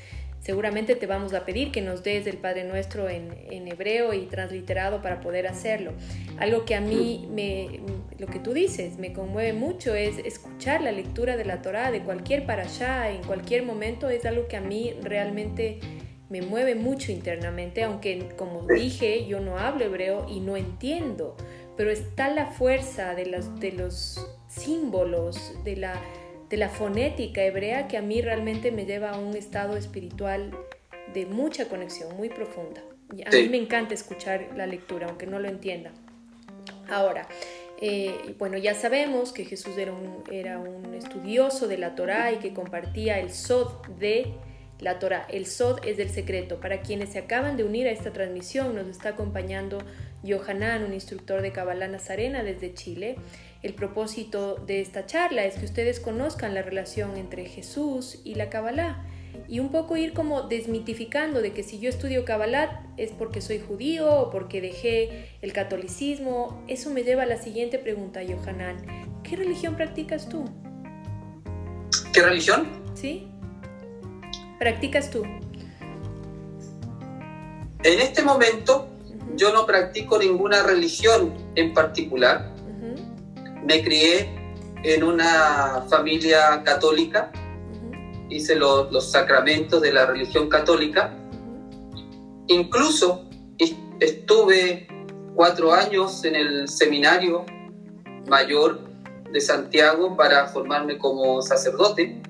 seguramente 0.48 0.96
te 0.96 1.08
vamos 1.08 1.34
a 1.34 1.44
pedir 1.44 1.74
que 1.74 1.82
nos 1.82 2.04
des 2.04 2.26
el 2.26 2.38
Padre 2.38 2.64
Nuestro 2.64 3.10
en, 3.10 3.68
hebreo 3.68 4.14
y 4.14 4.28
transliterado 4.28 5.02
para 5.02 5.20
poder 5.20 5.46
hacerlo. 5.46 5.92
Algo 6.40 6.64
que 6.64 6.74
a 6.74 6.80
mí, 6.80 7.28
me, 7.30 7.82
lo 8.18 8.28
que 8.28 8.40
tú 8.40 8.54
dices, 8.54 8.98
me 8.98 9.12
conmueve 9.12 9.52
mucho 9.52 9.94
es 9.94 10.18
escuchar 10.20 10.80
la 10.80 10.94
lectura 10.94 11.36
de 11.36 11.44
la 11.44 11.62
Torá, 11.62 11.92
de 11.92 12.00
cualquier 12.00 12.46
parashá, 12.46 13.12
en 13.12 13.24
cualquier 13.24 13.64
momento, 13.64 14.10
es 14.10 14.26
algo 14.26 14.48
que 14.48 14.56
a 14.56 14.62
mí 14.62 14.94
realmente 15.02 15.82
me 16.30 16.42
mueve 16.42 16.76
mucho 16.76 17.12
internamente, 17.12 17.84
aunque 17.84 18.30
como 18.38 18.66
dije, 18.68 19.28
yo 19.28 19.42
no 19.42 19.58
hablo 19.58 19.84
hebreo 19.84 20.28
y 20.30 20.40
no 20.40 20.56
entiendo, 20.56 21.36
pero 21.76 21.92
está 21.92 22.30
la 22.30 22.52
fuerza 22.52 23.16
de 23.16 23.26
los 23.26 24.26
símbolos, 24.48 25.56
de 25.66 25.76
la 25.76 26.02
de 26.50 26.58
la 26.58 26.70
fonética 26.70 27.44
hebrea 27.44 27.88
que 27.88 27.98
a 27.98 28.02
mí 28.02 28.22
realmente 28.22 28.72
me 28.72 28.86
lleva 28.86 29.12
a 29.12 29.18
un 29.18 29.36
estado 29.36 29.76
espiritual 29.76 30.52
de 31.14 31.26
mucha 31.26 31.68
conexión, 31.68 32.16
muy 32.16 32.30
profunda. 32.30 32.82
A 33.26 33.32
mí 33.32 33.50
me 33.50 33.58
encanta 33.58 33.94
escuchar 33.94 34.50
la 34.56 34.68
lectura, 34.68 35.08
aunque 35.08 35.26
no 35.26 35.40
lo 35.40 35.48
entienda. 35.48 35.92
Ahora, 36.90 37.28
eh, 37.82 38.36
bueno, 38.38 38.58
ya 38.58 38.74
sabemos 38.74 39.32
que 39.32 39.46
Jesús 39.46 39.78
era 39.78 39.94
un, 39.94 40.24
era 40.32 40.60
un 40.60 40.94
estudioso 40.94 41.68
de 41.68 41.78
la 41.78 41.96
Torá 41.96 42.32
y 42.32 42.38
que 42.38 42.54
compartía 42.54 43.20
el 43.20 43.32
sod 43.32 43.88
de 44.00 44.34
la 44.80 45.00
Torah. 45.00 45.26
El 45.30 45.46
Sod 45.46 45.86
es 45.86 46.00
el 46.00 46.10
secreto. 46.10 46.60
Para 46.60 46.82
quienes 46.82 47.10
se 47.10 47.20
acaban 47.20 47.58
de 47.58 47.64
unir 47.64 47.88
a 47.88 47.92
esta 47.92 48.14
transmisión, 48.14 48.76
nos 48.76 48.88
está 48.88 49.10
acompañando 49.10 49.80
Johanan, 50.24 50.84
un 50.84 50.94
instructor 50.94 51.42
de 51.42 51.52
Kabbalah 51.52 51.88
Nazarena 51.88 52.44
desde 52.44 52.74
Chile. 52.74 53.16
El 53.68 53.74
propósito 53.74 54.56
de 54.56 54.80
esta 54.80 55.06
charla 55.06 55.44
es 55.44 55.56
que 55.58 55.66
ustedes 55.66 56.00
conozcan 56.00 56.54
la 56.54 56.62
relación 56.62 57.18
entre 57.18 57.44
Jesús 57.44 58.22
y 58.24 58.36
la 58.36 58.50
Kabbalah 58.50 59.06
y 59.50 59.60
un 59.60 59.74
poco 59.74 59.98
ir 59.98 60.14
como 60.14 60.44
desmitificando 60.44 61.42
de 61.42 61.52
que 61.52 61.64
si 61.64 61.78
yo 61.78 61.90
estudio 61.90 62.24
Kabbalah 62.24 62.86
es 62.96 63.12
porque 63.12 63.42
soy 63.42 63.60
judío 63.60 64.10
o 64.10 64.30
porque 64.30 64.62
dejé 64.62 65.32
el 65.42 65.52
catolicismo. 65.52 66.64
Eso 66.70 66.92
me 66.92 67.04
lleva 67.04 67.24
a 67.24 67.26
la 67.26 67.42
siguiente 67.42 67.78
pregunta, 67.78 68.22
Johanan. 68.26 68.78
¿Qué 69.24 69.36
religión 69.36 69.76
practicas 69.76 70.30
tú? 70.30 70.46
¿Qué 72.14 72.22
religión? 72.22 72.70
Sí 72.96 73.28
practicas 74.60 75.10
tú? 75.10 75.24
En 77.84 78.00
este 78.00 78.24
momento 78.24 78.88
uh 78.88 79.14
-huh. 79.14 79.36
yo 79.36 79.52
no 79.52 79.66
practico 79.66 80.18
ninguna 80.18 80.64
religión 80.64 81.34
en 81.56 81.74
particular. 81.74 82.57
Me 83.68 83.84
crié 83.84 84.30
en 84.84 85.04
una 85.04 85.84
familia 85.90 86.64
católica, 86.64 87.32
uh 87.34 87.92
-huh. 87.92 88.28
hice 88.30 88.56
lo, 88.56 88.90
los 88.92 89.12
sacramentos 89.12 89.82
de 89.82 89.92
la 89.92 90.06
religión 90.06 90.48
católica. 90.48 91.14
Incluso 92.48 93.28
estuve 94.00 94.88
cuatro 95.36 95.74
años 95.74 96.24
en 96.24 96.36
el 96.36 96.68
seminario 96.68 97.46
mayor 98.28 98.80
de 99.32 99.42
Santiago 99.42 100.16
para 100.16 100.48
formarme 100.48 100.98
como 100.98 101.42
sacerdote, 101.42 102.22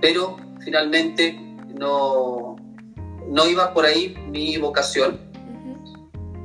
pero 0.00 0.36
finalmente 0.64 1.38
no, 1.74 2.56
no 3.28 3.46
iba 3.46 3.74
por 3.74 3.84
ahí 3.84 4.14
mi 4.30 4.56
vocación, 4.58 5.18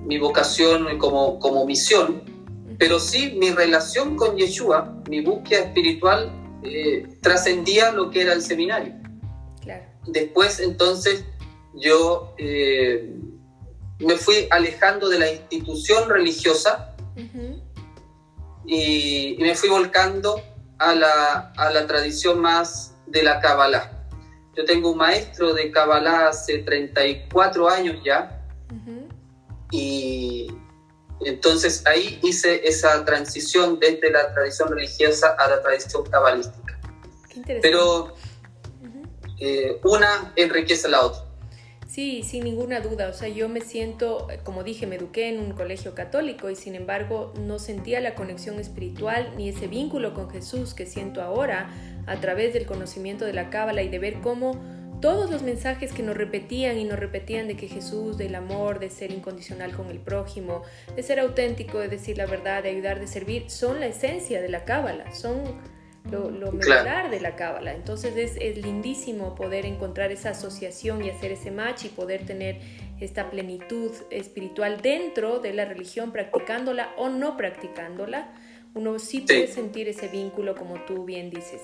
mi 0.05 0.17
vocación 0.17 0.97
como, 0.97 1.39
como 1.39 1.65
misión. 1.65 2.36
Pero 2.77 2.99
sí 2.99 3.35
mi 3.37 3.51
relación 3.51 4.15
con 4.15 4.37
Yeshua, 4.37 5.01
mi 5.09 5.21
búsqueda 5.21 5.65
espiritual, 5.65 6.31
eh, 6.63 7.07
trascendía 7.21 7.91
lo 7.91 8.09
que 8.09 8.21
era 8.21 8.33
el 8.33 8.41
seminario. 8.41 8.93
Después, 10.05 10.61
entonces, 10.61 11.25
yo 11.73 12.33
eh, 12.37 13.13
me 13.99 14.15
fui 14.15 14.47
alejando 14.51 15.09
de 15.09 15.19
la 15.19 15.29
institución 15.29 16.09
religiosa 16.09 16.95
y, 18.65 19.35
me 19.39 19.53
fui 19.53 19.69
volcando 19.69 20.41
a 20.77 20.95
la, 20.95 21.53
a 21.57 21.71
la 21.71 21.87
tradición 21.87 22.39
más 22.39 22.95
de 23.07 23.23
la 23.23 23.41
Kabbalah. 23.41 24.07
Yo 24.55 24.63
tengo 24.63 24.91
un 24.91 24.97
maestro 24.97 25.53
de 25.53 25.71
Kabbalah 25.71 26.29
hace 26.29 26.59
34 26.59 27.69
años 27.69 27.97
ya 28.03 28.41
y 29.71 30.47
entonces 31.21 31.85
ahí 31.85 32.19
hice 32.23 32.67
esa 32.67 33.03
transición 33.05 33.79
desde 33.79 34.11
la 34.11 34.33
tradición 34.33 34.69
religiosa 34.69 35.35
a 35.37 35.47
la 35.49 35.61
tradición 35.61 36.03
cabalística. 36.05 36.79
Pero 37.61 38.13
eh, 39.39 39.79
una 39.83 40.33
enriquece 40.35 40.87
a 40.87 40.91
la 40.91 41.05
otra. 41.05 41.27
Sí, 41.87 42.21
sin 42.21 42.43
ninguna 42.43 42.79
duda. 42.81 43.09
O 43.09 43.13
sea, 43.13 43.27
yo 43.27 43.49
me 43.49 43.61
siento, 43.61 44.27
como 44.43 44.63
dije, 44.63 44.85
me 44.85 44.97
eduqué 44.97 45.29
en 45.29 45.39
un 45.39 45.53
colegio 45.53 45.95
católico 45.95 46.49
y 46.49 46.55
sin 46.55 46.75
embargo 46.75 47.33
no 47.39 47.59
sentía 47.59 48.01
la 48.01 48.13
conexión 48.13 48.59
espiritual 48.59 49.33
ni 49.37 49.49
ese 49.49 49.67
vínculo 49.67 50.13
con 50.13 50.29
Jesús 50.29 50.73
que 50.73 50.85
siento 50.85 51.21
ahora 51.21 51.69
a 52.05 52.19
través 52.19 52.53
del 52.53 52.65
conocimiento 52.65 53.25
de 53.25 53.33
la 53.33 53.49
Cábala 53.49 53.81
y 53.81 53.89
de 53.89 53.99
ver 53.99 54.21
cómo 54.21 54.61
todos 55.01 55.29
los 55.29 55.43
mensajes 55.43 55.93
que 55.93 56.03
nos 56.03 56.17
repetían 56.17 56.77
y 56.77 56.83
nos 56.83 56.99
repetían 56.99 57.47
de 57.47 57.55
que 57.55 57.67
Jesús, 57.67 58.17
del 58.17 58.35
amor, 58.35 58.79
de 58.79 58.89
ser 58.89 59.11
incondicional 59.11 59.75
con 59.75 59.89
el 59.89 59.99
prójimo, 59.99 60.63
de 60.95 61.03
ser 61.03 61.19
auténtico, 61.19 61.79
de 61.79 61.87
decir 61.87 62.17
la 62.17 62.25
verdad, 62.25 62.63
de 62.63 62.69
ayudar, 62.69 62.99
de 62.99 63.07
servir, 63.07 63.49
son 63.49 63.79
la 63.79 63.87
esencia 63.87 64.41
de 64.41 64.49
la 64.49 64.65
cábala, 64.65 65.13
son 65.13 65.41
lo, 66.11 66.31
lo 66.31 66.51
de 66.51 67.19
la 67.19 67.35
cábala. 67.35 67.73
Entonces 67.73 68.15
es, 68.15 68.37
es, 68.39 68.57
lindísimo 68.63 69.35
poder 69.35 69.65
encontrar 69.65 70.11
esa 70.11 70.31
asociación 70.31 71.03
y 71.03 71.09
hacer 71.09 71.31
ese 71.31 71.51
match 71.51 71.85
y 71.85 71.89
poder 71.89 72.25
tener 72.25 72.59
esta 72.99 73.29
plenitud 73.29 73.91
espiritual 74.09 74.81
dentro 74.81 75.39
de 75.39 75.53
la 75.53 75.65
religión, 75.65 76.11
practicándola 76.11 76.93
o 76.97 77.09
no 77.09 77.37
practicándola. 77.37 78.33
Uno 78.73 78.99
sí 78.99 79.21
puede 79.21 79.47
sentir 79.47 79.87
ese 79.87 80.07
vínculo 80.07 80.55
como 80.55 80.75
tú 80.85 81.03
bien 81.03 81.29
dices. 81.29 81.61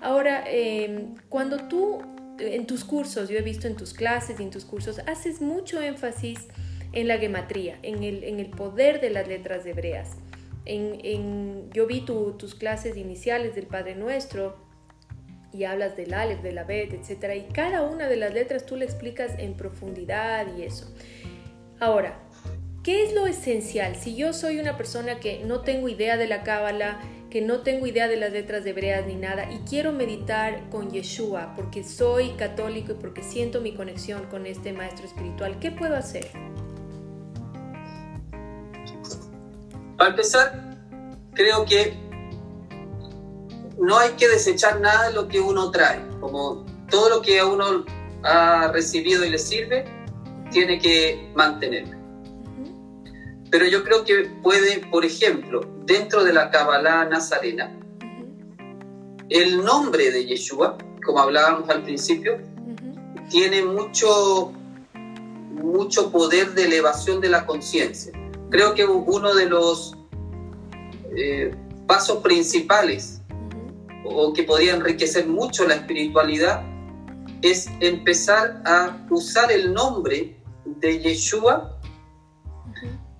Ahora, 0.00 0.44
em, 0.46 1.14
cuando 1.28 1.68
tú 1.68 2.00
en 2.46 2.66
tus 2.66 2.84
cursos, 2.84 3.28
yo 3.28 3.38
he 3.38 3.42
visto 3.42 3.66
en 3.66 3.76
tus 3.76 3.94
clases 3.94 4.40
y 4.40 4.42
en 4.42 4.50
tus 4.50 4.64
cursos, 4.64 5.00
haces 5.06 5.40
mucho 5.40 5.80
énfasis 5.80 6.38
en 6.92 7.08
la 7.08 7.18
gematría, 7.18 7.78
en 7.82 8.02
el, 8.02 8.24
en 8.24 8.40
el 8.40 8.50
poder 8.50 9.00
de 9.00 9.10
las 9.10 9.26
letras 9.28 9.64
hebreas. 9.66 10.10
En, 10.64 11.70
yo 11.72 11.86
vi 11.86 12.02
tus 12.02 12.54
clases 12.54 12.96
iniciales 12.96 13.54
del 13.54 13.66
Padre 13.66 13.96
Nuestro 13.96 14.56
y 15.52 15.64
hablas 15.64 15.96
del 15.96 16.14
Aleph, 16.14 16.42
de 16.42 16.52
la 16.52 16.64
Bet, 16.64 16.92
etc. 16.92 17.34
Y 17.36 17.52
cada 17.52 17.82
una 17.82 18.08
de 18.08 18.16
las 18.16 18.32
letras 18.32 18.64
tú 18.64 18.76
le 18.76 18.84
explicas 18.84 19.32
en 19.38 19.54
profundidad 19.54 20.46
y 20.56 20.62
eso. 20.62 20.94
Ahora, 21.80 22.18
¿qué 22.84 23.04
es 23.04 23.12
lo 23.12 23.26
esencial? 23.26 23.96
Si 23.96 24.14
yo 24.14 24.32
soy 24.32 24.60
una 24.60 24.76
persona 24.76 25.18
que 25.18 25.44
no 25.44 25.60
tengo 25.62 25.88
idea 25.88 26.16
de 26.16 26.28
la 26.28 26.42
Cábala, 26.42 27.00
que 27.32 27.40
no 27.40 27.60
tengo 27.60 27.86
idea 27.86 28.08
de 28.08 28.18
las 28.18 28.30
letras 28.30 28.62
de 28.62 28.70
hebreas 28.70 29.06
ni 29.06 29.14
nada 29.14 29.50
y 29.50 29.60
quiero 29.60 29.90
meditar 29.90 30.68
con 30.68 30.90
Yeshua 30.90 31.54
porque 31.56 31.82
soy 31.82 32.32
católico 32.32 32.92
y 32.92 32.94
porque 32.96 33.22
siento 33.22 33.62
mi 33.62 33.74
conexión 33.74 34.26
con 34.26 34.44
este 34.44 34.74
maestro 34.74 35.06
espiritual, 35.06 35.58
¿qué 35.58 35.70
puedo 35.70 35.96
hacer? 35.96 36.30
Para 39.96 40.10
empezar, 40.10 40.76
creo 41.32 41.64
que 41.64 41.96
no 43.78 43.96
hay 43.96 44.10
que 44.10 44.28
desechar 44.28 44.78
nada 44.82 45.08
de 45.08 45.14
lo 45.14 45.26
que 45.26 45.40
uno 45.40 45.70
trae, 45.70 46.06
como 46.20 46.66
todo 46.90 47.08
lo 47.08 47.22
que 47.22 47.42
uno 47.42 47.86
ha 48.24 48.70
recibido 48.74 49.24
y 49.24 49.30
le 49.30 49.38
sirve, 49.38 49.86
tiene 50.50 50.78
que 50.78 51.32
mantenerlo. 51.34 52.01
Pero 53.52 53.66
yo 53.66 53.84
creo 53.84 54.02
que 54.02 54.30
puede, 54.42 54.78
por 54.90 55.04
ejemplo, 55.04 55.60
dentro 55.84 56.24
de 56.24 56.32
la 56.32 56.50
Kabbalah 56.50 57.04
nazarena, 57.04 57.78
el 59.28 59.62
nombre 59.62 60.10
de 60.10 60.24
Yeshua, 60.24 60.78
como 61.04 61.18
hablábamos 61.18 61.68
al 61.68 61.82
principio, 61.82 62.38
tiene 63.28 63.62
mucho, 63.62 64.52
mucho 65.50 66.10
poder 66.10 66.54
de 66.54 66.64
elevación 66.64 67.20
de 67.20 67.28
la 67.28 67.44
conciencia. 67.44 68.10
Creo 68.48 68.72
que 68.74 68.86
uno 68.86 69.34
de 69.34 69.46
los 69.46 69.98
eh, 71.14 71.54
pasos 71.86 72.22
principales 72.22 73.20
o 74.06 74.32
que 74.32 74.44
podría 74.44 74.76
enriquecer 74.76 75.26
mucho 75.26 75.68
la 75.68 75.74
espiritualidad 75.74 76.64
es 77.42 77.68
empezar 77.80 78.62
a 78.64 79.06
usar 79.10 79.52
el 79.52 79.74
nombre 79.74 80.40
de 80.64 81.00
Yeshua 81.00 81.71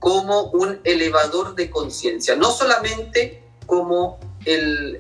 como 0.03 0.50
un 0.50 0.80
elevador 0.82 1.55
de 1.55 1.70
conciencia, 1.70 2.34
no 2.34 2.50
solamente 2.50 3.40
como 3.66 4.18
el, 4.44 4.98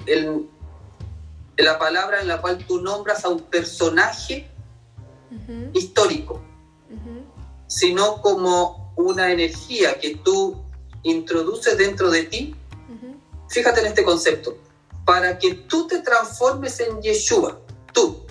la 1.56 1.76
palabra 1.76 2.20
en 2.20 2.28
la 2.28 2.40
cual 2.40 2.64
tú 2.64 2.80
nombras 2.80 3.24
a 3.24 3.28
un 3.28 3.40
personaje 3.40 4.48
histórico, 5.72 6.40
sino 7.66 8.22
como 8.22 8.92
una 8.94 9.32
energía 9.32 9.98
que 9.98 10.18
tú 10.18 10.62
introduces 11.02 11.76
dentro 11.76 12.08
de 12.08 12.22
ti. 12.22 12.54
Fíjate 13.48 13.80
en 13.80 13.86
este 13.86 14.04
concepto, 14.04 14.56
para 15.04 15.36
que 15.36 15.54
tú 15.54 15.88
te 15.88 15.98
transformes 15.98 16.78
en 16.78 17.02
Yeshua, 17.02 17.58
tú. 17.92 18.24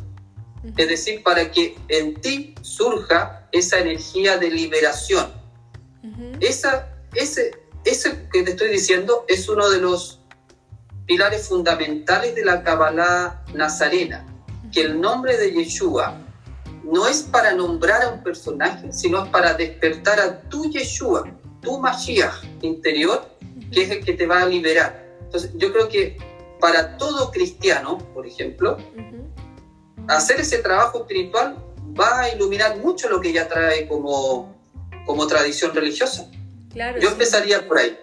Es 0.78 0.88
decir, 0.88 1.22
para 1.22 1.52
que 1.52 1.78
en 1.90 2.22
ti 2.22 2.56
surja 2.62 3.50
esa 3.52 3.80
energía 3.80 4.38
de 4.38 4.50
liberación 4.50 5.41
esa, 6.40 6.90
ese, 7.14 7.52
ese 7.86 8.28
que 8.32 8.44
te 8.44 8.52
estoy 8.52 8.70
diciendo 8.70 9.26
es 9.28 9.48
uno 9.50 9.70
de 9.70 9.80
los 9.80 10.22
pilares 11.06 11.48
fundamentales 11.48 12.36
de 12.36 12.46
la 12.46 12.64
Kabbalah 12.64 13.44
nazarena, 13.54 14.26
que 14.72 14.82
el 14.82 15.00
nombre 15.00 15.38
de 15.38 15.52
Yeshua 15.52 16.18
no 16.84 17.08
es 17.08 17.24
para 17.24 17.54
nombrar 17.54 18.02
a 18.04 18.10
un 18.10 18.24
personaje, 18.24 18.92
sino 18.92 19.24
es 19.24 19.30
para 19.30 19.54
despertar 19.54 20.20
a 20.20 20.42
tu 20.50 20.70
Yeshua, 20.70 21.30
tu 21.62 21.80
Mashiach 21.80 22.44
interior, 22.62 23.30
que 23.72 23.84
es 23.84 23.92
el 23.92 24.04
que 24.04 24.14
te 24.14 24.26
va 24.26 24.42
a 24.42 24.46
liberar. 24.46 25.06
Entonces, 25.22 25.52
yo 25.56 25.72
creo 25.72 25.88
que 25.88 26.18
para 26.60 26.98
todo 26.98 27.32
cristiano, 27.32 27.98
por 28.14 28.26
ejemplo, 28.26 28.78
hacer 30.08 30.40
ese 30.40 30.60
trabajo 30.60 31.02
espiritual 31.02 31.58
va 32.00 32.22
a 32.22 32.30
iluminar 32.34 32.78
mucho 32.78 33.10
lo 33.10 33.20
que 33.20 33.34
ya 33.34 33.48
trae 33.48 33.88
como, 33.88 34.56
como 35.12 35.28
tradición 35.28 35.76
religiosa. 35.76 36.32
Claro, 36.72 36.98
Yo 37.02 37.10
empezaría 37.10 37.68
por 37.68 37.80
ahí. 37.80 37.98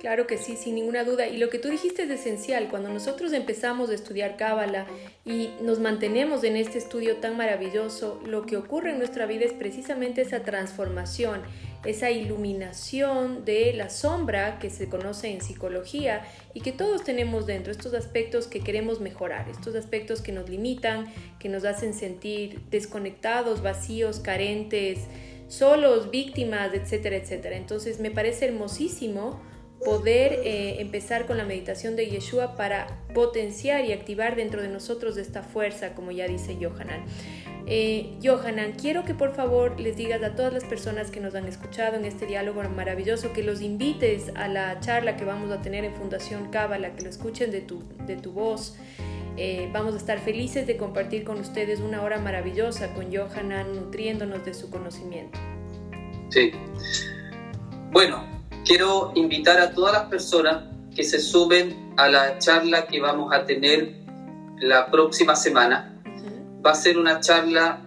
Claro 0.00 0.26
que 0.26 0.36
sí, 0.36 0.56
sin 0.56 0.74
ninguna 0.74 1.04
duda. 1.04 1.28
Y 1.28 1.36
lo 1.36 1.48
que 1.48 1.60
tú 1.60 1.68
dijiste 1.68 2.02
es 2.02 2.10
esencial. 2.10 2.66
Cuando 2.68 2.88
nosotros 2.88 3.32
empezamos 3.32 3.88
a 3.90 3.94
estudiar 3.94 4.36
Cábala 4.36 4.86
y 5.24 5.50
nos 5.60 5.78
mantenemos 5.78 6.42
en 6.42 6.56
este 6.56 6.78
estudio 6.78 7.18
tan 7.18 7.36
maravilloso, 7.36 8.20
lo 8.26 8.46
que 8.46 8.56
ocurre 8.56 8.90
en 8.90 8.98
nuestra 8.98 9.26
vida 9.26 9.44
es 9.44 9.52
precisamente 9.52 10.22
esa 10.22 10.40
transformación, 10.40 11.42
esa 11.84 12.10
iluminación 12.10 13.44
de 13.44 13.72
la 13.74 13.90
sombra 13.90 14.58
que 14.58 14.70
se 14.70 14.88
conoce 14.88 15.28
en 15.28 15.40
psicología 15.40 16.26
y 16.52 16.62
que 16.62 16.72
todos 16.72 17.04
tenemos 17.04 17.46
dentro, 17.46 17.70
estos 17.70 17.94
aspectos 17.94 18.48
que 18.48 18.60
queremos 18.60 19.00
mejorar, 19.00 19.48
estos 19.48 19.76
aspectos 19.76 20.20
que 20.20 20.32
nos 20.32 20.48
limitan, 20.48 21.12
que 21.38 21.48
nos 21.48 21.64
hacen 21.64 21.94
sentir 21.94 22.58
desconectados, 22.70 23.62
vacíos, 23.62 24.18
carentes 24.18 24.98
solos, 25.50 26.10
víctimas, 26.10 26.72
etcétera, 26.72 27.16
etcétera. 27.16 27.56
Entonces 27.56 27.98
me 27.98 28.10
parece 28.10 28.46
hermosísimo 28.46 29.40
poder 29.84 30.40
eh, 30.44 30.80
empezar 30.80 31.26
con 31.26 31.38
la 31.38 31.44
meditación 31.44 31.96
de 31.96 32.06
Yeshua 32.06 32.54
para 32.54 32.86
potenciar 33.14 33.84
y 33.84 33.92
activar 33.92 34.36
dentro 34.36 34.62
de 34.62 34.68
nosotros 34.68 35.16
esta 35.16 35.42
fuerza, 35.42 35.94
como 35.94 36.12
ya 36.12 36.28
dice 36.28 36.56
Johanan. 36.60 37.04
Eh, 37.66 38.18
Johanan, 38.22 38.72
quiero 38.72 39.04
que 39.04 39.14
por 39.14 39.34
favor 39.34 39.80
les 39.80 39.96
digas 39.96 40.22
a 40.22 40.34
todas 40.34 40.52
las 40.52 40.64
personas 40.64 41.10
que 41.10 41.20
nos 41.20 41.34
han 41.34 41.46
escuchado 41.46 41.96
en 41.96 42.04
este 42.04 42.26
diálogo 42.26 42.62
maravilloso, 42.68 43.32
que 43.32 43.42
los 43.42 43.60
invites 43.60 44.30
a 44.36 44.48
la 44.48 44.78
charla 44.80 45.16
que 45.16 45.24
vamos 45.24 45.50
a 45.50 45.62
tener 45.62 45.84
en 45.84 45.94
Fundación 45.94 46.50
Cábala, 46.50 46.94
que 46.94 47.02
lo 47.02 47.10
escuchen 47.10 47.50
de 47.50 47.60
tu, 47.60 47.82
de 48.06 48.16
tu 48.16 48.32
voz. 48.32 48.76
Eh, 49.36 49.70
vamos 49.72 49.94
a 49.94 49.96
estar 49.96 50.18
felices 50.18 50.66
de 50.66 50.76
compartir 50.76 51.24
con 51.24 51.38
ustedes 51.38 51.80
una 51.80 52.02
hora 52.02 52.18
maravillosa 52.18 52.92
con 52.94 53.14
Johanan, 53.14 53.74
nutriéndonos 53.74 54.44
de 54.44 54.54
su 54.54 54.70
conocimiento. 54.70 55.38
Sí. 56.28 56.52
Bueno, 57.90 58.24
quiero 58.64 59.12
invitar 59.14 59.60
a 59.60 59.72
todas 59.72 59.92
las 59.92 60.04
personas 60.04 60.64
que 60.94 61.04
se 61.04 61.20
suben 61.20 61.92
a 61.96 62.08
la 62.08 62.38
charla 62.38 62.86
que 62.86 63.00
vamos 63.00 63.32
a 63.32 63.44
tener 63.44 63.94
la 64.58 64.90
próxima 64.90 65.34
semana. 65.36 66.00
Va 66.64 66.72
a 66.72 66.74
ser 66.74 66.98
una 66.98 67.20
charla 67.20 67.80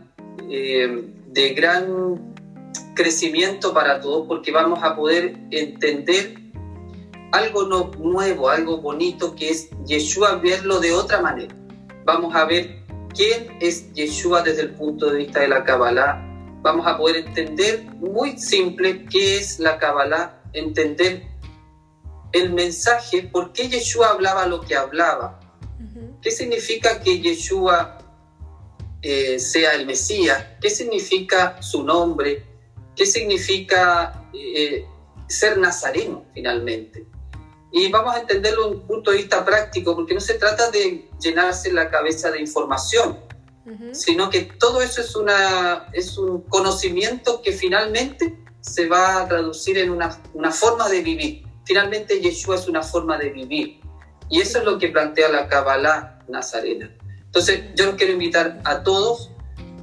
eh, 0.49 1.03
de 1.27 1.53
gran 1.53 2.33
crecimiento 2.95 3.73
para 3.73 4.01
todos 4.01 4.27
porque 4.27 4.51
vamos 4.51 4.83
a 4.83 4.95
poder 4.95 5.35
entender 5.51 6.42
algo 7.33 7.63
nuevo, 7.97 8.47
algo 8.47 8.77
bonito 8.77 9.35
que 9.35 9.49
es 9.49 9.69
Yeshua 9.85 10.35
verlo 10.35 10.79
de 10.79 10.93
otra 10.93 11.19
manera. 11.19 11.53
Vamos 12.05 12.35
a 12.35 12.45
ver 12.45 12.83
quién 13.15 13.57
es 13.59 13.91
Yeshua 13.93 14.43
desde 14.43 14.61
el 14.61 14.75
punto 14.75 15.09
de 15.09 15.17
vista 15.17 15.39
de 15.39 15.47
la 15.47 15.63
Kabbalah, 15.63 16.23
vamos 16.61 16.85
a 16.85 16.95
poder 16.95 17.25
entender 17.25 17.85
muy 17.95 18.37
simple 18.37 19.05
qué 19.05 19.39
es 19.39 19.59
la 19.59 19.79
Kabbalah, 19.79 20.43
entender 20.53 21.23
el 22.33 22.53
mensaje, 22.53 23.23
por 23.23 23.51
qué 23.51 23.67
Yeshua 23.67 24.11
hablaba 24.11 24.45
lo 24.45 24.61
que 24.61 24.75
hablaba. 24.75 25.39
¿Qué 26.21 26.29
significa 26.29 27.01
que 27.01 27.19
Yeshua 27.19 27.97
eh, 29.01 29.39
sea 29.39 29.73
el 29.73 29.87
Mesías? 29.87 30.45
¿Qué 30.61 30.69
significa 30.69 31.61
su 31.61 31.83
nombre? 31.83 32.45
¿Qué 32.95 33.07
significa 33.07 34.29
eh, 34.33 34.85
ser 35.27 35.57
nazareno 35.57 36.25
finalmente? 36.33 37.12
Y 37.75 37.89
vamos 37.89 38.15
a 38.15 38.19
entenderlo 38.19 38.67
en 38.67 38.73
un 38.75 38.87
punto 38.87 39.09
de 39.09 39.17
vista 39.17 39.43
práctico, 39.43 39.95
porque 39.95 40.13
no 40.13 40.21
se 40.21 40.35
trata 40.35 40.69
de 40.69 41.09
llenarse 41.19 41.73
la 41.73 41.89
cabeza 41.89 42.29
de 42.29 42.39
información, 42.39 43.19
sino 43.93 44.29
que 44.29 44.41
todo 44.59 44.79
eso 44.81 45.01
es, 45.01 45.15
una, 45.15 45.87
es 45.91 46.15
un 46.19 46.41
conocimiento 46.41 47.41
que 47.41 47.51
finalmente 47.51 48.37
se 48.61 48.87
va 48.87 49.21
a 49.21 49.27
traducir 49.27 49.79
en 49.79 49.89
una, 49.89 50.21
una 50.35 50.51
forma 50.51 50.87
de 50.87 51.01
vivir. 51.01 51.47
Finalmente 51.65 52.21
Yeshua 52.21 52.57
es 52.57 52.67
una 52.67 52.83
forma 52.83 53.17
de 53.17 53.29
vivir. 53.29 53.79
Y 54.29 54.39
eso 54.39 54.59
es 54.59 54.65
lo 54.65 54.77
que 54.77 54.89
plantea 54.89 55.29
la 55.29 55.47
Kabbalah 55.47 56.19
nazarena. 56.27 56.95
Entonces 57.25 57.61
yo 57.75 57.87
los 57.87 57.95
quiero 57.95 58.13
invitar 58.13 58.61
a 58.65 58.83
todos, 58.83 59.31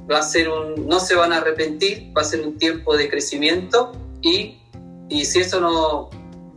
va 0.09 0.19
a 0.19 0.23
ser 0.23 0.47
un, 0.47 0.87
no 0.87 1.01
se 1.01 1.15
van 1.15 1.33
a 1.33 1.37
arrepentir, 1.39 2.13
va 2.17 2.21
a 2.21 2.25
ser 2.25 2.39
un 2.39 2.57
tiempo 2.57 2.95
de 2.95 3.09
crecimiento 3.09 3.91
y, 4.21 4.61
y 5.09 5.25
si 5.25 5.41
eso 5.41 5.59
no, 5.59 6.09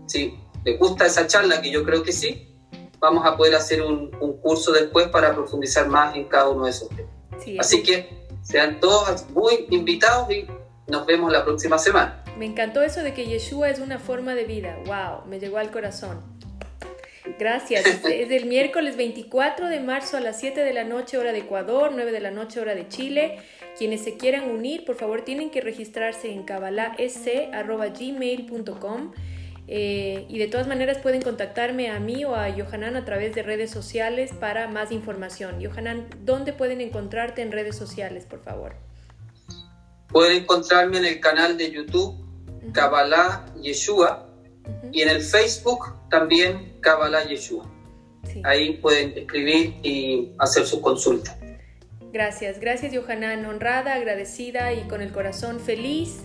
si 0.06 0.38
les 0.64 0.78
gusta 0.78 1.06
esa 1.06 1.26
charla, 1.26 1.60
que 1.60 1.70
yo 1.70 1.84
creo 1.84 2.02
que 2.02 2.12
sí, 2.12 2.48
vamos 2.98 3.26
a 3.26 3.36
poder 3.36 3.54
hacer 3.54 3.82
un, 3.82 4.10
un 4.20 4.38
curso 4.38 4.72
después 4.72 5.08
para 5.08 5.34
profundizar 5.34 5.88
más 5.88 6.16
en 6.16 6.24
cada 6.24 6.48
uno 6.48 6.64
de 6.64 6.70
esos 6.70 6.88
temas. 6.88 7.12
Así 7.58 7.82
que 7.82 8.08
sean 8.42 8.80
todos 8.80 9.28
muy 9.30 9.66
invitados 9.70 10.30
y 10.30 10.46
nos 10.86 11.06
vemos 11.06 11.32
la 11.32 11.44
próxima 11.44 11.78
semana. 11.78 12.22
Me 12.38 12.46
encantó 12.46 12.82
eso 12.82 13.02
de 13.02 13.12
que 13.14 13.26
Yeshua 13.26 13.70
es 13.70 13.78
una 13.78 13.98
forma 13.98 14.34
de 14.34 14.44
vida. 14.44 14.78
¡Wow! 14.86 15.26
Me 15.28 15.38
llegó 15.38 15.58
al 15.58 15.70
corazón. 15.70 16.20
Gracias. 17.38 17.84
Es 18.04 18.30
el 18.30 18.46
miércoles 18.46 18.96
24 18.96 19.68
de 19.68 19.80
marzo 19.80 20.16
a 20.16 20.20
las 20.20 20.40
7 20.40 20.62
de 20.62 20.72
la 20.72 20.84
noche 20.84 21.18
hora 21.18 21.32
de 21.32 21.40
Ecuador, 21.40 21.90
9 21.94 22.12
de 22.12 22.20
la 22.20 22.30
noche 22.30 22.60
hora 22.60 22.74
de 22.74 22.88
Chile. 22.88 23.40
Quienes 23.78 24.02
se 24.02 24.16
quieran 24.16 24.50
unir, 24.50 24.84
por 24.84 24.96
favor, 24.96 25.22
tienen 25.22 25.50
que 25.50 25.60
registrarse 25.60 26.32
en 26.32 26.44
cabalasc.gmail.com 26.44 29.12
eh, 29.66 30.26
y 30.28 30.38
de 30.38 30.46
todas 30.48 30.66
maneras 30.66 30.98
pueden 30.98 31.22
contactarme 31.22 31.90
a 31.90 31.98
mí 31.98 32.24
o 32.24 32.34
a 32.34 32.52
Johanan 32.52 32.96
a 32.96 33.04
través 33.04 33.34
de 33.34 33.42
redes 33.42 33.70
sociales 33.70 34.32
para 34.38 34.68
más 34.68 34.92
información. 34.92 35.64
Johanan, 35.64 36.06
¿dónde 36.22 36.52
pueden 36.52 36.80
encontrarte 36.80 37.40
en 37.42 37.50
redes 37.50 37.76
sociales, 37.76 38.26
por 38.26 38.42
favor? 38.42 38.74
Pueden 40.08 40.42
encontrarme 40.42 40.98
en 40.98 41.06
el 41.06 41.20
canal 41.20 41.56
de 41.56 41.70
YouTube 41.70 42.14
Kabbalah 42.72 43.46
Yeshua 43.60 44.28
y 44.92 45.02
en 45.02 45.08
el 45.08 45.22
Facebook 45.22 45.94
también 46.10 46.78
Kabbalah 46.80 47.24
Yeshua. 47.24 47.70
Ahí 48.42 48.74
pueden 48.78 49.16
escribir 49.16 49.74
y 49.82 50.32
hacer 50.38 50.66
su 50.66 50.80
consulta. 50.80 51.36
Gracias, 52.12 52.60
gracias 52.60 52.94
Johanan, 52.94 53.44
honrada, 53.46 53.94
agradecida 53.94 54.72
y 54.72 54.82
con 54.88 55.00
el 55.02 55.10
corazón 55.10 55.58
feliz 55.58 56.22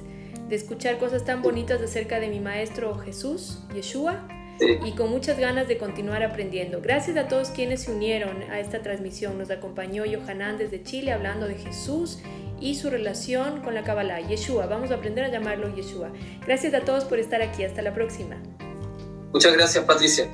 de 0.49 0.55
escuchar 0.55 0.97
cosas 0.97 1.23
tan 1.23 1.41
bonitas 1.41 1.81
acerca 1.81 2.19
de 2.19 2.27
mi 2.27 2.39
maestro 2.39 2.97
Jesús, 2.97 3.59
Yeshua, 3.73 4.27
y 4.59 4.91
con 4.91 5.09
muchas 5.09 5.39
ganas 5.39 5.67
de 5.67 5.77
continuar 5.77 6.21
aprendiendo. 6.23 6.81
Gracias 6.81 7.15
a 7.15 7.27
todos 7.29 7.49
quienes 7.49 7.83
se 7.83 7.91
unieron 7.91 8.41
a 8.51 8.59
esta 8.59 8.81
transmisión. 8.81 9.37
Nos 9.37 9.51
acompañó 9.51 10.03
Johanan 10.03 10.57
desde 10.57 10.83
Chile 10.83 11.13
hablando 11.13 11.47
de 11.47 11.55
Jesús 11.55 12.19
y 12.59 12.75
su 12.75 12.89
relación 12.89 13.61
con 13.61 13.73
la 13.73 13.83
Kabbalah, 13.83 14.19
Yeshua. 14.19 14.65
Vamos 14.65 14.91
a 14.91 14.95
aprender 14.95 15.23
a 15.23 15.29
llamarlo 15.29 15.73
Yeshua. 15.73 16.11
Gracias 16.45 16.73
a 16.73 16.81
todos 16.81 17.05
por 17.05 17.19
estar 17.19 17.41
aquí. 17.41 17.63
Hasta 17.63 17.81
la 17.81 17.93
próxima. 17.93 18.35
Muchas 19.31 19.53
gracias, 19.53 19.85
Patricia. 19.85 20.27